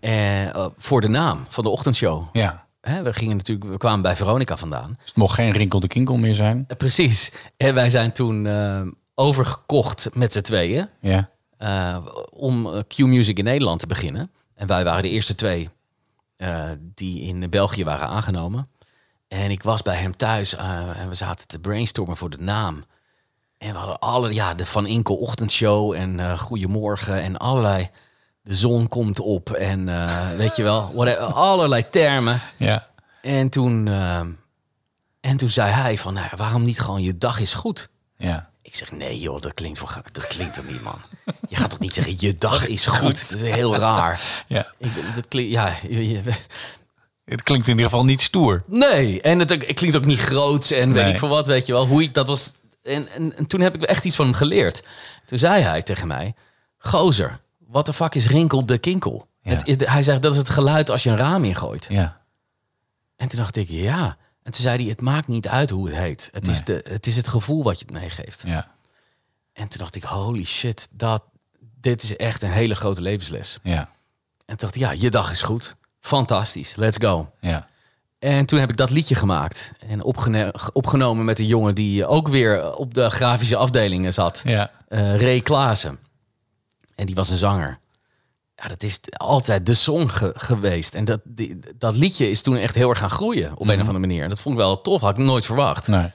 en, 0.00 0.54
eh, 0.54 0.66
voor 0.76 1.00
de 1.00 1.08
naam 1.08 1.44
van 1.48 1.64
de 1.64 1.70
ochtendshow. 1.70 2.24
Ja. 2.32 2.66
We, 2.80 3.12
gingen 3.12 3.36
natuurlijk, 3.36 3.70
we 3.70 3.76
kwamen 3.76 4.02
bij 4.02 4.16
Veronica 4.16 4.56
vandaan. 4.56 4.88
Dus 4.98 5.06
het 5.08 5.16
mocht 5.16 5.34
geen 5.34 5.50
Rinkel 5.50 5.80
de 5.80 5.86
Kinkel 5.86 6.16
meer 6.16 6.34
zijn. 6.34 6.64
Eh, 6.68 6.76
precies. 6.76 7.32
En 7.56 7.74
wij 7.74 7.90
zijn 7.90 8.12
toen 8.12 8.46
ehm, 8.46 8.90
overgekocht 9.14 10.08
met 10.14 10.32
z'n 10.32 10.40
tweeën 10.40 10.88
Ja. 11.00 11.30
eh, 11.56 11.96
om 12.30 12.66
eh, 12.66 12.80
Q-Music 12.88 13.38
in 13.38 13.44
Nederland 13.44 13.80
te 13.80 13.86
beginnen. 13.86 14.30
En 14.54 14.66
wij 14.66 14.84
waren 14.84 15.02
de 15.02 15.08
eerste 15.10 15.34
twee 15.34 15.68
eh, 16.36 16.70
die 16.94 17.20
in 17.22 17.50
België 17.50 17.84
waren 17.84 18.08
aangenomen. 18.08 18.68
En 19.34 19.50
ik 19.50 19.62
was 19.62 19.82
bij 19.82 19.96
hem 19.96 20.16
thuis 20.16 20.54
eh, 20.54 21.00
en 21.00 21.08
we 21.08 21.14
zaten 21.14 21.46
te 21.46 21.58
brainstormen 21.58 22.16
voor 22.16 22.30
de 22.30 22.42
naam. 22.42 22.84
En 23.58 23.72
we 23.72 23.78
hadden 23.78 23.98
alle, 23.98 24.34
ja, 24.34 24.54
de 24.54 24.66
Van 24.66 24.86
Inkel 24.86 25.16
ochtendshow 25.16 25.92
en 25.92 26.20
eh 26.20 26.38
Goedemorgen 26.38 27.22
en 27.22 27.36
allerlei. 27.36 27.90
De 28.42 28.54
zon 28.54 28.88
komt 28.88 29.20
op 29.20 29.50
en 29.50 29.88
eh, 29.88 30.30
weet 30.36 30.56
je 30.56 30.62
wel, 30.62 30.90
whatever, 30.94 31.22
allerlei 31.22 31.90
termen. 31.90 32.40
Ja. 32.56 32.88
En 33.22 33.48
toen, 33.48 33.88
en 35.20 35.36
toen 35.36 35.48
zei 35.48 35.70
hij 35.70 35.98
van, 35.98 36.14
nou, 36.14 36.28
waarom 36.36 36.64
niet 36.64 36.80
gewoon 36.80 37.02
je 37.02 37.18
dag 37.18 37.38
is 37.38 37.54
goed? 37.54 37.88
Ja. 38.16 38.50
Ik 38.62 38.74
zeg, 38.74 38.92
nee 38.92 39.20
joh, 39.20 39.40
dat 39.40 39.54
klinkt, 39.54 39.78
voor, 39.78 40.02
dat 40.12 40.26
klinkt 40.26 40.54
toch 40.54 40.66
niet, 40.66 40.82
man. 40.82 40.98
Je 41.48 41.56
gaat 41.56 41.70
toch 41.70 41.78
niet 41.78 41.94
zeggen, 41.94 42.14
je 42.18 42.34
dag 42.34 42.66
is 42.66 42.86
goed? 42.86 43.30
Dat 43.30 43.40
is 43.40 43.54
heel 43.54 43.76
raar. 43.76 44.44
Ja. 44.46 44.66
Ik, 44.78 44.90
dat 45.14 45.28
klinkt, 45.28 45.50
ja, 45.50 45.76
Het 47.24 47.42
klinkt 47.42 47.66
in 47.66 47.72
ieder 47.72 47.90
geval 47.90 48.04
niet 48.04 48.20
stoer. 48.22 48.62
nee. 48.66 49.20
En 49.22 49.38
het, 49.38 49.50
het 49.50 49.72
klinkt 49.74 49.96
ook 49.96 50.04
niet 50.04 50.18
groots 50.20 50.70
en 50.70 50.92
weet 50.92 51.12
ik 51.12 51.18
veel 51.18 51.28
wat, 51.28 51.46
weet 51.46 51.66
je 51.66 51.72
wel. 51.72 51.86
Hoe 51.86 52.02
ik, 52.02 52.14
dat 52.14 52.26
was, 52.28 52.52
en, 52.82 53.08
en, 53.08 53.36
en 53.36 53.46
toen 53.46 53.60
heb 53.60 53.74
ik 53.74 53.82
echt 53.82 54.04
iets 54.04 54.16
van 54.16 54.24
hem 54.24 54.34
geleerd. 54.34 54.82
Toen 55.26 55.38
zei 55.38 55.62
hij 55.62 55.82
tegen 55.82 56.06
mij, 56.06 56.34
gozer, 56.78 57.40
wat 57.58 57.86
de 57.86 57.92
fuck 57.92 58.14
is 58.14 58.26
Rinkel 58.28 58.66
de 58.66 58.78
Kinkel? 58.78 59.28
Ja. 59.42 59.50
Het, 59.50 59.66
is- 59.66 59.86
hij 59.86 60.02
zegt, 60.02 60.22
dat 60.22 60.32
is 60.32 60.38
het 60.38 60.48
geluid 60.48 60.90
als 60.90 61.02
je 61.02 61.10
een 61.10 61.16
raam 61.16 61.44
ingooit. 61.44 61.86
Ja. 61.88 62.20
En 63.16 63.28
toen 63.28 63.38
dacht 63.38 63.56
ik, 63.56 63.68
ja. 63.68 64.16
En 64.42 64.52
toen 64.52 64.62
zei 64.62 64.80
hij, 64.80 64.90
het 64.90 65.00
maakt 65.00 65.28
niet 65.28 65.48
uit 65.48 65.70
hoe 65.70 65.86
het 65.88 65.96
heet. 65.96 66.28
Het, 66.32 66.48
is, 66.48 66.64
de, 66.64 66.84
het 66.88 67.06
is 67.06 67.16
het 67.16 67.28
gevoel 67.28 67.62
wat 67.62 67.78
je 67.78 67.84
het 67.84 67.94
meegeeft. 67.94 68.42
Ja. 68.46 68.70
En 69.52 69.68
toen 69.68 69.78
dacht 69.78 69.96
ik, 69.96 70.02
holy 70.02 70.44
shit, 70.44 70.88
dat, 70.92 71.22
dit 71.80 72.02
is 72.02 72.16
echt 72.16 72.42
een 72.42 72.50
hele 72.50 72.74
grote 72.74 73.00
levensles. 73.02 73.58
Ja. 73.62 73.78
En 73.78 73.88
toen 74.46 74.56
dacht 74.56 74.74
ik, 74.74 74.80
ja, 74.80 74.90
je 74.90 75.10
dag 75.10 75.30
is 75.30 75.42
goed. 75.42 75.76
Fantastisch, 76.04 76.74
let's 76.76 76.96
go. 77.00 77.30
Ja. 77.40 77.66
En 78.18 78.46
toen 78.46 78.58
heb 78.58 78.70
ik 78.70 78.76
dat 78.76 78.90
liedje 78.90 79.14
gemaakt. 79.14 79.72
En 79.88 80.02
opgenomen 80.72 81.24
met 81.24 81.38
een 81.38 81.46
jongen 81.46 81.74
die 81.74 82.06
ook 82.06 82.28
weer 82.28 82.74
op 82.76 82.94
de 82.94 83.10
grafische 83.10 83.56
afdeling 83.56 84.14
zat. 84.14 84.40
Ja. 84.44 84.70
Eh 84.88 85.16
Ray 85.16 85.40
Klaassen. 85.40 85.98
En 86.94 87.06
die 87.06 87.14
was 87.14 87.30
een 87.30 87.36
zanger. 87.36 87.78
ja, 88.56 88.68
dat 88.68 88.82
is 88.82 89.00
altijd 89.10 89.66
de 89.66 89.74
song 89.74 90.08
ge- 90.08 90.32
geweest. 90.36 90.94
En 90.94 91.04
dat, 91.04 91.20
die, 91.24 91.58
dat 91.78 91.96
liedje 91.96 92.30
is 92.30 92.42
toen 92.42 92.56
echt 92.56 92.74
heel 92.74 92.88
erg 92.88 92.98
gaan 92.98 93.10
groeien 93.10 93.50
op 93.56 93.66
een 93.68 93.74
of 93.74 93.80
andere 93.80 93.98
manier. 93.98 94.22
En 94.22 94.28
dat 94.28 94.40
vond 94.40 94.54
ik 94.54 94.60
wel 94.60 94.80
tof, 94.80 95.00
had 95.00 95.18
ik 95.18 95.24
nooit 95.24 95.44
verwacht. 95.46 95.88
Nee. 95.88 96.10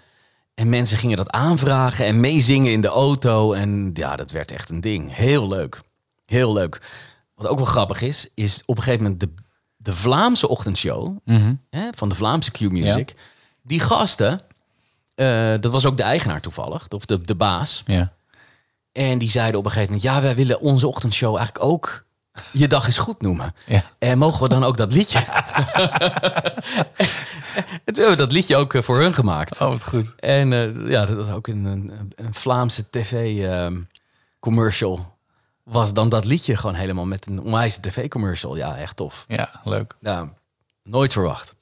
En 0.54 0.70
mensen 0.70 0.98
gingen 0.98 1.18
dat 1.18 1.30
aanvragen 1.32 2.06
en 2.06 2.20
meezingen 2.20 2.72
in 2.72 2.82
de 2.82 2.88
auto. 2.88 3.54
En 3.54 3.90
ja, 3.94 4.16
dat 4.16 4.32
werd 4.32 4.52
echt 4.52 4.70
een 4.70 4.82
ding. 4.82 5.16
Heel 5.16 5.48
leuk. 5.48 5.82
Heel 6.26 6.54
leuk. 6.54 6.82
Wat 7.36 7.48
ook 7.48 7.58
wel 7.58 7.66
grappig 7.66 8.02
is, 8.02 8.28
is 8.34 8.64
op 8.66 8.78
een 8.78 8.84
gegeven 8.84 9.04
moment 9.04 9.20
de, 9.22 9.30
de 9.90 9.96
Vlaamse 9.96 10.48
ochtendshow 10.48 11.18
hè, 11.70 11.88
van 11.96 12.10
de 12.10 12.16
Vlaamse 12.16 12.52
Q-Music. 12.52 13.16
Die 13.62 13.80
gasten, 13.80 14.42
eh, 15.16 15.54
dat 15.60 15.72
was 15.72 15.86
ook 15.86 15.98
de 15.98 16.04
eigenaar 16.04 16.42
toevallig, 16.42 16.88
of 16.88 17.06
de, 17.06 17.22
de 17.22 17.36
baas. 17.36 17.84
Ja. 17.86 18.14
En 18.92 19.18
die 19.18 19.30
zeiden 19.30 19.60
op 19.60 19.66
een 19.66 19.72
gegeven 19.72 19.94
moment, 19.94 20.12
ja, 20.12 20.22
wij 20.22 20.36
willen 20.36 20.60
onze 20.60 20.88
ochtendshow 20.88 21.36
eigenlijk 21.36 21.66
ook 21.66 22.06
Je 22.52 22.68
Dag 22.68 22.88
is 22.88 22.98
Goed 22.98 23.22
noemen. 23.22 23.54
Ja. 23.66 23.84
En 24.00 24.18
mogen 24.18 24.44
we 24.44 24.50
dan 24.50 24.64
ook 24.64 24.78
dat 24.78 24.94
liedje? 24.94 25.20
en 27.86 27.94
toen 27.94 28.04
hebben 28.04 28.10
we 28.10 28.16
dat 28.16 28.32
liedje 28.32 28.56
ook 28.56 28.74
eh, 28.74 28.82
voor 28.82 29.00
hun 29.00 29.14
gemaakt. 29.14 29.62
Oh, 29.62 29.68
wat 29.68 29.84
goed. 29.84 30.16
En 30.16 30.54
eh, 30.54 30.90
ja, 30.90 31.06
dat 31.06 31.16
was 31.16 31.30
ook 31.30 31.48
een, 31.48 31.66
een, 31.66 32.14
een 32.16 32.34
Vlaamse 32.34 32.90
tv-commercial. 32.90 35.18
Was 35.70 35.94
dan 35.94 36.10
dat 36.10 36.26
liedje 36.26 36.56
gewoon 36.56 36.76
helemaal 36.76 37.06
met 37.06 37.28
een 37.28 37.42
onwijs 37.42 37.78
tv-commercial. 37.78 38.56
Ja, 38.56 38.78
echt 38.78 38.96
tof. 38.96 39.26
Ja, 39.28 39.50
leuk. 39.64 39.96
Ja, 40.02 40.30
nooit 40.84 41.12
verwacht. 41.14 41.56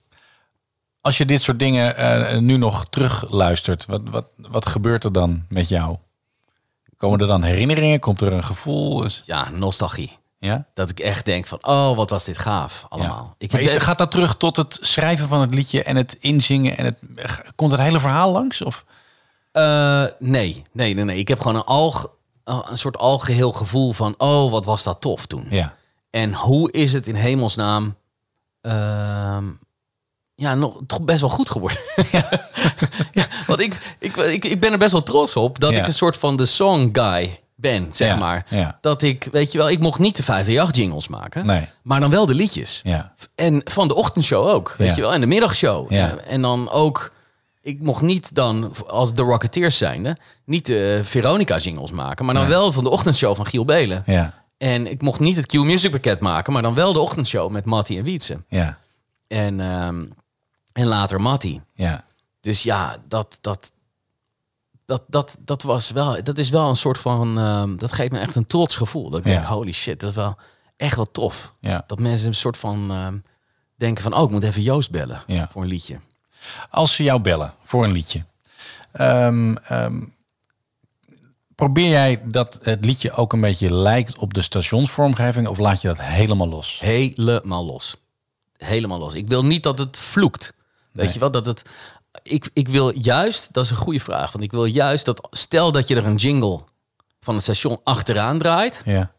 Als 1.02 1.18
je 1.18 1.26
dit 1.26 1.42
soort 1.42 1.60
dingen 1.60 1.96
eh, 1.96 2.38
nu 2.40 2.58
nog 2.58 2.86
terugluistert, 2.90 3.86
wat, 3.86 4.02
wat, 4.12 4.26
wat 4.36 4.66
gebeurt 4.66 5.04
er 5.04 5.12
dan 5.12 5.46
met 5.50 5.68
jou? 5.70 5.98
Komen 6.98 7.20
er 7.20 7.28
dan 7.28 7.44
herinneringen? 7.44 8.00
Komt 8.00 8.22
er 8.22 8.34
een 8.34 8.44
gevoel? 8.44 9.04
Is- 9.04 9.24
Ja, 9.26 9.50
nostalgie. 9.50 10.18
Ja? 10.40 10.66
Dat 10.74 10.90
ik 10.90 11.00
echt 11.00 11.26
denk 11.26 11.48
van, 11.48 11.58
oh, 11.62 11.96
wat 11.96 12.10
was 12.10 12.24
dit 12.24 12.38
gaaf 12.38 12.86
allemaal. 12.90 13.36
Ik 13.38 13.52
Maar 13.52 13.62
heb 13.62 13.70
is, 13.70 13.84
gaat 13.84 13.98
dat 13.98 14.12
terug 14.12 14.38
tot 14.38 14.58
het 14.58 14.78
schrijven 14.82 15.28
van 15.28 15.42
het 15.42 15.54
liedje 15.54 15.84
en 15.84 15.96
het 15.96 16.14
inzingen? 16.14 16.78
En 16.78 16.86
het, 16.86 16.98
komt 17.56 17.72
het 17.72 17.80
hele 17.80 18.00
verhaal 18.00 18.32
langs? 18.32 18.62
Of? 18.62 18.86
Eh, 19.52 20.06
nee, 20.20 20.62
nee, 20.72 20.94
nee, 20.94 21.04
nee. 21.04 21.18
Ik 21.18 21.28
heb 21.28 21.40
gewoon 21.40 21.56
een, 21.56 21.64
alg, 21.64 22.12
een 22.48 22.78
soort 22.78 22.98
algeheel 22.98 23.52
gevoel 23.52 23.92
van, 23.94 24.14
oh, 24.18 24.52
wat 24.52 24.66
was 24.66 24.84
dat 24.84 25.02
tof 25.02 25.26
toen. 25.26 25.48
Ja. 25.50 25.76
En 26.10 26.34
hoe 26.34 26.72
is 26.72 26.94
het 26.94 27.08
in 27.08 27.16
hemelsnaam 27.16 27.96
ehm, 28.62 29.46
ja, 30.36 30.56
nog 30.56 30.80
toch 30.88 31.02
best 31.02 31.20
wel 31.22 31.30
goed 31.30 31.50
geworden. 31.50 31.80
ja, 33.12 33.28
want 33.48 33.60
ik, 33.60 33.96
ik, 34.00 34.16
ik, 34.18 34.46
ik 34.46 34.60
ben 34.60 34.72
er 34.72 34.78
best 34.78 34.92
wel 34.92 35.04
trots 35.04 35.36
op 35.36 35.60
dat 35.60 35.72
Ja. 35.74 35.80
ik 35.80 35.88
een 35.88 35.94
soort 35.94 36.18
van 36.18 36.36
de 36.36 36.46
song 36.46 36.90
guy 36.94 37.40
ben, 37.56 37.88
zeg 37.94 38.08
Ja, 38.10 38.16
maar. 38.16 38.46
ja. 38.50 38.78
Dat 38.82 39.02
ik, 39.02 39.28
weet 39.32 39.52
je 39.52 39.58
wel, 39.58 39.70
ik 39.70 39.80
mocht 39.80 40.00
niet 40.00 40.16
de 40.16 40.24
538 40.24 40.76
jingles 40.84 41.08
maken, 41.08 41.46
Nee. 41.46 41.68
maar 41.84 42.00
dan 42.00 42.10
wel 42.10 42.26
de 42.26 42.34
liedjes. 42.34 42.82
Ja. 42.84 43.14
En 43.36 43.62
van 43.66 43.88
de 43.88 43.96
ochtendshow 43.96 44.48
ook, 44.48 44.76
weet 44.78 44.90
Ja. 44.90 44.96
je 44.96 45.02
wel, 45.02 45.14
en 45.14 45.22
de 45.22 45.28
middagshow. 45.28 45.92
Ja. 45.92 46.16
En 46.18 46.42
dan 46.42 46.70
ook, 46.70 47.12
ik 47.68 47.82
mocht 47.82 48.02
niet 48.02 48.36
dan, 48.36 48.74
als 48.88 49.14
de 49.14 49.22
Rocketeers 49.22 49.78
zijnde, 49.78 50.18
niet 50.46 50.66
de 50.66 51.00
Veronica 51.04 51.58
jingles 51.58 51.92
maken, 51.92 52.26
maar 52.26 52.34
dan 52.34 52.48
wel 52.48 52.72
van 52.72 52.84
de 52.84 52.90
ochtendshow 52.90 53.36
van 53.36 53.46
Giel 53.46 53.66
Belen. 53.66 54.04
Ja. 54.06 54.46
En 54.58 54.88
ik 54.92 55.02
mocht 55.02 55.20
niet 55.20 55.36
het 55.36 55.46
Q-Music 55.46 55.92
pakket 55.92 56.20
maken, 56.20 56.54
maar 56.54 56.62
dan 56.62 56.74
wel 56.74 56.94
de 56.94 57.00
ochtendshow 57.00 57.52
met 57.52 57.66
Matty 57.66 57.98
en 57.98 58.04
Wietse. 58.04 58.44
Ja. 58.50 58.78
En, 59.28 59.60
ehm, 59.60 60.06
en 60.74 60.86
later 60.86 61.22
Matty. 61.22 61.60
Ja. 61.74 62.06
Dus 62.42 62.64
ja, 62.64 62.98
dat, 63.08 63.38
dat, 63.42 63.72
dat, 64.86 65.04
dat, 65.08 65.38
dat 65.42 65.62
was 65.62 65.92
wel, 65.92 66.24
dat 66.24 66.38
is 66.38 66.50
wel 66.50 66.70
een 66.70 66.76
soort 66.76 66.98
van, 66.98 67.38
ehm, 67.40 67.76
dat 67.78 67.92
geeft 67.94 68.12
me 68.12 68.20
echt 68.20 68.36
een 68.36 68.46
trots 68.46 68.76
gevoel. 68.76 69.10
Dat 69.10 69.20
ik 69.20 69.26
Ja. 69.26 69.32
denk, 69.32 69.46
holy 69.46 69.72
shit, 69.72 70.00
dat 70.00 70.10
is 70.10 70.16
wel 70.16 70.38
echt 70.78 70.96
wel 70.96 71.12
tof. 71.12 71.54
Ja. 71.60 71.84
Dat 71.88 72.00
mensen 72.00 72.28
een 72.28 72.34
soort 72.36 72.58
van 72.58 72.92
ehm, 72.92 73.18
denken 73.76 74.04
van, 74.04 74.14
oh, 74.14 74.24
ik 74.24 74.30
moet 74.30 74.44
even 74.44 74.62
Joost 74.62 74.92
bellen 74.92 75.22
Ja. 75.28 75.48
voor 75.52 75.62
een 75.62 75.68
liedje. 75.68 76.00
Als 76.70 76.96
ze 76.96 77.04
jou 77.04 77.20
bellen 77.22 77.54
voor 77.62 77.84
een 77.84 77.92
liedje, 77.92 78.26
ehm, 78.92 79.56
ehm, 79.56 80.02
probeer 81.56 81.90
jij 81.90 82.22
dat 82.26 82.60
het 82.62 82.86
liedje 82.86 83.12
ook 83.12 83.34
een 83.34 83.42
beetje 83.42 83.74
lijkt 83.74 84.18
op 84.18 84.34
de 84.34 84.42
stationsvormgeving 84.42 85.48
of 85.48 85.58
laat 85.58 85.82
je 85.82 85.88
dat 85.88 86.02
helemaal 86.02 86.48
los? 86.50 86.80
Helemaal 86.80 87.66
los. 87.66 87.96
Helemaal 88.58 89.00
los. 89.00 89.14
Ik 89.14 89.28
wil 89.28 89.46
niet 89.46 89.64
dat 89.64 89.80
het 89.80 89.98
vloekt. 89.98 90.54
Weet 90.92 91.06
Nee. 91.06 91.14
je 91.14 91.20
wel, 91.20 91.32
dat 91.32 91.46
het... 91.46 91.62
Ik, 92.24 92.50
ik 92.54 92.68
wil 92.68 92.98
juist, 93.00 93.54
dat 93.54 93.64
is 93.66 93.70
een 93.72 93.78
goede 93.78 94.00
vraag, 94.00 94.32
want 94.32 94.44
ik 94.44 94.52
wil 94.52 94.66
juist 94.66 95.06
dat, 95.06 95.28
stel 95.32 95.72
dat 95.72 95.88
je 95.88 95.96
er 95.96 96.06
een 96.06 96.16
jingle 96.16 96.62
van 97.20 97.34
het 97.36 97.44
station 97.44 97.80
achteraan 97.84 98.38
draait, 98.40 98.82
Ja. 98.86 99.12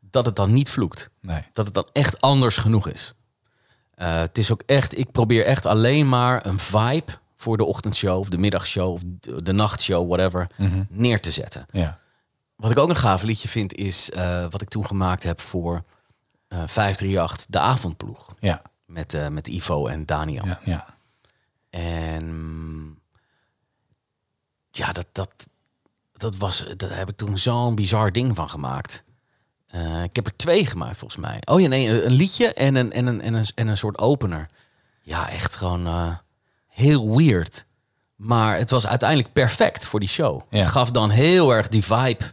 dat 0.00 0.26
het 0.26 0.36
dan 0.36 0.52
niet 0.52 0.70
vloekt. 0.70 1.10
Nee. 1.20 1.42
Dat 1.52 1.64
het 1.64 1.74
dan 1.74 1.88
echt 1.92 2.20
anders 2.20 2.56
genoeg 2.56 2.88
is. 2.88 3.12
Eh, 3.96 4.18
het 4.20 4.38
is 4.38 4.52
ook 4.52 4.62
echt, 4.66 4.98
ik 4.98 5.10
probeer 5.12 5.44
echt 5.44 5.66
alleen 5.66 6.08
maar 6.08 6.46
een 6.46 6.58
vibe 6.58 7.12
voor 7.34 7.56
de 7.56 7.64
ochtendshow 7.64 8.18
of 8.18 8.28
de 8.28 8.38
middagshow 8.38 8.92
of 8.92 9.02
de, 9.06 9.42
de 9.42 9.52
nachtshow, 9.52 10.06
whatever, 10.08 10.46
Mhm. 10.56 10.82
neer 10.88 11.20
te 11.20 11.30
zetten. 11.30 11.66
Ja. 11.70 11.98
Wat 12.56 12.70
ik 12.70 12.78
ook 12.78 12.88
een 12.88 12.96
gaaf 12.96 13.22
liedje 13.22 13.48
vind, 13.48 13.74
is 13.74 14.10
eh, 14.10 14.46
wat 14.50 14.62
ik 14.62 14.68
toen 14.68 14.86
gemaakt 14.86 15.22
heb 15.22 15.40
voor 15.40 15.82
eh 16.48 16.58
538, 16.66 17.46
de 17.48 17.58
avondploeg. 17.58 18.34
Ja. 18.38 18.62
Met, 18.84 19.30
met 19.30 19.46
Ivo 19.48 19.86
en 19.86 20.06
Daniel. 20.06 20.46
Ja. 20.46 20.58
ja. 20.64 20.86
En 21.70 22.98
ja, 24.70 24.92
dat, 24.92 25.06
dat, 25.12 25.28
dat 26.12 26.36
was, 26.36 26.64
daar 26.76 26.96
heb 26.96 27.08
ik 27.08 27.16
toen 27.16 27.38
zo'n 27.38 27.74
bizar 27.74 28.12
ding 28.12 28.36
van 28.36 28.48
gemaakt. 28.50 29.02
Eh, 29.66 30.02
ik 30.02 30.16
heb 30.16 30.26
er 30.26 30.36
twee 30.36 30.66
gemaakt 30.66 30.96
volgens 30.96 31.20
mij. 31.20 31.42
Oh 31.44 31.60
ja, 31.60 31.68
nee, 31.68 32.04
een 32.04 32.12
liedje 32.12 32.52
en 32.52 32.74
een, 32.74 32.92
en 32.92 33.06
een, 33.06 33.20
en 33.20 33.34
een, 33.34 33.46
en 33.54 33.66
een 33.66 33.76
soort 33.76 33.98
opener. 33.98 34.46
Ja, 35.02 35.30
echt 35.30 35.56
gewoon 35.56 35.86
eh, 35.86 36.16
heel 36.68 37.16
weird. 37.16 37.66
Maar 38.16 38.58
het 38.58 38.70
was 38.70 38.86
uiteindelijk 38.86 39.32
perfect 39.32 39.86
voor 39.86 40.00
die 40.00 40.08
show. 40.08 40.40
Ja. 40.50 40.58
Het 40.58 40.68
gaf 40.68 40.90
dan 40.90 41.10
heel 41.10 41.54
erg 41.54 41.68
die 41.68 41.84
vibe. 41.84 42.24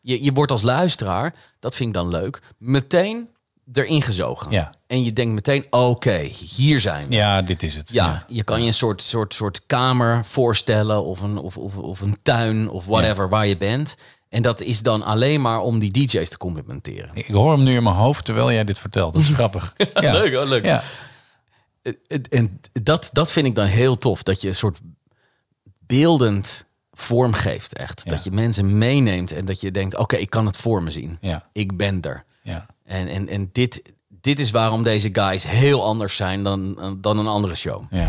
Je, 0.00 0.24
je 0.24 0.32
wordt 0.32 0.52
als 0.52 0.62
luisteraar, 0.62 1.34
dat 1.58 1.76
vind 1.76 1.88
ik 1.88 1.94
dan 1.94 2.08
leuk, 2.08 2.40
meteen 2.58 3.28
erin 3.72 4.02
gezogen. 4.02 4.50
Ja. 4.50 4.74
En 4.86 5.04
je 5.04 5.12
denkt 5.12 5.34
meteen, 5.34 5.66
oké, 5.70 6.18
hier 6.18 6.78
zijn 6.78 7.08
we. 7.08 7.14
Ja, 7.14 7.42
dit 7.42 7.62
is 7.62 7.76
het. 7.76 7.90
Ja, 7.92 8.24
je 8.28 8.44
kan 8.44 8.60
je 8.60 8.66
een 8.66 8.72
soort, 8.72 9.02
soort, 9.02 9.34
soort 9.34 9.66
kamer 9.66 10.24
voorstellen 10.24 11.04
of 11.04 11.20
een, 11.20 11.38
of, 11.38 11.56
of, 11.56 11.76
of 11.76 12.00
een 12.00 12.16
tuin 12.22 12.68
of 12.68 12.86
whatever 12.86 13.28
waar 13.28 13.46
je 13.46 13.56
bent. 13.56 13.96
En 14.30 14.42
dat 14.42 14.60
is 14.60 14.82
dan 14.82 15.02
alleen 15.02 15.40
maar 15.40 15.60
om 15.60 15.78
die 15.78 15.90
DJ's 15.90 16.28
te 16.28 16.36
complimenteren. 16.36 17.10
Ik 17.12 17.26
hoor 17.26 17.52
hem 17.52 17.62
nu 17.62 17.76
in 17.76 17.82
mijn 17.82 17.96
hoofd 17.96 18.24
terwijl 18.24 18.52
jij 18.52 18.64
dit 18.64 18.78
vertelt. 18.78 19.12
Dat 19.12 19.22
is 19.22 19.28
grappig. 19.40 19.74
Ja. 19.94 20.12
Leuk, 20.12 20.34
hoor, 20.34 20.46
leuk. 20.46 20.64
Ja. 20.64 20.82
En 22.30 22.60
dat, 22.82 23.10
dat 23.12 23.32
vind 23.32 23.46
ik 23.46 23.54
dan 23.54 23.66
heel 23.66 23.96
tof. 23.96 24.22
Dat 24.22 24.40
je 24.40 24.48
een 24.48 24.54
soort 24.54 24.80
beeldend 25.86 26.64
vorm 26.92 27.32
geeft 27.32 27.74
echt. 27.74 28.00
Ja. 28.04 28.10
Dat 28.10 28.24
je 28.24 28.30
mensen 28.30 28.78
meeneemt 28.78 29.32
en 29.32 29.44
dat 29.44 29.60
je 29.60 29.70
denkt, 29.70 29.96
oké, 29.96 30.16
ik 30.16 30.30
kan 30.30 30.46
het 30.46 30.56
voor 30.56 30.82
me 30.82 30.90
zien. 30.90 31.18
Ja. 31.20 31.46
Ik 31.52 31.76
ben 31.76 32.00
er. 32.02 32.24
Ja. 32.42 32.66
En, 32.84 33.08
en, 33.08 33.28
en 33.28 33.48
dit, 33.52 33.82
dit 34.08 34.38
is 34.38 34.50
waarom 34.50 34.82
deze 34.82 35.08
guys 35.12 35.46
heel 35.46 35.84
anders 35.84 36.16
zijn 36.16 36.42
dan, 36.42 36.78
dan 37.00 37.18
een 37.18 37.26
andere 37.26 37.54
show. 37.54 37.82
Ja. 37.90 38.08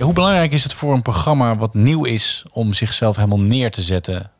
Hoe 0.00 0.12
belangrijk 0.12 0.52
is 0.52 0.62
het 0.62 0.72
voor 0.72 0.94
een 0.94 1.02
programma 1.02 1.56
wat 1.56 1.74
nieuw 1.74 2.04
is 2.04 2.44
om 2.52 2.72
zichzelf 2.72 3.16
helemaal 3.16 3.40
neer 3.40 3.70
te 3.70 3.82
zetten? 3.82 4.30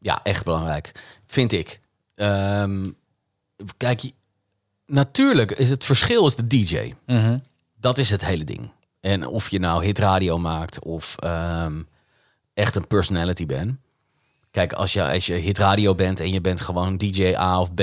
Ja, 0.00 0.20
echt 0.22 0.44
belangrijk. 0.44 0.92
Vind 1.26 1.52
ik. 1.52 1.80
Ehm, 2.14 2.90
kijk, 3.76 4.02
natuurlijk 4.86 5.50
is 5.50 5.70
het 5.70 5.84
verschil 5.84 6.26
is 6.26 6.36
de 6.36 6.46
DJ. 6.46 6.94
Dat 7.80 7.98
is 7.98 8.10
het 8.10 8.24
hele 8.24 8.44
ding. 8.44 8.70
En 9.00 9.26
of 9.26 9.48
je 9.48 9.58
nou 9.58 9.84
hitradio 9.84 10.38
maakt 10.38 10.84
of 10.84 11.14
ehm, 11.18 11.82
echt 12.54 12.76
een 12.76 12.86
personality 12.86 13.46
bent. 13.46 13.76
Kijk, 14.50 14.72
als 14.72 14.92
je, 14.92 15.08
als 15.08 15.26
je 15.26 15.34
hitradio 15.34 15.94
bent 15.94 16.20
en 16.20 16.32
je 16.32 16.40
bent 16.40 16.60
gewoon 16.60 16.96
DJ 16.96 17.34
A 17.36 17.60
of 17.60 17.74
B, 17.74 17.82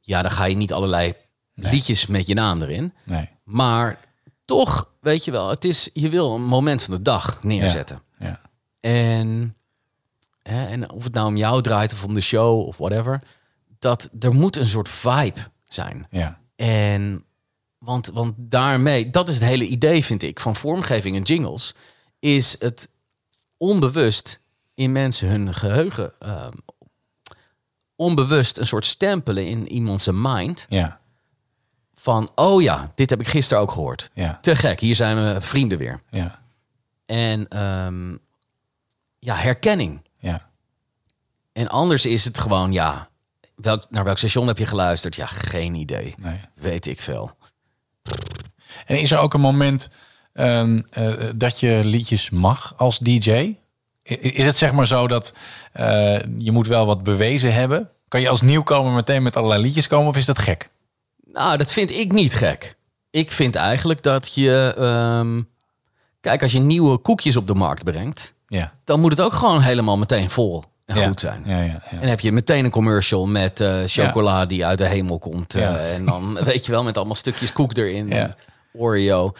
ja, 0.00 0.22
dan 0.22 0.30
ga 0.30 0.44
je 0.44 0.56
niet 0.56 0.72
allerlei 0.72 1.14
liedjes 1.54 2.06
met 2.06 2.26
je 2.26 2.34
naam 2.34 2.62
erin. 2.62 2.92
Nee. 3.04 3.30
Maar 3.44 3.98
toch, 4.44 4.92
weet 5.04 5.24
je 5.24 5.30
wel, 5.30 5.48
het 5.48 5.64
is, 5.64 5.90
je 5.92 6.08
wil 6.08 6.34
een 6.34 6.44
moment 6.44 6.82
van 6.82 6.94
de 6.94 7.02
dag 7.02 7.42
neerzetten. 7.42 8.00
Ja. 8.18 8.40
En, 8.80 9.56
hè, 10.42 10.66
en 10.66 10.90
of 10.90 11.04
het 11.04 11.14
nou 11.14 11.26
om 11.26 11.36
jou 11.36 11.62
draait 11.62 11.92
of 11.92 12.04
om 12.04 12.14
de 12.14 12.20
show 12.20 12.66
of 12.66 12.76
whatever, 12.76 13.22
dat 13.78 14.10
er 14.18 14.34
moet 14.34 14.56
een 14.56 14.66
soort 14.66 14.88
vibe 14.88 15.40
zijn. 15.64 16.06
Ja. 16.10 16.40
En 16.56 17.24
want, 17.78 18.06
want 18.06 18.34
daarmee, 18.36 19.10
dat 19.10 19.28
is 19.28 19.34
het 19.34 19.48
hele 19.48 19.66
idee, 19.66 20.04
vind 20.04 20.22
ik, 20.22 20.40
van 20.40 20.56
vormgeving 20.56 21.16
en 21.16 21.22
jingles, 21.22 21.74
is 22.18 22.56
het 22.58 22.88
onbewust 23.56 24.40
in 24.74 24.92
mensen 24.92 25.28
hun 25.28 25.54
geheugen 25.54 26.12
ehm, 26.18 26.52
onbewust 27.96 28.58
een 28.58 28.66
soort 28.66 28.84
stempelen 28.84 29.46
in 29.46 29.68
iemands 29.68 30.08
mind 30.12 30.66
Ja. 30.68 31.00
Van, 31.94 32.30
oh 32.34 32.62
ja, 32.62 32.92
dit 32.94 33.10
heb 33.10 33.20
ik 33.20 33.28
gisteren 33.28 33.62
ook 33.62 33.72
gehoord. 33.72 34.10
Ja. 34.12 34.38
Te 34.40 34.56
gek, 34.56 34.80
hier 34.80 34.96
zijn 34.96 35.16
we 35.16 35.40
vrienden 35.40 35.78
weer. 35.78 36.00
Ja. 36.08 36.42
En 37.06 37.48
ehm, 37.48 38.16
ja, 39.18 39.34
herkenning. 39.34 40.02
Ja. 40.18 40.48
En 41.52 41.68
anders 41.68 42.06
is 42.06 42.24
het 42.24 42.38
gewoon, 42.38 42.72
ja, 42.72 43.08
welk, 43.56 43.90
naar 43.90 44.04
welk 44.04 44.18
station 44.18 44.46
heb 44.46 44.58
je 44.58 44.66
geluisterd? 44.66 45.16
Ja, 45.16 45.26
geen 45.26 45.74
idee. 45.74 46.14
Nee. 46.18 46.40
Weet 46.54 46.86
ik 46.86 47.00
veel. 47.00 47.36
En 48.86 49.00
is 49.00 49.10
er 49.10 49.18
ook 49.18 49.34
een 49.34 49.40
moment 49.40 49.90
ehm, 50.32 50.80
eh, 50.90 51.12
dat 51.34 51.60
je 51.60 51.80
liedjes 51.84 52.30
mag 52.30 52.74
als 52.76 52.98
DJ? 52.98 53.56
Is 54.02 54.46
het 54.46 54.56
zeg 54.56 54.72
maar 54.72 54.86
zo 54.86 55.08
dat 55.08 55.34
eh, 55.72 56.18
je 56.38 56.52
moet 56.52 56.66
wel 56.66 56.86
wat 56.86 57.02
bewezen 57.02 57.54
hebben? 57.54 57.90
Kan 58.08 58.20
je 58.20 58.28
als 58.28 58.40
nieuwkomer 58.40 58.92
meteen 58.92 59.22
met 59.22 59.36
allerlei 59.36 59.62
liedjes 59.62 59.86
komen 59.86 60.08
of 60.08 60.16
is 60.16 60.24
dat 60.24 60.38
gek? 60.38 60.68
Nou, 61.34 61.56
dat 61.56 61.72
vind 61.72 61.90
ik 61.90 62.12
niet 62.12 62.34
gek. 62.34 62.76
Ik 63.10 63.30
vind 63.30 63.54
eigenlijk 63.54 64.02
dat 64.02 64.34
je... 64.34 64.74
ehm, 64.78 65.42
kijk, 66.20 66.42
als 66.42 66.52
je 66.52 66.58
nieuwe 66.60 66.98
koekjes 66.98 67.36
op 67.36 67.46
de 67.46 67.54
markt 67.54 67.84
brengt... 67.84 68.34
Ja. 68.46 68.72
dan 68.84 69.00
moet 69.00 69.10
het 69.10 69.20
ook 69.20 69.32
gewoon 69.32 69.60
helemaal 69.60 69.98
meteen 69.98 70.30
vol 70.30 70.64
en 70.86 70.96
Ja. 70.96 71.06
goed 71.06 71.20
zijn. 71.20 71.42
Ja, 71.46 71.58
ja, 71.60 71.82
ja. 71.90 72.00
En 72.00 72.08
heb 72.08 72.20
je 72.20 72.32
meteen 72.32 72.64
een 72.64 72.70
commercial 72.70 73.26
met 73.26 73.60
eh, 73.60 73.78
chocola 73.86 74.46
die 74.46 74.66
uit 74.66 74.78
de 74.78 74.86
hemel 74.86 75.18
komt. 75.18 75.54
eh. 75.54 75.94
En 75.94 76.04
dan, 76.04 76.38
weet 76.44 76.66
je 76.66 76.72
wel, 76.72 76.82
met 76.82 76.96
allemaal 76.96 77.14
stukjes 77.14 77.52
koek 77.52 77.76
erin. 77.76 78.08
Ja. 78.08 78.34
Oreo. 78.72 79.32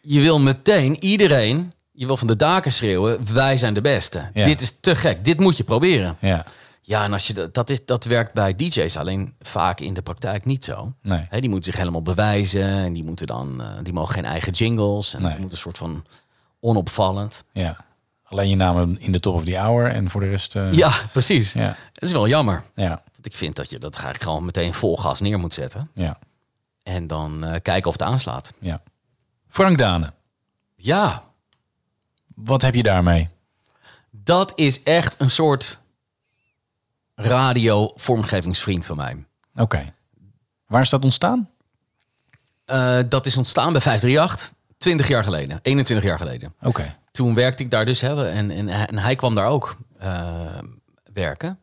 Je 0.00 0.20
wil 0.20 0.40
meteen 0.40 1.04
iedereen... 1.04 1.72
Je 1.96 2.06
wil 2.06 2.16
van 2.16 2.26
de 2.26 2.36
daken 2.36 2.72
schreeuwen, 2.72 3.34
wij 3.34 3.56
zijn 3.56 3.74
de 3.74 3.80
beste. 3.80 4.30
Dit 4.32 4.60
is 4.60 4.80
te 4.80 4.96
gek, 4.96 5.24
dit 5.24 5.38
moet 5.40 5.56
je 5.56 5.64
proberen. 5.64 6.16
Ja. 6.20 6.44
Ja, 6.86 7.04
en 7.04 7.12
als 7.12 7.26
je 7.26 7.32
dat, 7.34 7.54
dat, 7.54 7.70
is, 7.70 7.84
dat 7.84 8.04
werkt 8.04 8.32
bij 8.32 8.56
DJ's 8.56 8.96
alleen 8.96 9.34
vaak 9.40 9.80
in 9.80 9.94
de 9.94 10.02
praktijk 10.02 10.44
niet 10.44 10.64
zo. 10.64 10.92
Nee. 11.02 11.26
Die 11.40 11.48
moeten 11.48 11.70
zich 11.72 11.76
helemaal 11.80 12.02
bewijzen 12.02 12.68
en 12.68 12.92
die 12.92 13.04
moeten 13.04 13.26
dan, 13.26 13.62
eh, 13.62 13.68
die 13.82 13.92
mogen 13.92 14.14
geen 14.14 14.24
eigen 14.24 14.52
jingles 14.52 15.14
en 15.14 15.20
Nee. 15.22 15.30
die 15.30 15.40
moeten 15.40 15.56
een 15.56 15.62
soort 15.62 15.78
van 15.78 16.04
onopvallend. 16.60 17.44
ja. 17.52 17.84
Alleen 18.24 18.48
je 18.48 18.56
naam 18.56 18.96
in 18.98 19.12
de 19.12 19.20
top 19.20 19.34
of 19.34 19.44
the 19.44 19.56
hour 19.58 19.86
en 19.90 20.10
voor 20.10 20.20
de 20.20 20.28
rest... 20.28 20.56
eh, 20.56 20.72
Ja, 20.72 20.92
precies. 21.12 21.52
Ja. 21.52 21.66
Dat 21.92 22.02
is 22.02 22.12
wel 22.12 22.28
jammer. 22.28 22.62
Ja. 22.74 22.88
Want 23.12 23.26
ik 23.26 23.34
vind 23.34 23.56
dat 23.56 23.70
je 23.70 23.78
dat 23.78 23.94
eigenlijk 23.94 24.24
gewoon 24.24 24.44
meteen 24.44 24.74
vol 24.74 24.96
gas 24.96 25.20
neer 25.20 25.38
moet 25.38 25.52
zetten 25.52 25.90
Ja. 25.94 26.18
en 26.82 27.06
dan 27.06 27.44
eh, 27.44 27.54
kijken 27.62 27.86
of 27.86 27.92
het 27.92 28.02
aanslaat. 28.02 28.52
ja. 28.60 28.80
Frank 29.48 29.78
Dane, 29.78 30.12
Ja, 30.74 31.22
wat 32.34 32.62
heb 32.62 32.74
je 32.74 32.82
daarmee? 32.82 33.28
dat 34.10 34.52
is 34.54 34.82
echt 34.82 35.20
een 35.20 35.30
soort 35.30 35.78
radio-vormgevingsvriend 37.14 38.86
van 38.86 38.96
mij. 38.96 39.24
Oké. 39.56 39.94
Waar 40.66 40.82
is 40.82 40.90
dat 40.90 41.04
ontstaan? 41.04 41.50
Eh, 42.64 42.98
dat 43.08 43.26
is 43.26 43.36
ontstaan 43.36 43.72
bij 43.72 43.80
538, 43.80 44.52
20 44.78 45.08
jaar 45.08 45.24
geleden, 45.24 45.58
21 45.62 46.06
jaar 46.06 46.18
geleden. 46.18 46.54
Oké. 46.62 46.96
toen 47.10 47.34
werkte 47.34 47.62
ik 47.62 47.70
daar 47.70 47.84
dus 47.84 48.00
hè, 48.00 48.28
en, 48.28 48.50
en, 48.50 48.68
en 48.68 48.98
hij 48.98 49.14
kwam 49.14 49.34
daar 49.34 49.46
ook 49.46 49.76
eh, 49.98 50.58
werken. 51.12 51.58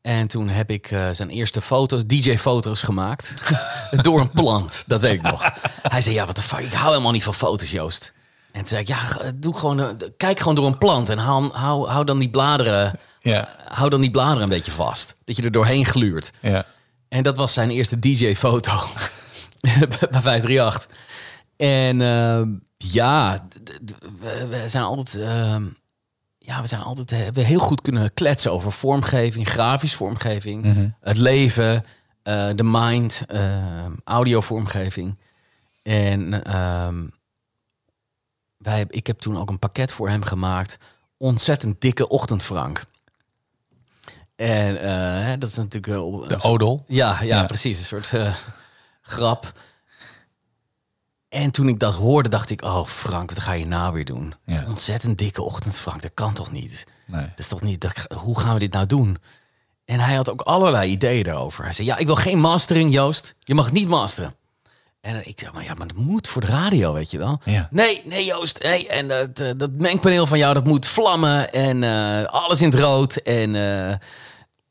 En 0.00 0.26
toen 0.26 0.48
heb 0.48 0.70
ik 0.70 0.90
eh, 0.90 1.08
zijn 1.10 1.30
eerste 1.30 1.60
foto's, 1.60 2.06
DJ-foto's 2.06 2.82
gemaakt. 2.82 3.34
door 4.04 4.20
een 4.20 4.30
plant, 4.30 4.84
dat 4.86 5.00
weet 5.00 5.14
ik 5.14 5.22
nog. 5.22 5.42
Hij 5.82 6.00
zei, 6.00 6.14
ja, 6.14 6.26
wat 6.26 6.36
de 6.36 6.42
fuck, 6.42 6.58
ik 6.58 6.72
hou 6.72 6.90
helemaal 6.90 7.12
niet 7.12 7.22
van 7.22 7.34
foto's, 7.34 7.70
Joost. 7.70 8.12
En 8.52 8.58
toen 8.58 8.66
zei 8.66 8.80
ik, 8.80 8.88
ja, 8.88 8.98
doe 9.34 9.58
gewoon, 9.58 10.02
kijk 10.16 10.38
gewoon 10.38 10.54
door 10.54 10.66
een 10.66 10.78
plant 10.78 11.08
en 11.08 11.18
hou, 11.18 11.52
hou, 11.52 11.88
hou, 11.88 12.04
dan 12.04 12.18
die 12.18 12.30
bladeren, 12.30 12.98
Ja. 13.30 13.56
hou 13.68 13.90
dan 13.90 14.00
die 14.00 14.10
bladeren 14.10 14.42
een 14.42 14.48
beetje 14.48 14.70
vast. 14.70 15.16
Dat 15.24 15.36
je 15.36 15.42
er 15.42 15.50
doorheen 15.50 15.86
gluurt. 15.86 16.32
Ja. 16.40 16.66
En 17.08 17.22
dat 17.22 17.36
was 17.36 17.52
zijn 17.52 17.70
eerste 17.70 17.98
DJ-foto 17.98 18.72
bij 20.10 20.20
538. 20.20 20.88
En 21.56 22.00
eh, 22.00 22.42
ja, 22.76 23.46
we, 24.48 24.64
zijn 24.66 24.84
altijd, 24.84 25.14
eh, 25.14 25.56
ja, 26.38 26.60
we 26.60 26.66
zijn 26.66 26.82
altijd, 26.82 27.12
eh, 27.12 27.18
hebben 27.18 27.44
heel 27.44 27.58
goed 27.58 27.80
kunnen 27.80 28.14
kletsen 28.14 28.52
over 28.52 28.72
vormgeving, 28.72 29.48
grafisch 29.48 29.94
vormgeving, 29.94 30.94
het 31.00 31.16
leven, 31.16 31.84
eh, 32.22 32.48
de 32.54 32.64
mind, 32.64 33.24
eh 33.28 33.86
audiovormgeving. 34.04 35.18
En 35.82 36.44
ehm, 36.44 37.06
wij, 38.56 38.84
ik 38.88 39.06
heb 39.06 39.18
toen 39.18 39.38
ook 39.38 39.48
een 39.48 39.58
pakket 39.58 39.92
voor 39.92 40.08
hem 40.08 40.22
gemaakt. 40.22 40.78
Ontzettend 41.16 41.80
dikke 41.80 42.08
ochtendfrank. 42.08 42.82
En 44.38 44.80
eh, 44.82 45.32
dat 45.38 45.48
is 45.50 45.56
natuurlijk... 45.56 45.86
eh, 46.22 46.28
De 46.38 46.42
odel. 46.42 46.84
ja, 46.88 47.16
ja, 47.22 47.36
Ja. 47.40 47.44
precies. 47.44 47.78
Een 47.78 47.84
soort 47.84 48.12
eh, 48.12 48.34
grap. 49.02 49.52
En 51.28 51.50
toen 51.50 51.68
ik 51.68 51.78
dat 51.78 51.94
hoorde, 51.94 52.28
dacht 52.28 52.50
ik... 52.50 52.62
Oh, 52.62 52.86
Frank, 52.86 53.30
wat 53.30 53.40
ga 53.42 53.52
je 53.52 53.66
nou 53.66 53.92
weer 53.94 54.04
doen? 54.04 54.34
Ja. 54.44 54.64
Ontzettend 54.66 55.18
dikke 55.18 55.42
ochtend, 55.42 55.78
Frank. 55.80 56.02
Dat 56.02 56.10
kan 56.14 56.32
toch 56.32 56.50
niet? 56.52 56.84
Nee. 57.06 57.20
Dat 57.20 57.38
is 57.38 57.48
toch 57.48 57.60
niet... 57.60 57.80
Dat, 57.80 57.92
hoe 58.14 58.38
gaan 58.40 58.52
we 58.52 58.58
dit 58.58 58.72
nou 58.72 58.86
doen? 58.86 59.18
En 59.84 60.00
hij 60.00 60.14
had 60.14 60.30
ook 60.30 60.40
allerlei 60.40 60.90
ideeën 60.90 61.24
daarover. 61.24 61.64
Hij 61.64 61.72
zei, 61.72 61.86
ja, 61.86 61.96
ik 61.96 62.06
wil 62.06 62.16
geen 62.16 62.40
mastering, 62.40 62.92
Joost. 62.92 63.34
Je 63.38 63.54
mag 63.54 63.72
niet 63.72 63.88
masteren. 63.88 64.34
En 65.00 65.28
ik 65.28 65.40
zei, 65.40 65.50
maar 65.54 65.64
ja, 65.64 65.74
maar 65.74 65.86
dat 65.86 65.96
moet 65.96 66.26
voor 66.28 66.40
de 66.40 66.46
radio, 66.46 66.92
weet 66.92 67.10
je 67.10 67.18
wel. 67.18 67.40
Ja. 67.44 67.68
Nee, 67.70 68.02
nee, 68.04 68.24
Joost. 68.24 68.62
Hey, 68.62 68.88
en 68.88 69.08
dat, 69.08 69.38
eh, 69.40 69.50
dat 69.56 69.70
mengpaneel 69.70 70.26
van 70.26 70.38
jou, 70.38 70.54
dat 70.54 70.64
moet 70.64 70.86
vlammen. 70.86 71.52
En 71.52 71.82
eh, 71.82 72.24
alles 72.24 72.62
in 72.62 72.70
het 72.70 72.80
rood. 72.80 73.16
En 73.16 73.54
eh, 73.54 73.90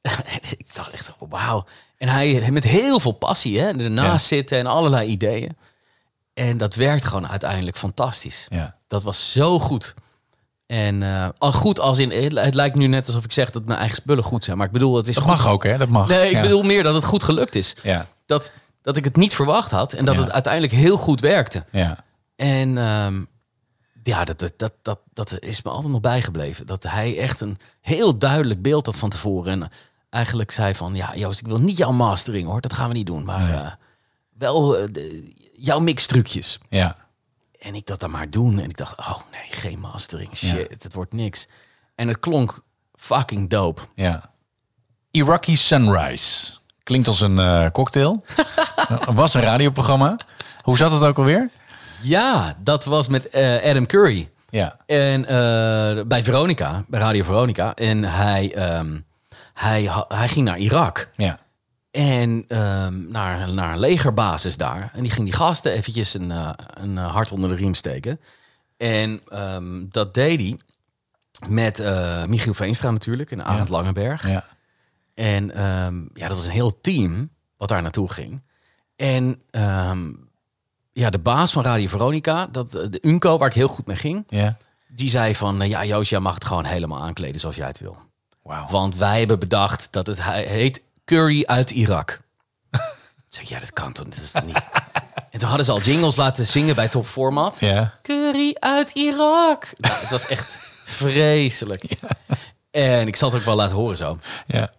ik 0.57 0.73
dacht 0.73 0.91
echt 0.91 1.05
zo, 1.05 1.28
wauw. 1.30 1.65
En 1.97 2.07
hij 2.07 2.51
met 2.51 2.63
heel 2.63 2.99
veel 2.99 3.11
passie, 3.11 3.59
hè, 3.59 3.67
ernaast 3.67 4.30
Ja. 4.30 4.36
zitten 4.36 4.57
en 4.57 4.65
allerlei 4.65 5.07
ideeën. 5.09 5.57
En 6.34 6.57
dat 6.57 6.75
werkt 6.75 7.07
gewoon 7.07 7.28
uiteindelijk 7.28 7.78
fantastisch. 7.78 8.45
Ja. 8.49 8.75
Dat 8.88 9.03
was 9.03 9.32
zo 9.32 9.59
goed. 9.59 9.93
En 10.65 11.03
al 11.38 11.51
goed 11.51 11.80
als 11.80 11.97
in, 11.97 12.11
het, 12.11 12.39
het 12.45 12.53
lijkt 12.53 12.75
nu 12.75 12.88
net 12.88 13.07
alsof 13.07 13.23
ik 13.23 13.32
zeg 13.32 13.51
dat 13.51 13.65
mijn 13.65 13.80
eigen 13.80 13.97
spullen 13.97 14.23
goed 14.23 14.43
zijn. 14.43 14.57
Maar 14.57 14.65
ik 14.65 14.71
bedoel, 14.71 14.95
het 14.95 15.07
is 15.07 15.15
Dat 15.15 15.23
goed 15.23 15.34
mag 15.34 15.47
ook, 15.47 15.63
hè? 15.63 15.78
Dat 15.78 15.89
mag. 15.89 16.07
Nee, 16.07 16.25
ik 16.30 16.36
Ja. 16.36 16.41
bedoel 16.41 16.63
meer 16.63 16.84
dat 16.84 16.93
het 16.93 17.03
goed 17.03 17.23
gelukt 17.23 17.55
is. 17.55 17.75
Ja. 17.84 18.05
Dat, 18.25 18.51
dat 18.88 18.97
ik 18.97 19.03
het 19.03 19.15
niet 19.15 19.33
verwacht 19.35 19.71
had 19.71 19.93
en 19.93 20.05
dat 20.05 20.15
Ja. 20.15 20.21
het 20.21 20.31
uiteindelijk 20.31 20.73
heel 20.73 20.97
goed 20.97 21.19
werkte. 21.21 21.65
Ja. 21.71 21.97
En 22.35 22.77
ehm, 22.77 23.23
ja, 24.03 24.23
dat, 24.25 24.39
dat, 24.39 24.53
dat, 24.57 24.71
dat, 24.81 24.99
dat 25.13 25.39
is 25.39 25.61
me 25.61 25.69
altijd 25.69 25.91
nog 25.91 26.01
bijgebleven. 26.01 26.65
Dat 26.65 26.83
hij 26.83 27.17
echt 27.19 27.41
een 27.41 27.57
heel 27.81 28.17
duidelijk 28.17 28.61
beeld 28.61 28.85
had 28.85 28.97
van 28.97 29.09
tevoren. 29.09 29.61
En 29.61 29.69
eigenlijk 30.09 30.51
zei 30.51 30.75
van, 30.75 30.95
ja 30.95 31.15
Joost, 31.15 31.39
ik 31.39 31.47
wil 31.47 31.59
niet 31.59 31.77
jouw 31.77 31.91
mastering 31.91 32.47
hoor. 32.47 32.61
Dat 32.61 32.73
gaan 32.73 32.88
we 32.88 32.93
niet 32.93 33.05
doen. 33.05 33.23
Maar 33.23 33.49
eh, 33.53 33.71
wel 34.38 34.77
eh, 34.77 34.88
de- 34.91 35.33
jouw 35.57 35.79
mixtrucjes. 35.79 36.59
Ja. 36.69 36.95
En 37.59 37.75
ik 37.75 37.85
dat 37.85 37.99
dan 37.99 38.11
maar 38.11 38.29
doen. 38.29 38.59
En 38.59 38.69
ik 38.69 38.77
dacht, 38.77 38.97
oh 38.99 39.19
nee, 39.31 39.47
geen 39.49 39.79
mastering. 39.79 40.35
Shit, 40.38 40.83
het 40.83 40.93
wordt 40.93 41.13
niks. 41.13 41.47
En 41.95 42.07
het 42.07 42.19
klonk 42.19 42.61
fucking 42.93 43.49
dope. 43.49 43.81
Ja. 43.95 44.31
Iraqi 45.11 45.55
Sunrise. 45.55 46.53
Klinkt 46.88 47.07
als 47.07 47.21
een 47.21 47.39
eh, 47.39 47.69
cocktail. 47.71 48.23
Was 49.13 49.33
een 49.33 49.41
radioprogramma. 49.41 50.17
Hoe 50.61 50.77
zat 50.77 50.91
het 50.91 51.03
ook 51.03 51.17
alweer? 51.17 51.49
Ja, 52.01 52.55
dat 52.63 52.85
was 52.85 53.07
met 53.07 53.29
eh, 53.29 53.63
Adam 53.63 53.85
Curry. 53.85 54.29
Ja. 54.49 54.77
En 54.85 55.25
eh, 55.25 56.03
bij 56.05 56.23
Veronica, 56.23 56.83
bij 56.88 56.99
Radio 56.99 57.23
Veronica. 57.23 57.73
En 57.73 58.03
hij, 58.03 58.53
ehm, 58.55 58.99
hij, 59.53 59.89
hij 60.07 60.27
ging 60.27 60.45
naar 60.45 60.57
Irak. 60.57 61.09
Ja. 61.15 61.39
En 61.91 62.43
ehm, 62.47 63.11
naar, 63.11 63.53
naar 63.53 63.73
een 63.73 63.79
legerbasis 63.79 64.57
daar. 64.57 64.91
En 64.93 65.01
die 65.01 65.11
ging 65.11 65.27
die 65.27 65.35
gasten 65.35 65.71
eventjes 65.71 66.13
een, 66.13 66.31
eh, 66.31 66.49
een 66.73 66.97
eh, 66.97 67.11
hart 67.11 67.31
onder 67.31 67.49
de 67.49 67.55
riem 67.55 67.73
steken. 67.73 68.19
En 68.77 69.21
ehm, 69.27 69.85
dat 69.89 70.13
deed 70.13 70.39
hij 70.39 70.59
met 71.47 71.79
eh, 71.79 72.25
Michiel 72.25 72.53
Veenstra 72.53 72.91
natuurlijk 72.91 73.31
en 73.31 73.45
Arend 73.45 73.69
Langenberg. 73.69 74.27
Ja. 74.29 74.43
En 75.18 75.51
ehm, 75.55 75.99
ja, 76.13 76.28
dat 76.28 76.38
was 76.38 76.45
een 76.45 76.51
heel 76.51 76.80
team 76.82 77.30
wat 77.57 77.70
daar 77.70 77.82
naartoe 77.82 78.11
ging. 78.11 78.41
En 78.95 79.41
ehm, 79.51 80.11
ja, 80.93 81.09
de 81.09 81.20
baas 81.20 81.51
van 81.51 81.63
Radio 81.63 81.88
Veronica, 81.88 82.47
dat, 82.51 82.74
eh, 82.76 82.86
de 82.89 82.99
Unco, 83.01 83.38
waar 83.38 83.47
ik 83.47 83.53
heel 83.55 83.68
goed 83.68 83.86
mee 83.86 83.95
ging, 83.95 84.24
Ja. 84.30 84.57
die 84.88 85.09
zei 85.09 85.36
van, 85.36 85.61
eh, 85.61 85.70
ja 85.70 85.86
Joost, 85.86 86.09
jij 86.09 86.20
mag 86.20 86.34
het 86.34 86.45
gewoon 86.45 86.65
helemaal 86.65 87.01
aankleden 87.01 87.39
zoals 87.39 87.55
jij 87.55 87.68
het 87.68 87.80
wil. 87.80 87.97
Want 88.70 88.95
wij 88.95 89.20
hebben 89.20 89.39
bedacht 89.39 89.88
dat 89.91 90.07
het 90.07 90.24
he- 90.24 90.47
heet 90.47 90.82
curry 91.05 91.43
uit 91.45 91.72
Irak. 91.72 92.22
Ik, 93.41 93.43
ja, 93.47 93.59
dat 93.59 93.74
kan 93.74 93.93
toch, 93.93 94.05
dat 94.07 94.18
is 94.24 94.32
toch 94.32 94.45
niet... 94.45 94.65
En 95.32 95.39
toen 95.39 95.47
hadden 95.47 95.65
ze 95.65 95.72
al 95.72 95.80
jingles 95.82 96.15
laten 96.15 96.45
zingen 96.45 96.76
bij 96.76 96.88
Top 96.88 97.05
Format. 97.05 97.59
Ja. 97.59 97.93
Curry 98.01 98.55
uit 98.59 98.89
Irak. 98.91 99.68
Nou, 99.78 99.95
het 99.99 100.09
was 100.09 100.28
echt 100.28 100.57
vreselijk. 100.86 101.84
En 102.72 103.07
ik 103.07 103.15
zal 103.15 103.30
het 103.30 103.39
ook 103.39 103.45
wel 103.45 103.55
laten 103.55 103.76
horen 103.76 103.97
zo. 103.97 104.20
Ja. 104.47 104.70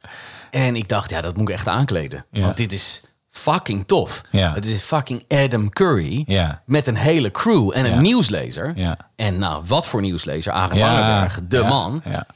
En 0.50 0.76
ik 0.76 0.88
dacht, 0.88 1.10
ja, 1.10 1.20
dat 1.20 1.36
moet 1.36 1.48
ik 1.48 1.54
echt 1.54 1.68
aankleden. 1.68 2.24
Ja. 2.30 2.42
Want 2.44 2.56
dit 2.56 2.72
is 2.72 3.02
fucking 3.28 3.86
tof. 3.86 4.22
Ja. 4.30 4.54
Het 4.54 4.66
is 4.66 4.80
fucking 4.82 5.24
Adam 5.28 5.70
Curry. 5.70 6.22
Ja. 6.26 6.62
Met 6.66 6.86
een 6.86 6.96
hele 6.96 7.30
crew 7.30 7.70
en 7.74 7.84
een 7.84 7.90
Ja. 7.92 8.00
nieuwslezer. 8.00 8.72
Ja. 8.76 8.96
En 9.16 9.38
nou, 9.38 9.62
wat 9.66 9.86
voor 9.86 10.00
nieuwslezer? 10.00 10.52
Arend 10.52 10.78
Ja. 10.78 10.92
Langenberg, 10.92 11.40
de 11.48 11.62
man. 11.62 12.02
Ja. 12.04 12.26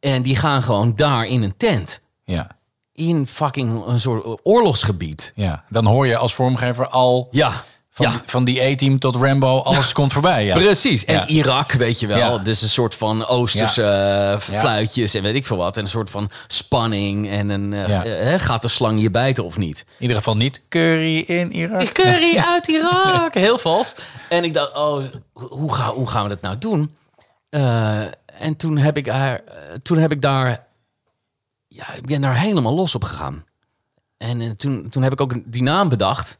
En 0.00 0.22
die 0.22 0.36
gaan 0.36 0.62
gewoon 0.62 0.94
daar 0.96 1.26
in 1.26 1.42
een 1.42 1.56
tent. 1.56 2.00
Ja. 2.24 2.46
In 2.92 3.26
fucking 3.26 3.86
een 3.86 4.00
soort 4.00 4.40
oorlogsgebied. 4.42 5.32
ja. 5.34 5.64
Dan 5.68 5.86
hoor 5.86 6.06
je 6.06 6.16
als 6.16 6.34
vormgever 6.34 6.86
al 6.88 7.28
Ja. 7.30 7.52
Van, 7.98 8.06
ja. 8.06 8.12
die, 8.12 8.20
van 8.26 8.44
die 8.44 8.62
A-team 8.62 8.98
tot 8.98 9.16
Rambo, 9.16 9.58
alles 9.58 9.92
komt 9.92 10.12
voorbij. 10.12 10.44
Ja. 10.44 10.56
Precies. 10.56 11.04
En 11.04 11.14
Ja. 11.14 11.26
Irak, 11.26 11.72
weet 11.72 12.00
je 12.00 12.06
wel. 12.06 12.42
Dus 12.42 12.62
een 12.62 12.68
soort 12.68 12.94
van 12.94 13.26
Oosterse 13.26 13.82
eh, 13.82 14.58
fluitjes 14.60 15.14
en 15.14 15.22
weet 15.22 15.34
ik 15.34 15.46
veel 15.46 15.56
wat. 15.56 15.76
En 15.76 15.82
een 15.82 15.88
soort 15.88 16.10
van 16.10 16.30
spanning. 16.46 17.30
En 17.30 17.48
een, 17.48 17.72
eh, 17.72 18.34
eh, 18.34 18.40
gaat 18.40 18.62
de 18.62 18.68
slang 18.68 19.00
je 19.00 19.10
bijten 19.10 19.44
of 19.44 19.56
niet? 19.56 19.84
In 19.88 19.94
ieder 19.98 20.16
geval 20.16 20.36
niet 20.36 20.62
curry 20.68 21.18
in 21.18 21.52
Irak. 21.52 21.92
Curry 21.92 22.36
uit 22.36 22.68
Irak. 22.68 23.34
Heel 23.48 23.58
vals. 23.58 23.94
En 24.28 24.44
ik 24.44 24.54
dacht, 24.54 24.76
oh, 24.76 25.02
hoe, 25.32 25.74
ga, 25.74 25.92
hoe 25.92 26.08
gaan 26.08 26.22
we 26.22 26.28
dat 26.28 26.40
nou 26.40 26.58
doen? 26.58 26.96
En 28.38 28.56
toen 28.56 28.76
heb 28.76 28.96
ik, 28.96 29.06
haar, 29.06 29.40
toen 29.82 29.98
heb 29.98 30.12
ik 30.12 30.22
daar... 30.22 30.66
Ja, 31.68 31.94
ik 31.94 32.06
ben 32.06 32.20
daar 32.20 32.38
helemaal 32.38 32.74
los 32.74 32.94
op 32.94 33.04
gegaan. 33.04 33.44
En 34.16 34.56
toen, 34.56 34.88
toen 34.88 35.02
heb 35.02 35.12
ik 35.12 35.20
ook 35.20 35.32
die 35.44 35.62
naam 35.62 35.88
bedacht. 35.88 36.38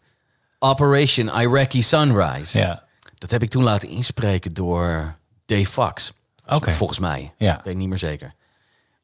Operation 0.58 1.26
Iraqi 1.40 1.82
Sunrise. 1.82 2.58
Ja. 2.58 2.84
Dat 3.18 3.30
heb 3.30 3.42
ik 3.42 3.50
toen 3.50 3.62
laten 3.62 3.88
inspreken 3.88 4.54
door 4.54 5.16
Dave 5.46 5.66
Fox. 5.66 6.12
Oké. 6.48 6.70
Volgens 6.72 6.98
mij. 6.98 7.32
Ja. 7.36 7.58
Ik 7.58 7.64
weet 7.64 7.76
niet 7.76 7.88
meer 7.88 7.98
zeker. 7.98 8.34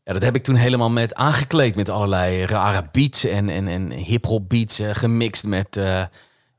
Ja, 0.04 0.12
dat 0.12 0.22
heb 0.22 0.34
ik 0.34 0.42
toen 0.42 0.54
helemaal 0.54 0.90
met 0.90 1.14
aangekleed 1.14 1.74
met 1.76 1.88
allerlei 1.88 2.44
rare 2.44 2.88
beats 2.92 3.24
en, 3.24 3.48
en, 3.48 3.68
en 3.68 3.90
hip-hop 3.90 4.48
beats 4.48 4.78
eh, 4.78 4.90
gemixt 4.92 5.44
met 5.44 5.76
eh, 5.76 6.02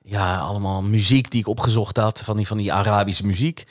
ja, 0.01 0.37
allemaal 0.37 0.81
muziek 0.81 1.31
die 1.31 1.39
ik 1.39 1.47
opgezocht 1.47 1.97
had 1.97 2.21
van 2.21 2.37
die, 2.37 2.47
van 2.47 2.57
die 2.57 2.73
Arabische 2.73 3.25
muziek. 3.25 3.63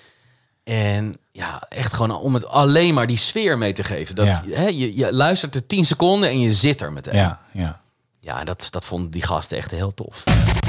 En 0.65 1.17
ja, 1.33 1.63
echt 1.69 1.93
gewoon 1.93 2.17
om 2.17 2.35
het 2.35 2.47
alleen 2.47 2.95
maar 2.95 3.07
die 3.07 3.17
sfeer 3.17 3.59
mee 3.59 3.73
te 3.73 3.85
geven. 3.85 4.15
Dat, 4.15 4.27
Ja. 4.27 4.43
hè, 4.51 4.67
je, 4.67 4.97
je 4.97 5.13
luistert 5.13 5.55
er 5.55 5.67
10 5.67 5.85
seconden 5.85 6.29
en 6.29 6.41
je 6.41 6.53
zit 6.53 6.81
er 6.81 6.93
meteen. 6.93 7.15
Ja. 7.17 7.41
Ja. 7.53 7.81
Ja, 8.21 8.45
dat, 8.45 8.67
dat 8.71 8.87
vonden 8.87 9.11
die 9.11 9.23
gasten 9.23 9.57
echt 9.57 9.71
heel 9.71 9.95
tof. 9.95 10.25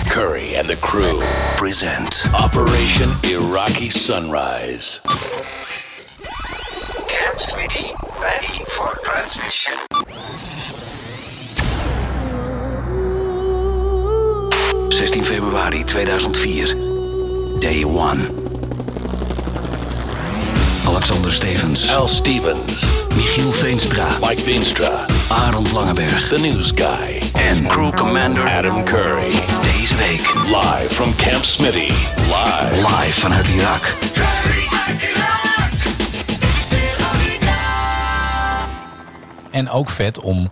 Curry 0.09 0.55
and 0.55 0.67
the 0.67 0.75
crew 0.77 1.21
present 1.57 2.25
Operation 2.33 3.09
Iraqi 3.23 3.89
Sunrise. 3.89 4.99
Camp 7.07 7.37
Smitty, 7.37 7.93
ready 8.21 8.63
for 8.65 8.95
transmission. 9.03 9.73
Oeh. 9.93 10.35
16 14.91 15.23
februari 15.23 15.85
2004. 15.85 17.59
Day 17.59 17.83
1. 17.83 19.34
Alexander 20.87 21.31
Stevens. 21.31 21.95
Al 21.95 22.07
Stevens. 22.07 22.85
Michiel 23.15 23.51
Veenstra. 23.51 24.07
Mike 24.21 24.41
Veenstra. 24.41 25.05
Arend 25.27 25.71
Langeberg. 25.71 26.27
The 26.27 26.39
News 26.39 26.71
Guy. 26.75 27.21
En 27.33 27.67
Crew 27.67 27.95
Commander 27.95 28.49
Adam 28.49 28.83
Curry. 28.83 29.31
Deze 29.61 29.95
week 29.95 30.33
live 30.45 30.93
from 30.93 31.15
Camp 31.15 31.43
Smitty. 31.43 31.91
Live. 32.15 32.75
Live 32.75 33.19
vanuit 33.19 33.49
Irak. 33.49 33.95
En 39.51 39.69
ook 39.69 39.89
vet 39.89 40.19
om 40.19 40.49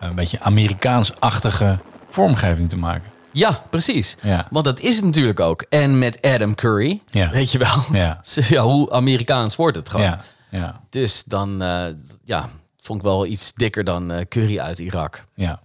een 0.00 0.14
beetje 0.14 0.40
Amerikaans-achtige 0.40 1.78
vormgeving 2.08 2.68
te 2.68 2.76
maken. 2.76 3.13
Ja, 3.34 3.64
precies. 3.70 4.16
Ja. 4.22 4.46
Want 4.50 4.64
dat 4.64 4.80
is 4.80 4.96
het 4.96 5.04
natuurlijk 5.04 5.40
ook. 5.40 5.64
En 5.68 5.98
met 5.98 6.22
Adam 6.22 6.54
Curry, 6.54 7.02
Ja. 7.06 7.30
weet 7.30 7.52
je 7.52 7.58
wel. 7.58 7.84
Ja. 7.92 8.20
ja, 8.48 8.62
hoe 8.62 8.90
Amerikaans 8.92 9.56
wordt 9.56 9.76
het 9.76 9.88
gewoon. 9.90 10.06
Ja. 10.06 10.20
Ja. 10.50 10.80
Dus 10.90 11.24
dan, 11.24 11.62
eh, 11.62 11.86
ja, 12.24 12.48
vond 12.76 12.98
ik 12.98 13.04
wel 13.04 13.26
iets 13.26 13.52
dikker 13.54 13.84
dan 13.84 14.12
eh, 14.12 14.26
Curry 14.28 14.58
uit 14.58 14.78
Irak. 14.78 15.24
Ja. 15.34 15.62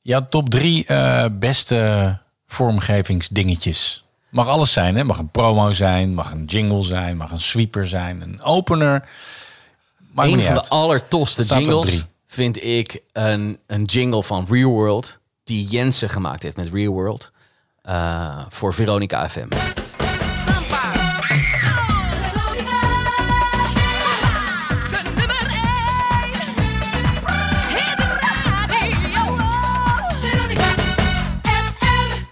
Jouw 0.00 0.26
top 0.28 0.50
drie 0.50 0.86
eh, 0.86 1.24
beste 1.32 2.18
vormgevingsdingetjes. 2.46 4.04
Mag 4.30 4.48
alles 4.48 4.72
zijn, 4.72 4.96
hè? 4.96 5.04
Mag 5.04 5.18
een 5.18 5.30
promo 5.30 5.72
zijn, 5.72 6.14
mag 6.14 6.32
een 6.32 6.44
jingle 6.44 6.82
zijn, 6.82 7.16
mag 7.16 7.30
een 7.30 7.40
sweeper 7.40 7.86
zijn, 7.86 8.20
een 8.20 8.42
opener. 8.42 9.08
Maakt 10.10 10.32
een 10.32 10.42
van 10.42 10.54
uit. 10.54 10.62
de 10.62 10.68
allertofste 10.68 11.44
Staat 11.44 11.58
jingles 11.58 12.04
vind 12.26 12.62
ik 12.62 13.02
een, 13.12 13.58
een 13.66 13.84
jingle 13.84 14.22
van 14.22 14.46
Real 14.50 14.70
World. 14.70 15.18
Die 15.44 15.66
Jensen 15.66 16.08
gemaakt 16.10 16.42
heeft 16.42 16.56
met 16.56 16.70
Real 16.72 16.92
World. 16.92 17.32
eh, 17.82 18.46
voor 18.48 18.74
Veronica 18.74 19.28
FM. 19.28 19.48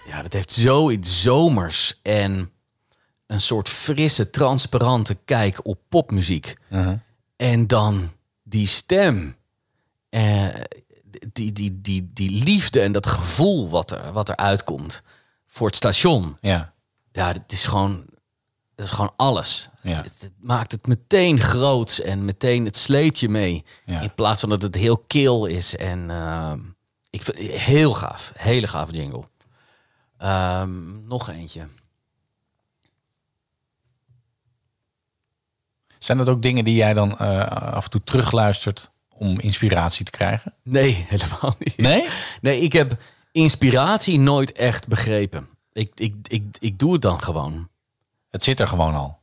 Ja, 0.07 0.21
dat 0.21 0.33
heeft 0.33 0.51
zoiets 0.51 1.21
zomers 1.21 1.99
en 2.01 2.51
een 3.27 3.41
soort 3.41 3.69
frisse, 3.69 4.29
transparante 4.29 5.17
kijk 5.25 5.65
op 5.65 5.79
popmuziek. 5.89 6.55
En 7.35 7.67
dan 7.67 8.11
die 8.43 8.67
stem. 8.67 9.35
Eh, 10.09 10.47
die, 11.33 11.51
die, 11.51 11.81
die, 11.81 12.11
die 12.13 12.43
liefde 12.43 12.81
en 12.81 12.91
dat 12.91 13.07
gevoel 13.07 13.69
wat 13.69 13.91
er, 13.91 14.11
wat 14.11 14.29
er 14.29 14.35
uitkomt 14.35 15.03
voor 15.47 15.67
het 15.67 15.75
station. 15.75 16.37
Ja. 16.41 16.73
Ja, 17.11 17.27
het 17.27 17.51
is 17.51 17.65
gewoon, 17.65 18.05
het 18.75 18.85
is 18.85 18.91
gewoon 18.91 19.13
alles. 19.15 19.69
Ja. 19.81 20.01
Het, 20.01 20.21
het 20.21 20.33
maakt 20.39 20.71
het 20.71 20.87
meteen 20.87 21.39
groots 21.39 22.01
en 22.01 22.25
meteen 22.25 22.65
het 22.65 22.77
sleept 22.77 23.19
je 23.19 23.29
mee. 23.29 23.63
Ja. 23.85 24.01
In 24.01 24.13
plaats 24.13 24.39
van 24.39 24.49
dat 24.49 24.61
het 24.61 24.75
heel 24.75 24.97
kil 24.97 25.45
is. 25.45 25.75
En 25.75 26.09
ehm, 26.09 26.59
ik 27.09 27.21
vind 27.21 27.37
heel 27.37 27.93
gaaf. 27.93 28.31
Hele 28.35 28.67
gaaf 28.67 28.91
jingle. 28.91 29.23
Ehm, 30.17 31.07
nog 31.07 31.29
eentje. 31.29 31.67
Zijn 35.99 36.17
dat 36.17 36.29
ook 36.29 36.41
dingen 36.41 36.65
die 36.65 36.75
jij 36.75 36.93
dan 36.93 37.17
eh, 37.17 37.47
af 37.47 37.83
en 37.83 37.89
toe 37.89 38.03
terugluistert 38.03 38.91
om 39.23 39.39
inspiratie 39.39 40.05
te 40.05 40.11
krijgen? 40.11 40.53
Nee, 40.63 41.05
helemaal 41.09 41.55
niet. 41.59 41.77
Nee? 41.77 42.07
Nee, 42.41 42.59
ik 42.59 42.73
heb 42.73 43.01
inspiratie 43.31 44.19
nooit 44.19 44.51
echt 44.51 44.87
begrepen. 44.87 45.47
Ik, 45.73 45.91
ik, 45.95 46.15
ik, 46.27 46.43
ik 46.59 46.79
doe 46.79 46.93
het 46.93 47.01
dan 47.01 47.21
gewoon. 47.21 47.69
Het 48.29 48.43
zit 48.43 48.59
er 48.59 48.67
gewoon 48.67 48.93
al. 48.93 49.21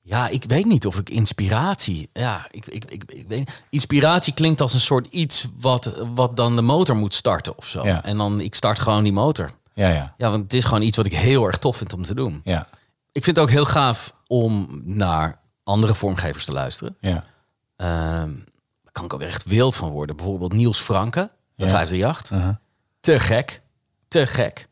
Ja, 0.00 0.28
ik 0.28 0.44
weet 0.46 0.64
niet 0.64 0.86
of 0.86 0.98
ik 0.98 1.10
inspiratie. 1.10 2.10
Ja, 2.12 2.46
ik, 2.50 2.66
ik, 2.66 2.84
ik, 2.84 3.04
ik 3.06 3.28
weet 3.28 3.38
niet. 3.38 3.62
Inspiratie 3.70 4.34
klinkt 4.34 4.60
als 4.60 4.74
een 4.74 4.80
soort 4.80 5.06
iets 5.10 5.46
wat, 5.56 5.92
wat 6.14 6.36
dan 6.36 6.56
de 6.56 6.62
motor 6.62 6.96
moet 6.96 7.14
starten 7.14 7.58
of 7.58 7.66
zo. 7.66 7.84
Ja. 7.84 8.04
En 8.04 8.16
dan 8.16 8.40
ik 8.40 8.54
start 8.54 8.78
gewoon 8.78 9.02
die 9.02 9.12
motor. 9.12 9.50
Ja, 9.72 9.88
ja. 9.88 10.14
Ja, 10.16 10.30
want 10.30 10.42
het 10.42 10.54
is 10.54 10.64
gewoon 10.64 10.82
iets 10.82 10.96
wat 10.96 11.06
ik 11.06 11.14
heel 11.14 11.46
erg 11.46 11.58
tof 11.58 11.76
vind 11.76 11.92
om 11.92 12.02
te 12.02 12.14
doen. 12.14 12.40
Ja. 12.44 12.66
Ik 13.12 13.24
vind 13.24 13.36
het 13.36 13.44
ook 13.44 13.50
heel 13.50 13.64
gaaf 13.64 14.12
om 14.26 14.82
naar 14.84 15.40
andere 15.64 15.94
vormgevers 15.94 16.44
te 16.44 16.52
luisteren. 16.52 16.96
Ja. 17.00 17.24
Ehm, 17.76 18.30
kan 18.98 19.06
ik 19.06 19.12
ook 19.14 19.28
echt 19.28 19.44
wild 19.44 19.76
van 19.76 19.90
worden. 19.90 20.16
Bijvoorbeeld 20.16 20.52
Niels 20.52 20.78
Franke, 20.78 21.30
de 21.54 21.64
Ja. 21.64 21.68
538. 21.70 22.30
Uh-huh. 22.38 22.54
Te 23.00 23.18
gek. 23.20 23.60
Te 24.08 24.26
gek. 24.26 24.68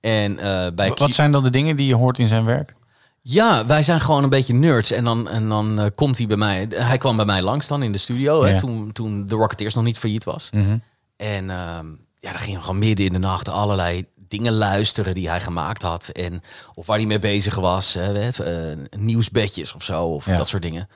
En 0.00 0.38
eh, 0.38 0.66
bij 0.74 0.90
Wat 0.94 1.12
zijn 1.12 1.32
dan 1.32 1.42
de 1.42 1.50
dingen 1.50 1.76
die 1.76 1.86
je 1.86 1.94
hoort 1.94 2.18
in 2.18 2.26
zijn 2.26 2.44
werk? 2.44 2.76
Ja, 3.22 3.66
wij 3.66 3.82
zijn 3.82 4.00
gewoon 4.00 4.22
een 4.22 4.28
beetje 4.28 4.54
nerds. 4.54 4.90
En 4.90 5.04
dan, 5.04 5.28
en 5.28 5.48
dan 5.48 5.80
eh, 5.80 5.86
komt 5.94 6.18
hij 6.18 6.26
bij 6.26 6.36
mij. 6.36 6.66
Hij 6.74 6.98
kwam 6.98 7.16
bij 7.16 7.24
mij 7.24 7.42
langs 7.42 7.68
dan 7.68 7.82
in 7.82 7.92
de 7.92 7.98
studio. 7.98 8.44
Hè, 8.44 8.58
toen, 8.58 8.92
toen 8.92 9.26
de 9.26 9.34
Rocketeers 9.34 9.74
nog 9.74 9.84
niet 9.84 9.98
failliet 9.98 10.24
was. 10.24 10.50
Mhm. 10.50 10.78
En 11.16 11.50
ehm, 11.50 11.86
ja, 12.18 12.30
dan 12.30 12.38
gingen 12.38 12.58
we 12.58 12.64
gewoon 12.64 12.78
midden 12.80 13.06
in 13.06 13.12
de 13.12 13.18
nacht 13.18 13.48
allerlei 13.48 14.06
dingen 14.28 14.52
luisteren 14.52 15.14
die 15.14 15.28
hij 15.28 15.40
gemaakt 15.40 15.82
had. 15.82 16.08
En, 16.08 16.40
of 16.74 16.86
waar 16.86 16.96
hij 16.96 17.06
mee 17.06 17.18
bezig 17.18 17.54
was. 17.54 17.94
Hè, 17.94 18.28
eh, 18.28 18.76
nieuwsbedjes 18.98 19.72
of 19.72 19.82
zo. 19.82 20.04
Of 20.04 20.26
Ja. 20.26 20.36
dat 20.36 20.48
soort 20.48 20.62
dingen. 20.62 20.88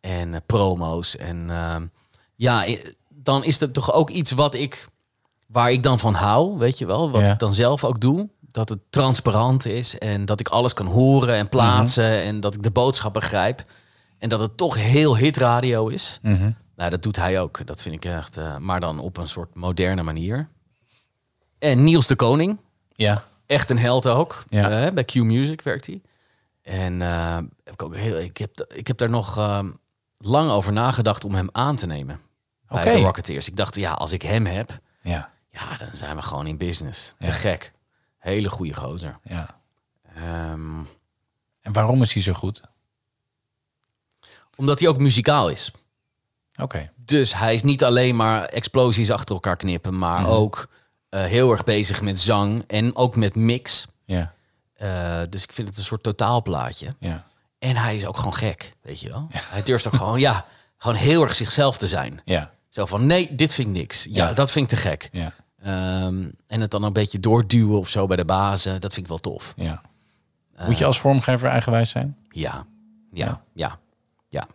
En 0.00 0.42
promo's. 0.46 1.16
En 1.16 1.50
ehm, 1.50 1.86
ja, 2.36 2.64
dan 3.08 3.44
is 3.44 3.60
het 3.60 3.74
toch 3.74 3.92
ook 3.92 4.10
iets 4.10 4.30
wat 4.32 4.54
ik... 4.54 4.88
Waar 5.46 5.72
ik 5.72 5.82
dan 5.82 5.98
van 5.98 6.14
hou, 6.14 6.58
weet 6.58 6.78
je 6.78 6.86
wel. 6.86 7.10
Wat 7.10 7.26
Ja. 7.26 7.32
ik 7.32 7.38
dan 7.38 7.54
zelf 7.54 7.84
ook 7.84 8.00
doe. 8.00 8.28
dat 8.52 8.68
het 8.68 8.78
transparant 8.90 9.66
is 9.66 9.98
en 9.98 10.24
dat 10.24 10.40
ik 10.40 10.48
alles 10.48 10.74
kan 10.74 10.86
horen 10.86 11.34
en 11.34 11.48
plaatsen 11.48 12.04
Mhm. 12.18 12.26
en 12.26 12.40
dat 12.40 12.54
ik 12.54 12.62
de 12.62 12.70
boodschap 12.70 13.12
begrijp. 13.12 13.64
En 14.18 14.28
dat 14.28 14.40
het 14.40 14.56
toch 14.56 14.76
heel 14.76 15.16
hitradio 15.16 15.88
is. 15.88 16.18
Mhm. 16.22 16.50
Nou, 16.76 16.90
dat 16.90 17.02
doet 17.02 17.16
hij 17.16 17.40
ook. 17.40 17.66
Dat 17.66 17.82
vind 17.82 17.94
ik 17.94 18.04
echt, 18.04 18.36
eh, 18.36 18.56
maar 18.56 18.80
dan 18.80 18.98
op 18.98 19.16
een 19.16 19.28
soort 19.28 19.54
moderne 19.54 20.02
manier. 20.02 20.48
En 21.58 21.84
Niels 21.84 22.06
de 22.06 22.16
Koning, 22.16 22.58
Ja. 22.92 23.24
echt 23.46 23.70
een 23.70 23.78
held 23.78 24.06
ook. 24.08 24.44
Ja. 24.48 24.84
Eh, 24.86 24.92
bij 24.92 25.04
Q 25.04 25.14
Music 25.14 25.62
werkt 25.62 25.86
hij. 25.86 26.00
En 26.62 27.02
eh, 27.02 27.36
heb 27.64 27.72
ik, 27.72 27.82
ook 27.82 27.96
heel, 27.96 28.18
ik, 28.18 28.36
heb, 28.36 28.66
ik 28.74 28.86
heb 28.86 28.98
daar 28.98 29.10
nog 29.10 29.36
eh, 29.38 29.64
lang 30.18 30.50
over 30.50 30.72
nagedacht 30.72 31.24
om 31.24 31.34
hem 31.34 31.48
aan 31.52 31.76
te 31.76 31.86
nemen. 31.86 32.20
Bij 32.68 32.84
de 32.84 33.00
Rocketeers. 33.00 33.48
Ik 33.48 33.56
dacht, 33.56 33.74
ja, 33.74 33.92
als 33.92 34.12
ik 34.12 34.22
hem 34.22 34.46
heb, 34.46 34.78
Ja. 35.02 35.30
ja, 35.50 35.76
dan 35.76 35.88
zijn 35.92 36.16
we 36.16 36.22
gewoon 36.22 36.46
in 36.46 36.56
business. 36.56 37.14
Te 37.18 37.26
Ja. 37.26 37.32
gek. 37.32 37.72
Hele 38.18 38.48
goede 38.48 38.74
gozer. 38.74 39.18
ja. 39.22 39.60
Ehm, 40.14 40.78
En 41.60 41.72
waarom 41.72 42.02
is 42.02 42.12
hij 42.12 42.22
zo 42.22 42.32
goed? 42.32 42.60
omdat 44.56 44.80
hij 44.80 44.88
ook 44.88 44.98
muzikaal 44.98 45.48
is. 45.48 45.70
Oké. 46.62 46.90
Dus 46.96 47.34
hij 47.34 47.54
is 47.54 47.62
niet 47.62 47.84
alleen 47.84 48.16
maar 48.16 48.44
explosies 48.44 49.10
achter 49.10 49.34
elkaar 49.34 49.56
knippen, 49.56 49.98
maar 49.98 50.20
Mhm. 50.20 50.30
ook 50.30 50.68
eh, 51.08 51.24
heel 51.24 51.50
erg 51.52 51.64
bezig 51.64 52.00
met 52.02 52.18
zang 52.18 52.64
en 52.66 52.96
ook 52.96 53.16
met 53.16 53.34
mix. 53.34 53.86
Ja. 54.04 54.32
Eh, 54.74 55.22
dus 55.30 55.42
ik 55.42 55.52
vind 55.52 55.68
het 55.68 55.76
een 55.76 55.84
soort 55.84 56.02
totaalplaatje. 56.02 56.94
Ja. 56.98 57.26
En 57.58 57.76
hij 57.76 57.96
is 57.96 58.06
ook 58.06 58.16
gewoon 58.16 58.34
gek, 58.34 58.76
weet 58.82 59.00
je 59.00 59.08
wel. 59.08 59.26
Hij 59.30 59.62
durft 59.62 59.86
ook 59.86 59.94
gewoon, 59.96 60.20
ja, 60.20 60.44
gewoon 60.78 60.96
heel 60.96 61.22
erg 61.22 61.34
zichzelf 61.34 61.76
te 61.78 61.86
zijn. 61.86 62.20
Ja. 62.24 62.50
Zo 62.68 62.86
van, 62.86 63.06
nee, 63.06 63.34
dit 63.34 63.54
vind 63.54 63.68
ik 63.68 63.74
niks. 63.74 64.04
Ja, 64.04 64.28
Ja. 64.28 64.32
dat 64.34 64.50
vind 64.50 64.72
ik 64.72 64.78
te 64.78 64.88
gek. 64.88 65.08
Ja. 65.12 65.32
Ehm, 65.62 66.28
en 66.46 66.60
het 66.60 66.70
dan 66.70 66.82
een 66.82 66.92
beetje 66.92 67.20
doorduwen 67.20 67.78
of 67.78 67.88
zo 67.88 68.06
bij 68.06 68.16
de 68.16 68.24
bazen, 68.24 68.80
dat 68.80 68.92
vind 68.92 69.02
ik 69.04 69.08
wel 69.08 69.18
tof. 69.18 69.52
Ja. 69.56 69.82
Moet 70.66 70.78
je 70.78 70.84
als 70.84 71.00
vormgever 71.00 71.48
eigenwijs 71.48 71.90
zijn? 71.90 72.16
Ja, 72.30 72.66
ja, 73.12 73.42
ja, 73.54 73.78
ja. 74.28 74.46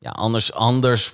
Ja, 0.00 0.10
anders, 0.10 0.52
anders, 0.52 1.12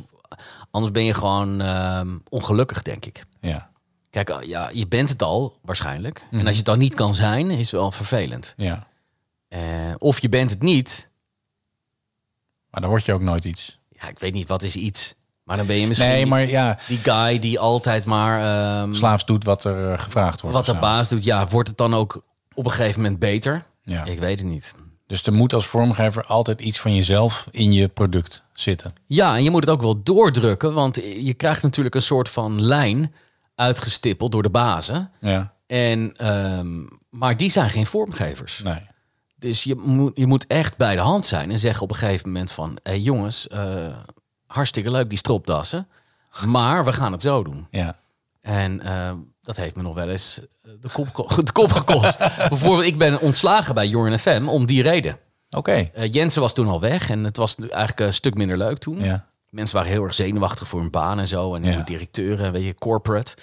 anders 0.71 0.93
ben 0.93 1.05
je 1.05 1.15
gewoon 1.15 1.61
ehm, 1.61 2.17
ongelukkig, 2.29 2.83
denk 2.83 3.07
ik. 3.07 3.25
Ja. 3.41 3.71
Kijk, 4.11 4.31
ah, 4.31 4.43
ja, 4.43 4.71
je 4.73 4.87
bent 4.87 5.09
het 5.09 5.23
al 5.23 5.59
waarschijnlijk. 5.63 6.27
Mhm. 6.31 6.35
En 6.41 6.41
als 6.41 6.51
je 6.51 6.57
het 6.57 6.65
dan 6.67 6.79
niet 6.79 6.95
kan 6.95 7.15
zijn, 7.15 7.51
is 7.51 7.71
wel 7.71 7.93
vervelend. 7.93 8.55
Ja. 8.57 8.87
Eh, 9.49 9.61
of 9.99 10.19
je 10.19 10.29
bent 10.29 10.51
het 10.51 10.63
niet. 10.63 11.11
Maar 12.75 12.83
dan 12.83 12.91
word 12.91 13.05
je 13.05 13.13
ook 13.13 13.23
nooit 13.23 13.45
iets. 13.45 13.79
Ja, 13.89 14.09
ik 14.09 14.19
weet 14.19 14.33
niet, 14.33 14.49
wat 14.49 14.63
is 14.63 14.77
iets? 14.77 15.15
Maar 15.45 15.57
dan 15.57 15.67
ben 15.67 15.77
je 15.77 15.87
misschien 15.87 16.11
Nee, 16.11 16.27
maar 16.27 16.49
ja, 16.49 16.79
die 16.89 16.99
guy 16.99 17.39
die 17.39 17.59
altijd 17.59 18.05
maar... 18.05 18.41
ehm, 18.83 18.93
slaafs 18.93 19.25
doet 19.25 19.45
wat 19.45 19.65
er 19.65 19.93
eh, 19.93 19.99
gevraagd 19.99 20.41
wordt. 20.41 20.57
wat 20.57 20.67
de 20.67 20.75
baas 20.75 21.09
doet. 21.09 21.25
Ja, 21.25 21.47
wordt 21.47 21.69
het 21.69 21.77
dan 21.77 21.95
ook 21.95 22.25
op 22.55 22.65
een 22.65 22.71
gegeven 22.71 23.01
moment 23.01 23.19
beter? 23.19 23.65
Ja. 23.83 24.05
Ik 24.05 24.19
weet 24.19 24.39
het 24.39 24.49
niet. 24.49 24.75
Dus 25.07 25.27
er 25.27 25.33
moet 25.33 25.53
als 25.53 25.67
vormgever 25.67 26.25
altijd 26.25 26.61
iets 26.61 26.81
van 26.81 26.95
jezelf 26.95 27.47
in 27.51 27.73
je 27.73 27.89
product 27.89 28.45
zitten. 28.53 28.93
Ja, 29.07 29.37
en 29.37 29.43
je 29.43 29.51
moet 29.51 29.61
het 29.61 29.71
ook 29.71 29.81
wel 29.81 30.03
doordrukken, 30.03 30.73
want 30.75 30.97
je 31.19 31.35
krijgt 31.35 31.63
natuurlijk 31.63 31.95
een 31.95 32.03
soort 32.03 32.29
van 32.29 32.63
lijn 32.63 33.15
uitgestippeld 33.55 34.33
door 34.33 34.43
de 34.43 34.51
bazen. 34.51 35.11
Ja. 35.21 35.55
En, 35.67 36.13
ehm, 36.17 36.83
maar 37.11 37.37
die 37.37 37.51
zijn 37.51 37.71
geen 37.71 37.87
vormgevers. 37.87 38.61
Nee. 38.65 38.87
Dus 39.45 39.65
je 39.65 39.75
moet, 39.75 40.13
je 40.15 40.27
moet 40.27 40.47
echt 40.47 40.77
bij 40.77 40.95
de 40.95 41.01
hand 41.01 41.27
zijn 41.27 41.51
en 41.51 41.59
zeggen 41.59 41.83
op 41.83 41.91
een 41.91 41.97
gegeven 41.97 42.27
moment 42.29 42.51
van... 42.51 42.79
Hé 42.83 42.93
jongens, 42.93 43.49
eh, 43.49 43.97
hartstikke 44.47 44.91
leuk 44.91 45.09
die 45.09 45.19
stropdassen, 45.19 45.89
maar 46.47 46.85
we 46.85 46.93
gaan 46.93 47.13
het 47.13 47.23
zo 47.23 47.43
doen. 47.43 47.67
Ja. 47.71 47.97
En 48.41 48.81
eh, 48.81 49.13
dat 49.43 49.57
heeft 49.57 49.77
me 49.77 49.83
nog 49.83 49.95
wel 49.95 50.09
eens 50.09 50.41
eh, 50.63 50.71
de 50.81 50.89
kop, 50.93 51.29
de 51.47 51.53
kop 51.53 51.71
gekost. 51.73 52.19
Bijvoorbeeld, 52.49 52.87
ik 52.87 52.99
ben 52.99 53.21
ontslagen 53.21 53.75
bij 53.75 53.87
Jorn 53.87 54.19
FM 54.19 54.47
om 54.49 54.67
die 54.67 54.83
reden. 54.83 55.19
Oké. 55.51 55.73
Eh, 55.73 56.13
Jensen 56.13 56.41
was 56.41 56.55
toen 56.55 56.69
al 56.69 56.81
weg 56.81 57.11
en 57.11 57.25
het 57.25 57.37
was 57.37 57.57
eigenlijk 57.57 58.01
een 58.01 58.13
stuk 58.13 58.35
minder 58.35 58.57
leuk 58.59 58.79
toen. 58.79 59.01
Ja. 59.01 59.27
Mensen 59.51 59.77
waren 59.77 59.91
heel 59.93 60.03
erg 60.03 60.15
zenuwachtig 60.15 60.69
voor 60.69 60.81
hun 60.81 60.91
baan 60.91 61.19
en 61.19 61.27
zo. 61.27 61.55
En 61.55 61.65
Ja. 61.65 61.81
directeuren, 61.81 62.53
weet 62.53 62.65
je, 62.65 62.75
corporate. 62.75 63.35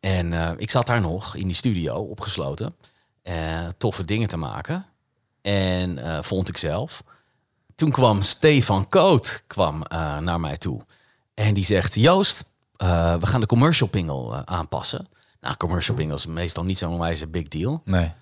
En 0.00 0.32
ik 0.58 0.70
zat 0.70 0.86
daar 0.86 1.00
nog 1.00 1.34
in 1.36 1.46
die 1.46 1.56
studio, 1.56 1.94
opgesloten. 1.94 2.74
eh, 3.22 3.66
toffe 3.78 4.04
dingen 4.04 4.28
te 4.28 4.36
maken. 4.36 4.86
En 5.44 5.98
eh, 5.98 6.22
vond 6.22 6.48
ik 6.48 6.56
zelf. 6.56 7.02
Toen 7.74 7.90
kwam 7.90 8.22
Stefan 8.22 8.88
Koot 8.88 9.42
kwam, 9.46 9.82
eh, 9.82 10.18
naar 10.18 10.40
mij 10.40 10.56
toe. 10.56 10.80
En 11.34 11.54
die 11.54 11.64
zegt, 11.64 11.94
Joost, 11.94 12.44
eh, 12.76 13.16
we 13.16 13.26
gaan 13.26 13.40
de 13.40 13.46
commercial 13.46 13.88
pingle 13.88 14.32
eh, 14.34 14.42
aanpassen. 14.44 15.08
Nou, 15.40 15.56
commercial 15.56 15.96
pingle 15.96 16.16
is 16.16 16.26
meestal 16.26 16.64
niet 16.64 16.78
zo'n 16.78 16.98
wijze 16.98 17.26
big 17.26 17.48
deal. 17.48 17.82
Nee. 17.84 18.12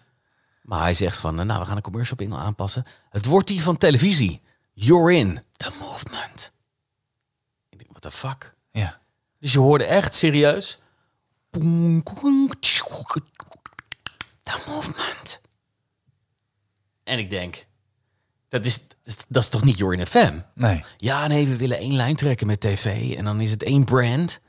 Maar 0.62 0.80
hij 0.80 0.94
zegt 0.94 1.16
van, 1.16 1.38
eh, 1.40 1.44
nou, 1.44 1.60
we 1.60 1.66
gaan 1.66 1.76
de 1.76 1.82
commercial 1.82 2.16
pingle 2.16 2.38
aanpassen. 2.38 2.86
Het 3.10 3.26
wordt 3.26 3.48
die 3.48 3.62
van 3.62 3.76
televisie. 3.76 4.40
You're 4.72 5.12
in. 5.14 5.42
The 5.56 5.70
movement. 5.80 6.52
Ik 7.68 7.78
denk, 7.78 7.90
what 7.90 8.02
the 8.02 8.10
fuck? 8.10 8.54
Ja. 8.70 9.00
Dus 9.38 9.52
je 9.52 9.58
hoorde 9.58 9.84
echt 9.84 10.14
serieus... 10.14 10.78
The 14.42 14.62
movement. 14.66 15.40
En 17.04 17.18
ik 17.18 17.30
denk, 17.30 17.66
dat 18.48 18.64
is, 18.64 18.86
dat 19.28 19.42
is 19.42 19.48
toch 19.48 19.64
niet 19.64 19.78
You're 19.78 19.96
in 19.96 20.06
FM? 20.06 20.32
Nee. 20.54 20.84
Ja, 20.96 21.26
nee, 21.26 21.46
we 21.46 21.56
willen 21.56 21.78
één 21.78 21.94
lijn 21.96 22.16
trekken 22.16 22.46
met 22.46 22.60
tv. 22.60 23.16
En 23.16 23.24
dan 23.24 23.40
is 23.40 23.50
het 23.50 23.62
één 23.62 23.84
brand. 23.84 24.40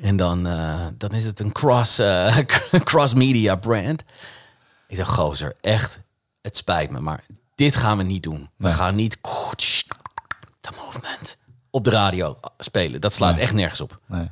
En 0.00 0.16
dan, 0.16 0.46
eh, 0.46 0.86
dan 0.94 1.10
is 1.10 1.24
het 1.24 1.40
een 1.40 1.52
cross, 1.52 1.98
eh, 1.98 2.36
cross 2.90 3.14
media 3.14 3.54
brand. 3.56 4.02
Ik 4.88 4.96
zeg, 4.96 5.08
gozer, 5.08 5.56
echt, 5.60 6.00
het 6.42 6.56
spijt 6.56 6.90
me, 6.90 7.00
maar 7.00 7.24
dit 7.54 7.76
gaan 7.76 7.96
we 7.98 8.02
niet 8.02 8.22
doen. 8.22 8.50
We 8.56 8.66
Nee. 8.66 8.72
gaan 8.72 8.94
niet 8.94 9.18
the 10.60 10.70
movement 10.76 11.38
op 11.70 11.84
de 11.84 11.90
radio 11.90 12.36
spelen. 12.58 13.00
Dat 13.00 13.12
slaat 13.12 13.34
Nee. 13.34 13.42
echt 13.44 13.52
nergens 13.54 13.80
op. 13.80 14.00
Nee. 14.06 14.30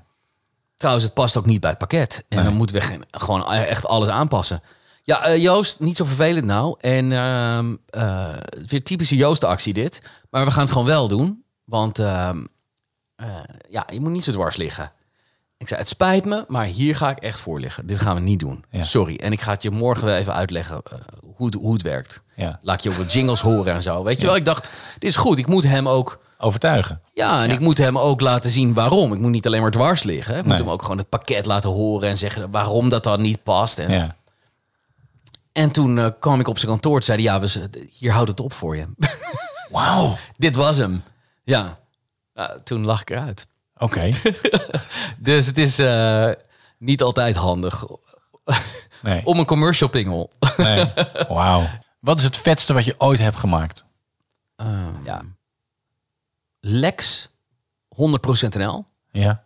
Trouwens, 0.76 1.04
het 1.04 1.14
past 1.14 1.36
ook 1.36 1.46
niet 1.46 1.60
bij 1.60 1.70
het 1.70 1.78
pakket. 1.78 2.24
En 2.28 2.44
dan 2.44 2.54
moeten 2.54 2.76
we 2.76 2.98
gewoon 3.10 3.52
echt 3.52 3.86
alles 3.86 4.08
aanpassen. 4.08 4.62
Ja, 5.08 5.22
eh, 5.24 5.42
Joost, 5.42 5.80
niet 5.80 5.96
zo 5.96 6.04
vervelend 6.04 6.44
nou. 6.44 6.74
En 6.80 7.12
ehm 7.12 7.74
eh, 7.90 8.34
weer 8.66 8.82
typische 8.82 9.16
Joost-actie 9.16 9.72
dit. 9.72 10.02
Maar 10.30 10.44
we 10.44 10.50
gaan 10.50 10.62
het 10.62 10.72
gewoon 10.72 10.86
wel 10.86 11.08
doen. 11.08 11.44
Want 11.64 11.98
ehm, 11.98 12.44
eh, 13.16 13.26
ja, 13.70 13.86
je 13.92 14.00
moet 14.00 14.10
niet 14.10 14.24
zo 14.24 14.32
dwars 14.32 14.56
liggen. 14.56 14.92
Ik 15.56 15.68
zei, 15.68 15.80
het 15.80 15.88
spijt 15.88 16.24
me, 16.24 16.44
maar 16.48 16.64
hier 16.64 16.96
ga 16.96 17.10
ik 17.10 17.18
echt 17.18 17.40
voor 17.40 17.60
liggen. 17.60 17.86
Dit 17.86 18.00
gaan 18.00 18.14
we 18.14 18.20
niet 18.20 18.38
doen. 18.38 18.64
Ja. 18.70 18.82
Sorry. 18.82 19.16
En 19.16 19.32
ik 19.32 19.40
ga 19.40 19.52
het 19.52 19.62
je 19.62 19.70
morgen 19.70 20.04
wel 20.04 20.16
even 20.16 20.34
uitleggen 20.34 20.82
hoe, 21.36 21.46
het, 21.46 21.54
hoe 21.54 21.72
het 21.72 21.82
werkt. 21.82 22.22
Ja. 22.34 22.58
Laat 22.62 22.82
je 22.82 22.90
ook 22.90 22.94
wat 22.96 23.12
jingles 23.12 23.40
horen 23.40 23.74
en 23.74 23.82
zo. 23.82 24.02
Weet 24.02 24.20
je 24.20 24.26
wel, 24.26 24.36
ik 24.36 24.44
dacht, 24.44 24.70
dit 24.98 25.08
is 25.08 25.16
goed. 25.16 25.38
Ik 25.38 25.46
moet 25.46 25.64
hem 25.64 25.88
ook... 25.88 26.18
Overtuigen. 26.38 27.00
Ja, 27.12 27.42
en 27.42 27.50
ik 27.50 27.60
moet 27.60 27.78
hem 27.78 27.98
ook 27.98 28.20
laten 28.20 28.50
zien 28.50 28.74
waarom. 28.74 29.12
Ik 29.12 29.18
moet 29.18 29.30
niet 29.30 29.46
alleen 29.46 29.60
maar 29.62 29.70
dwars 29.70 30.02
liggen. 30.02 30.36
Ik 30.36 30.42
moet 30.42 30.52
Nee. 30.52 30.62
hem 30.62 30.70
ook 30.70 30.82
gewoon 30.82 30.98
het 30.98 31.08
pakket 31.08 31.46
laten 31.46 31.70
horen 31.70 32.08
en 32.08 32.16
zeggen 32.16 32.50
waarom 32.50 32.88
dat 32.88 33.04
dan 33.04 33.20
niet 33.22 33.42
past. 33.42 33.78
En, 33.78 33.90
Ja. 33.90 34.16
En 35.58 35.70
toen 35.70 35.98
eh, 35.98 36.06
kwam 36.20 36.40
ik 36.40 36.48
op 36.48 36.58
zijn 36.58 36.70
kantoor 36.70 36.96
en 36.96 37.02
zei 37.02 37.22
hij, 37.22 37.32
ja, 37.32 37.40
we, 37.40 37.70
hier 37.90 38.12
houdt 38.12 38.28
het 38.30 38.40
op 38.40 38.52
voor 38.52 38.76
je. 38.76 38.86
Wauw. 39.70 40.16
Dit 40.36 40.56
was 40.56 40.76
hem. 40.76 41.02
Ja. 41.44 41.78
Ja, 42.34 42.58
toen 42.64 42.84
lag 42.84 43.00
ik 43.00 43.10
eruit. 43.10 43.46
Oké. 43.76 44.10
Dus 45.18 45.46
het 45.46 45.58
is 45.58 45.78
eh, 45.78 46.30
niet 46.78 47.02
altijd 47.02 47.36
handig 47.36 47.84
Nee. 49.02 49.24
om 49.26 49.38
een 49.38 49.44
commercial 49.46 49.88
pingel. 49.88 50.30
nee. 50.56 50.92
Wauw. 51.28 51.66
Wat 52.00 52.18
is 52.18 52.24
het 52.24 52.36
vetste 52.36 52.72
wat 52.72 52.84
je 52.84 52.94
ooit 52.98 53.18
hebt 53.18 53.36
gemaakt? 53.36 53.86
ja. 55.04 55.22
Lex 56.60 57.28
100% 57.88 58.48
NL. 58.48 58.86
Ja. 59.10 59.44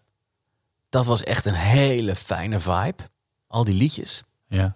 Dat 0.89 1.07
was 1.07 1.23
echt 1.23 1.45
een 1.45 1.55
hele 1.55 2.17
fijne 2.17 2.61
vibe. 2.61 3.11
Al 3.47 3.65
die 3.65 3.75
liedjes. 3.75 4.23
Ja. 4.49 4.75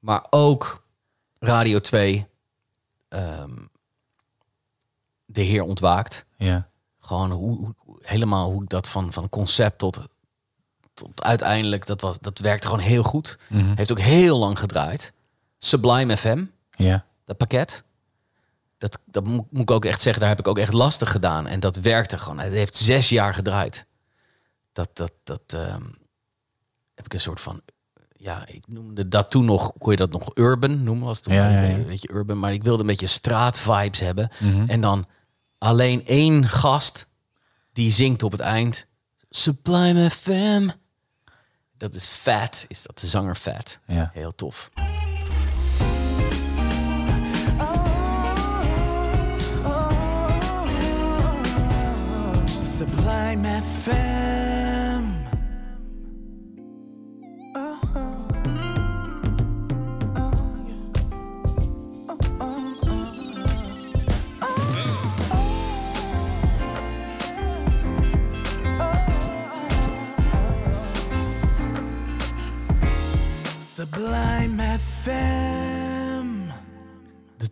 Maar 0.00 0.26
ook 0.30 0.84
Radio 1.38 1.78
2. 1.80 2.26
ehm, 3.08 3.56
de 5.24 5.40
Heer 5.42 5.62
ontwaakt. 5.62 6.24
Ja. 6.36 6.68
Gewoon 6.98 7.30
hoe, 7.30 7.74
hoe- 7.78 7.98
helemaal 8.02 8.50
hoe 8.50 8.62
ik 8.62 8.68
dat 8.68 8.88
van, 8.88 9.12
van 9.12 9.28
concept 9.28 9.78
tot, 9.78 10.00
tot 10.94 11.22
uiteindelijk, 11.22 11.86
dat, 11.86 12.00
was, 12.00 12.18
dat 12.20 12.38
werkte 12.38 12.68
gewoon 12.68 12.82
heel 12.84 13.02
goed. 13.02 13.38
Mhm. 13.48 13.74
Heeft 13.76 13.90
ook 13.90 13.98
heel 14.00 14.38
lang 14.38 14.58
gedraaid. 14.58 15.12
Sublime 15.58 16.16
FM, 16.16 16.44
Ja. 16.70 17.04
dat 17.24 17.36
pakket. 17.36 17.84
Dat, 18.78 18.98
dat 19.04 19.26
moet, 19.26 19.52
moet 19.52 19.62
ik 19.62 19.70
ook 19.70 19.84
echt 19.84 20.00
zeggen, 20.00 20.20
daar 20.20 20.30
heb 20.30 20.38
ik 20.38 20.48
ook 20.48 20.58
echt 20.58 20.72
lastig 20.72 21.10
gedaan. 21.10 21.46
En 21.46 21.60
dat 21.60 21.76
werkte 21.76 22.18
gewoon. 22.18 22.38
Het 22.38 22.52
heeft 22.52 22.74
zes 22.74 23.08
jaar 23.08 23.34
gedraaid. 23.34 23.86
Dat, 24.72 24.96
dat, 24.96 25.12
dat 25.24 25.42
ehm, 25.46 25.84
heb 26.94 27.04
ik 27.04 27.12
een 27.12 27.20
soort 27.20 27.40
van 27.40 27.60
ja, 28.20 28.46
ik 28.46 28.64
noemde 28.68 29.08
dat 29.08 29.30
toen 29.30 29.44
nog, 29.44 29.72
kon 29.78 29.90
je 29.90 29.96
dat 29.96 30.10
nog 30.10 30.30
urban 30.34 30.82
noemen? 30.82 31.06
Was 31.06 31.20
toen 31.20 31.34
ja, 31.34 31.64
een 31.64 31.86
beetje 31.86 32.12
urban, 32.12 32.38
maar 32.38 32.52
ik 32.52 32.62
wilde 32.62 32.80
een 32.80 32.86
beetje 32.86 33.06
straatvibes 33.06 34.00
hebben. 34.00 34.28
Mhm. 34.38 34.68
En 34.68 34.80
dan 34.80 35.06
alleen 35.58 36.04
één 36.06 36.48
gast 36.48 37.06
die 37.72 37.90
zingt 37.90 38.22
op 38.22 38.32
het 38.32 38.40
eind 38.40 38.86
Sublime 39.30 40.10
FM. 40.10 40.68
Dat 41.76 41.94
is 41.94 42.06
Fat, 42.06 42.64
is 42.68 42.82
dat 42.82 42.98
de 42.98 43.06
zanger 43.06 43.34
Fat. 43.34 43.80
Ja. 43.86 44.10
Heel 44.12 44.34
tof. 44.34 44.70
Sublime 52.76 53.62
FM. 53.82 54.29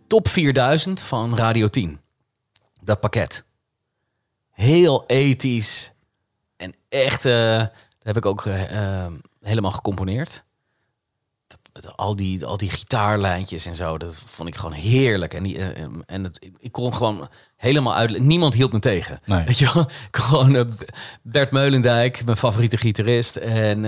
Top 0.09 0.27
4000 0.27 1.01
van 1.01 1.35
Radio 1.35 1.67
10. 1.67 1.99
Dat 2.81 2.99
pakket. 2.99 3.43
Heel 4.51 5.03
ethisch. 5.07 5.93
En 6.57 6.75
echt, 6.89 7.25
eh, 7.25 7.57
dat 7.57 7.71
heb 7.99 8.17
ik 8.17 8.25
ook 8.25 8.45
eh, 8.45 9.03
eh, 9.03 9.11
helemaal 9.41 9.71
gecomponeerd. 9.71 10.43
Dat, 11.71 11.97
al, 11.97 12.15
die, 12.15 12.45
al 12.45 12.57
die 12.57 12.69
gitaarlijntjes 12.69 13.65
en 13.65 13.75
zo, 13.75 13.97
dat 13.97 14.21
vond 14.25 14.49
ik 14.49 14.55
gewoon 14.55 14.75
heerlijk. 14.75 15.33
En, 15.33 15.43
die, 15.43 15.57
en 16.05 16.23
het, 16.23 16.49
ik 16.57 16.71
kon 16.71 16.93
gewoon 16.93 17.29
helemaal 17.55 17.95
uit. 17.95 18.19
Niemand 18.19 18.53
hield 18.53 18.71
me 18.71 18.79
tegen. 18.79 19.21
Nee. 19.25 19.45
Weet 19.45 19.57
je 19.57 19.73
wel? 19.73 19.89
Gewoon 20.11 20.69
Bert 21.21 21.51
Meulendijk, 21.51 22.25
mijn 22.25 22.37
favoriete 22.37 22.77
gitarist. 22.77 23.35
En 23.35 23.85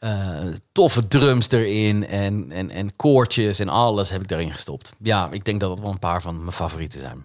eh, 0.00 0.46
toffe 0.72 1.06
drums 1.06 1.50
erin. 1.50 2.06
En, 2.06 2.50
en, 2.50 2.70
en 2.70 2.96
koortjes 2.96 3.58
en 3.58 3.68
alles 3.68 4.10
heb 4.10 4.22
ik 4.22 4.28
daarin 4.28 4.52
gestopt. 4.52 4.92
Ja, 4.98 5.28
ik 5.30 5.44
denk 5.44 5.60
dat 5.60 5.68
dat 5.68 5.80
wel 5.80 5.90
een 5.90 5.98
paar 5.98 6.22
van 6.22 6.38
mijn 6.38 6.52
favorieten 6.52 7.00
zijn. 7.00 7.20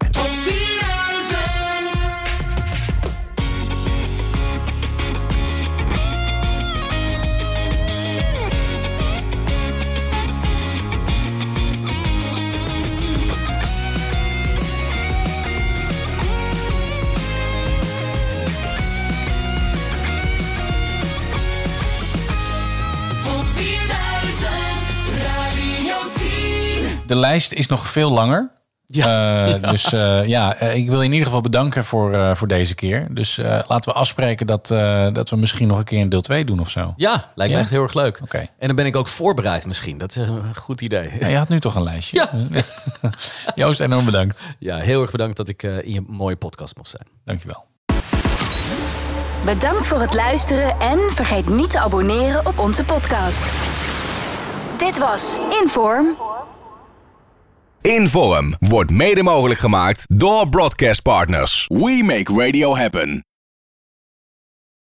De 27.06 27.16
lijst 27.16 27.52
is 27.52 27.66
nog 27.66 27.86
veel 27.90 28.10
langer. 28.10 28.54
Eh, 28.86 29.54
dus 29.70 29.92
eh, 29.92 30.26
ja, 30.26 30.54
eh, 30.54 30.74
ik 30.76 30.88
wil 30.88 30.98
je 30.98 31.04
in 31.04 31.10
ieder 31.10 31.26
geval 31.26 31.40
bedanken 31.40 31.84
voor, 31.84 32.12
eh, 32.12 32.34
voor 32.34 32.48
deze 32.48 32.74
keer. 32.74 33.06
Dus 33.10 33.38
eh, 33.38 33.58
laten 33.68 33.92
we 33.92 33.98
afspreken 33.98 34.46
dat, 34.46 34.70
eh, 34.70 35.06
dat 35.12 35.30
we 35.30 35.36
misschien 35.36 35.66
nog 35.68 35.78
een 35.78 35.84
keer 35.84 36.00
een 36.00 36.08
deel 36.08 36.20
2 36.20 36.44
doen 36.44 36.60
of 36.60 36.70
zo. 36.70 36.92
Ja, 36.96 37.30
lijkt 37.34 37.52
Ja? 37.52 37.58
me 37.58 37.62
echt 37.64 37.72
heel 37.72 37.82
erg 37.82 37.94
leuk. 37.94 38.20
Oké. 38.22 38.38
En 38.58 38.66
dan 38.66 38.76
ben 38.76 38.86
ik 38.86 38.96
ook 38.96 39.08
voorbereid 39.08 39.66
misschien. 39.66 39.98
Dat 39.98 40.10
is 40.10 40.16
een 40.16 40.56
goed 40.56 40.80
idee. 40.80 41.10
Ja, 41.20 41.26
je 41.28 41.36
had 41.36 41.48
nu 41.48 41.60
toch 41.60 41.74
een 41.74 41.82
lijstje? 41.82 42.28
Ja. 42.50 42.60
Joost, 43.64 43.80
enorm 43.80 44.04
bedankt. 44.04 44.42
Ja, 44.58 44.76
heel 44.76 45.02
erg 45.02 45.10
bedankt 45.10 45.36
dat 45.36 45.48
ik 45.48 45.62
eh, 45.62 45.82
in 45.82 45.92
je 45.92 46.02
mooie 46.06 46.36
podcast 46.36 46.76
mocht 46.76 46.90
zijn. 46.90 47.06
Dankjewel. 47.24 47.66
Bedankt 49.44 49.86
voor 49.86 50.00
het 50.00 50.14
luisteren 50.14 50.80
en 50.80 50.98
vergeet 51.14 51.48
niet 51.48 51.70
te 51.70 51.78
abonneren 51.78 52.46
op 52.46 52.58
onze 52.58 52.84
podcast. 52.84 53.42
Dit 54.78 54.98
was 54.98 55.38
Inform. 55.62 56.16
Inform 57.86 58.54
wordt 58.58 58.90
mede 58.90 59.22
mogelijk 59.22 59.60
gemaakt 59.60 60.04
door 60.08 60.48
broadcastpartners. 60.48 61.66
We 61.68 62.02
make 62.04 62.44
radio 62.44 62.76
happen. 62.76 63.24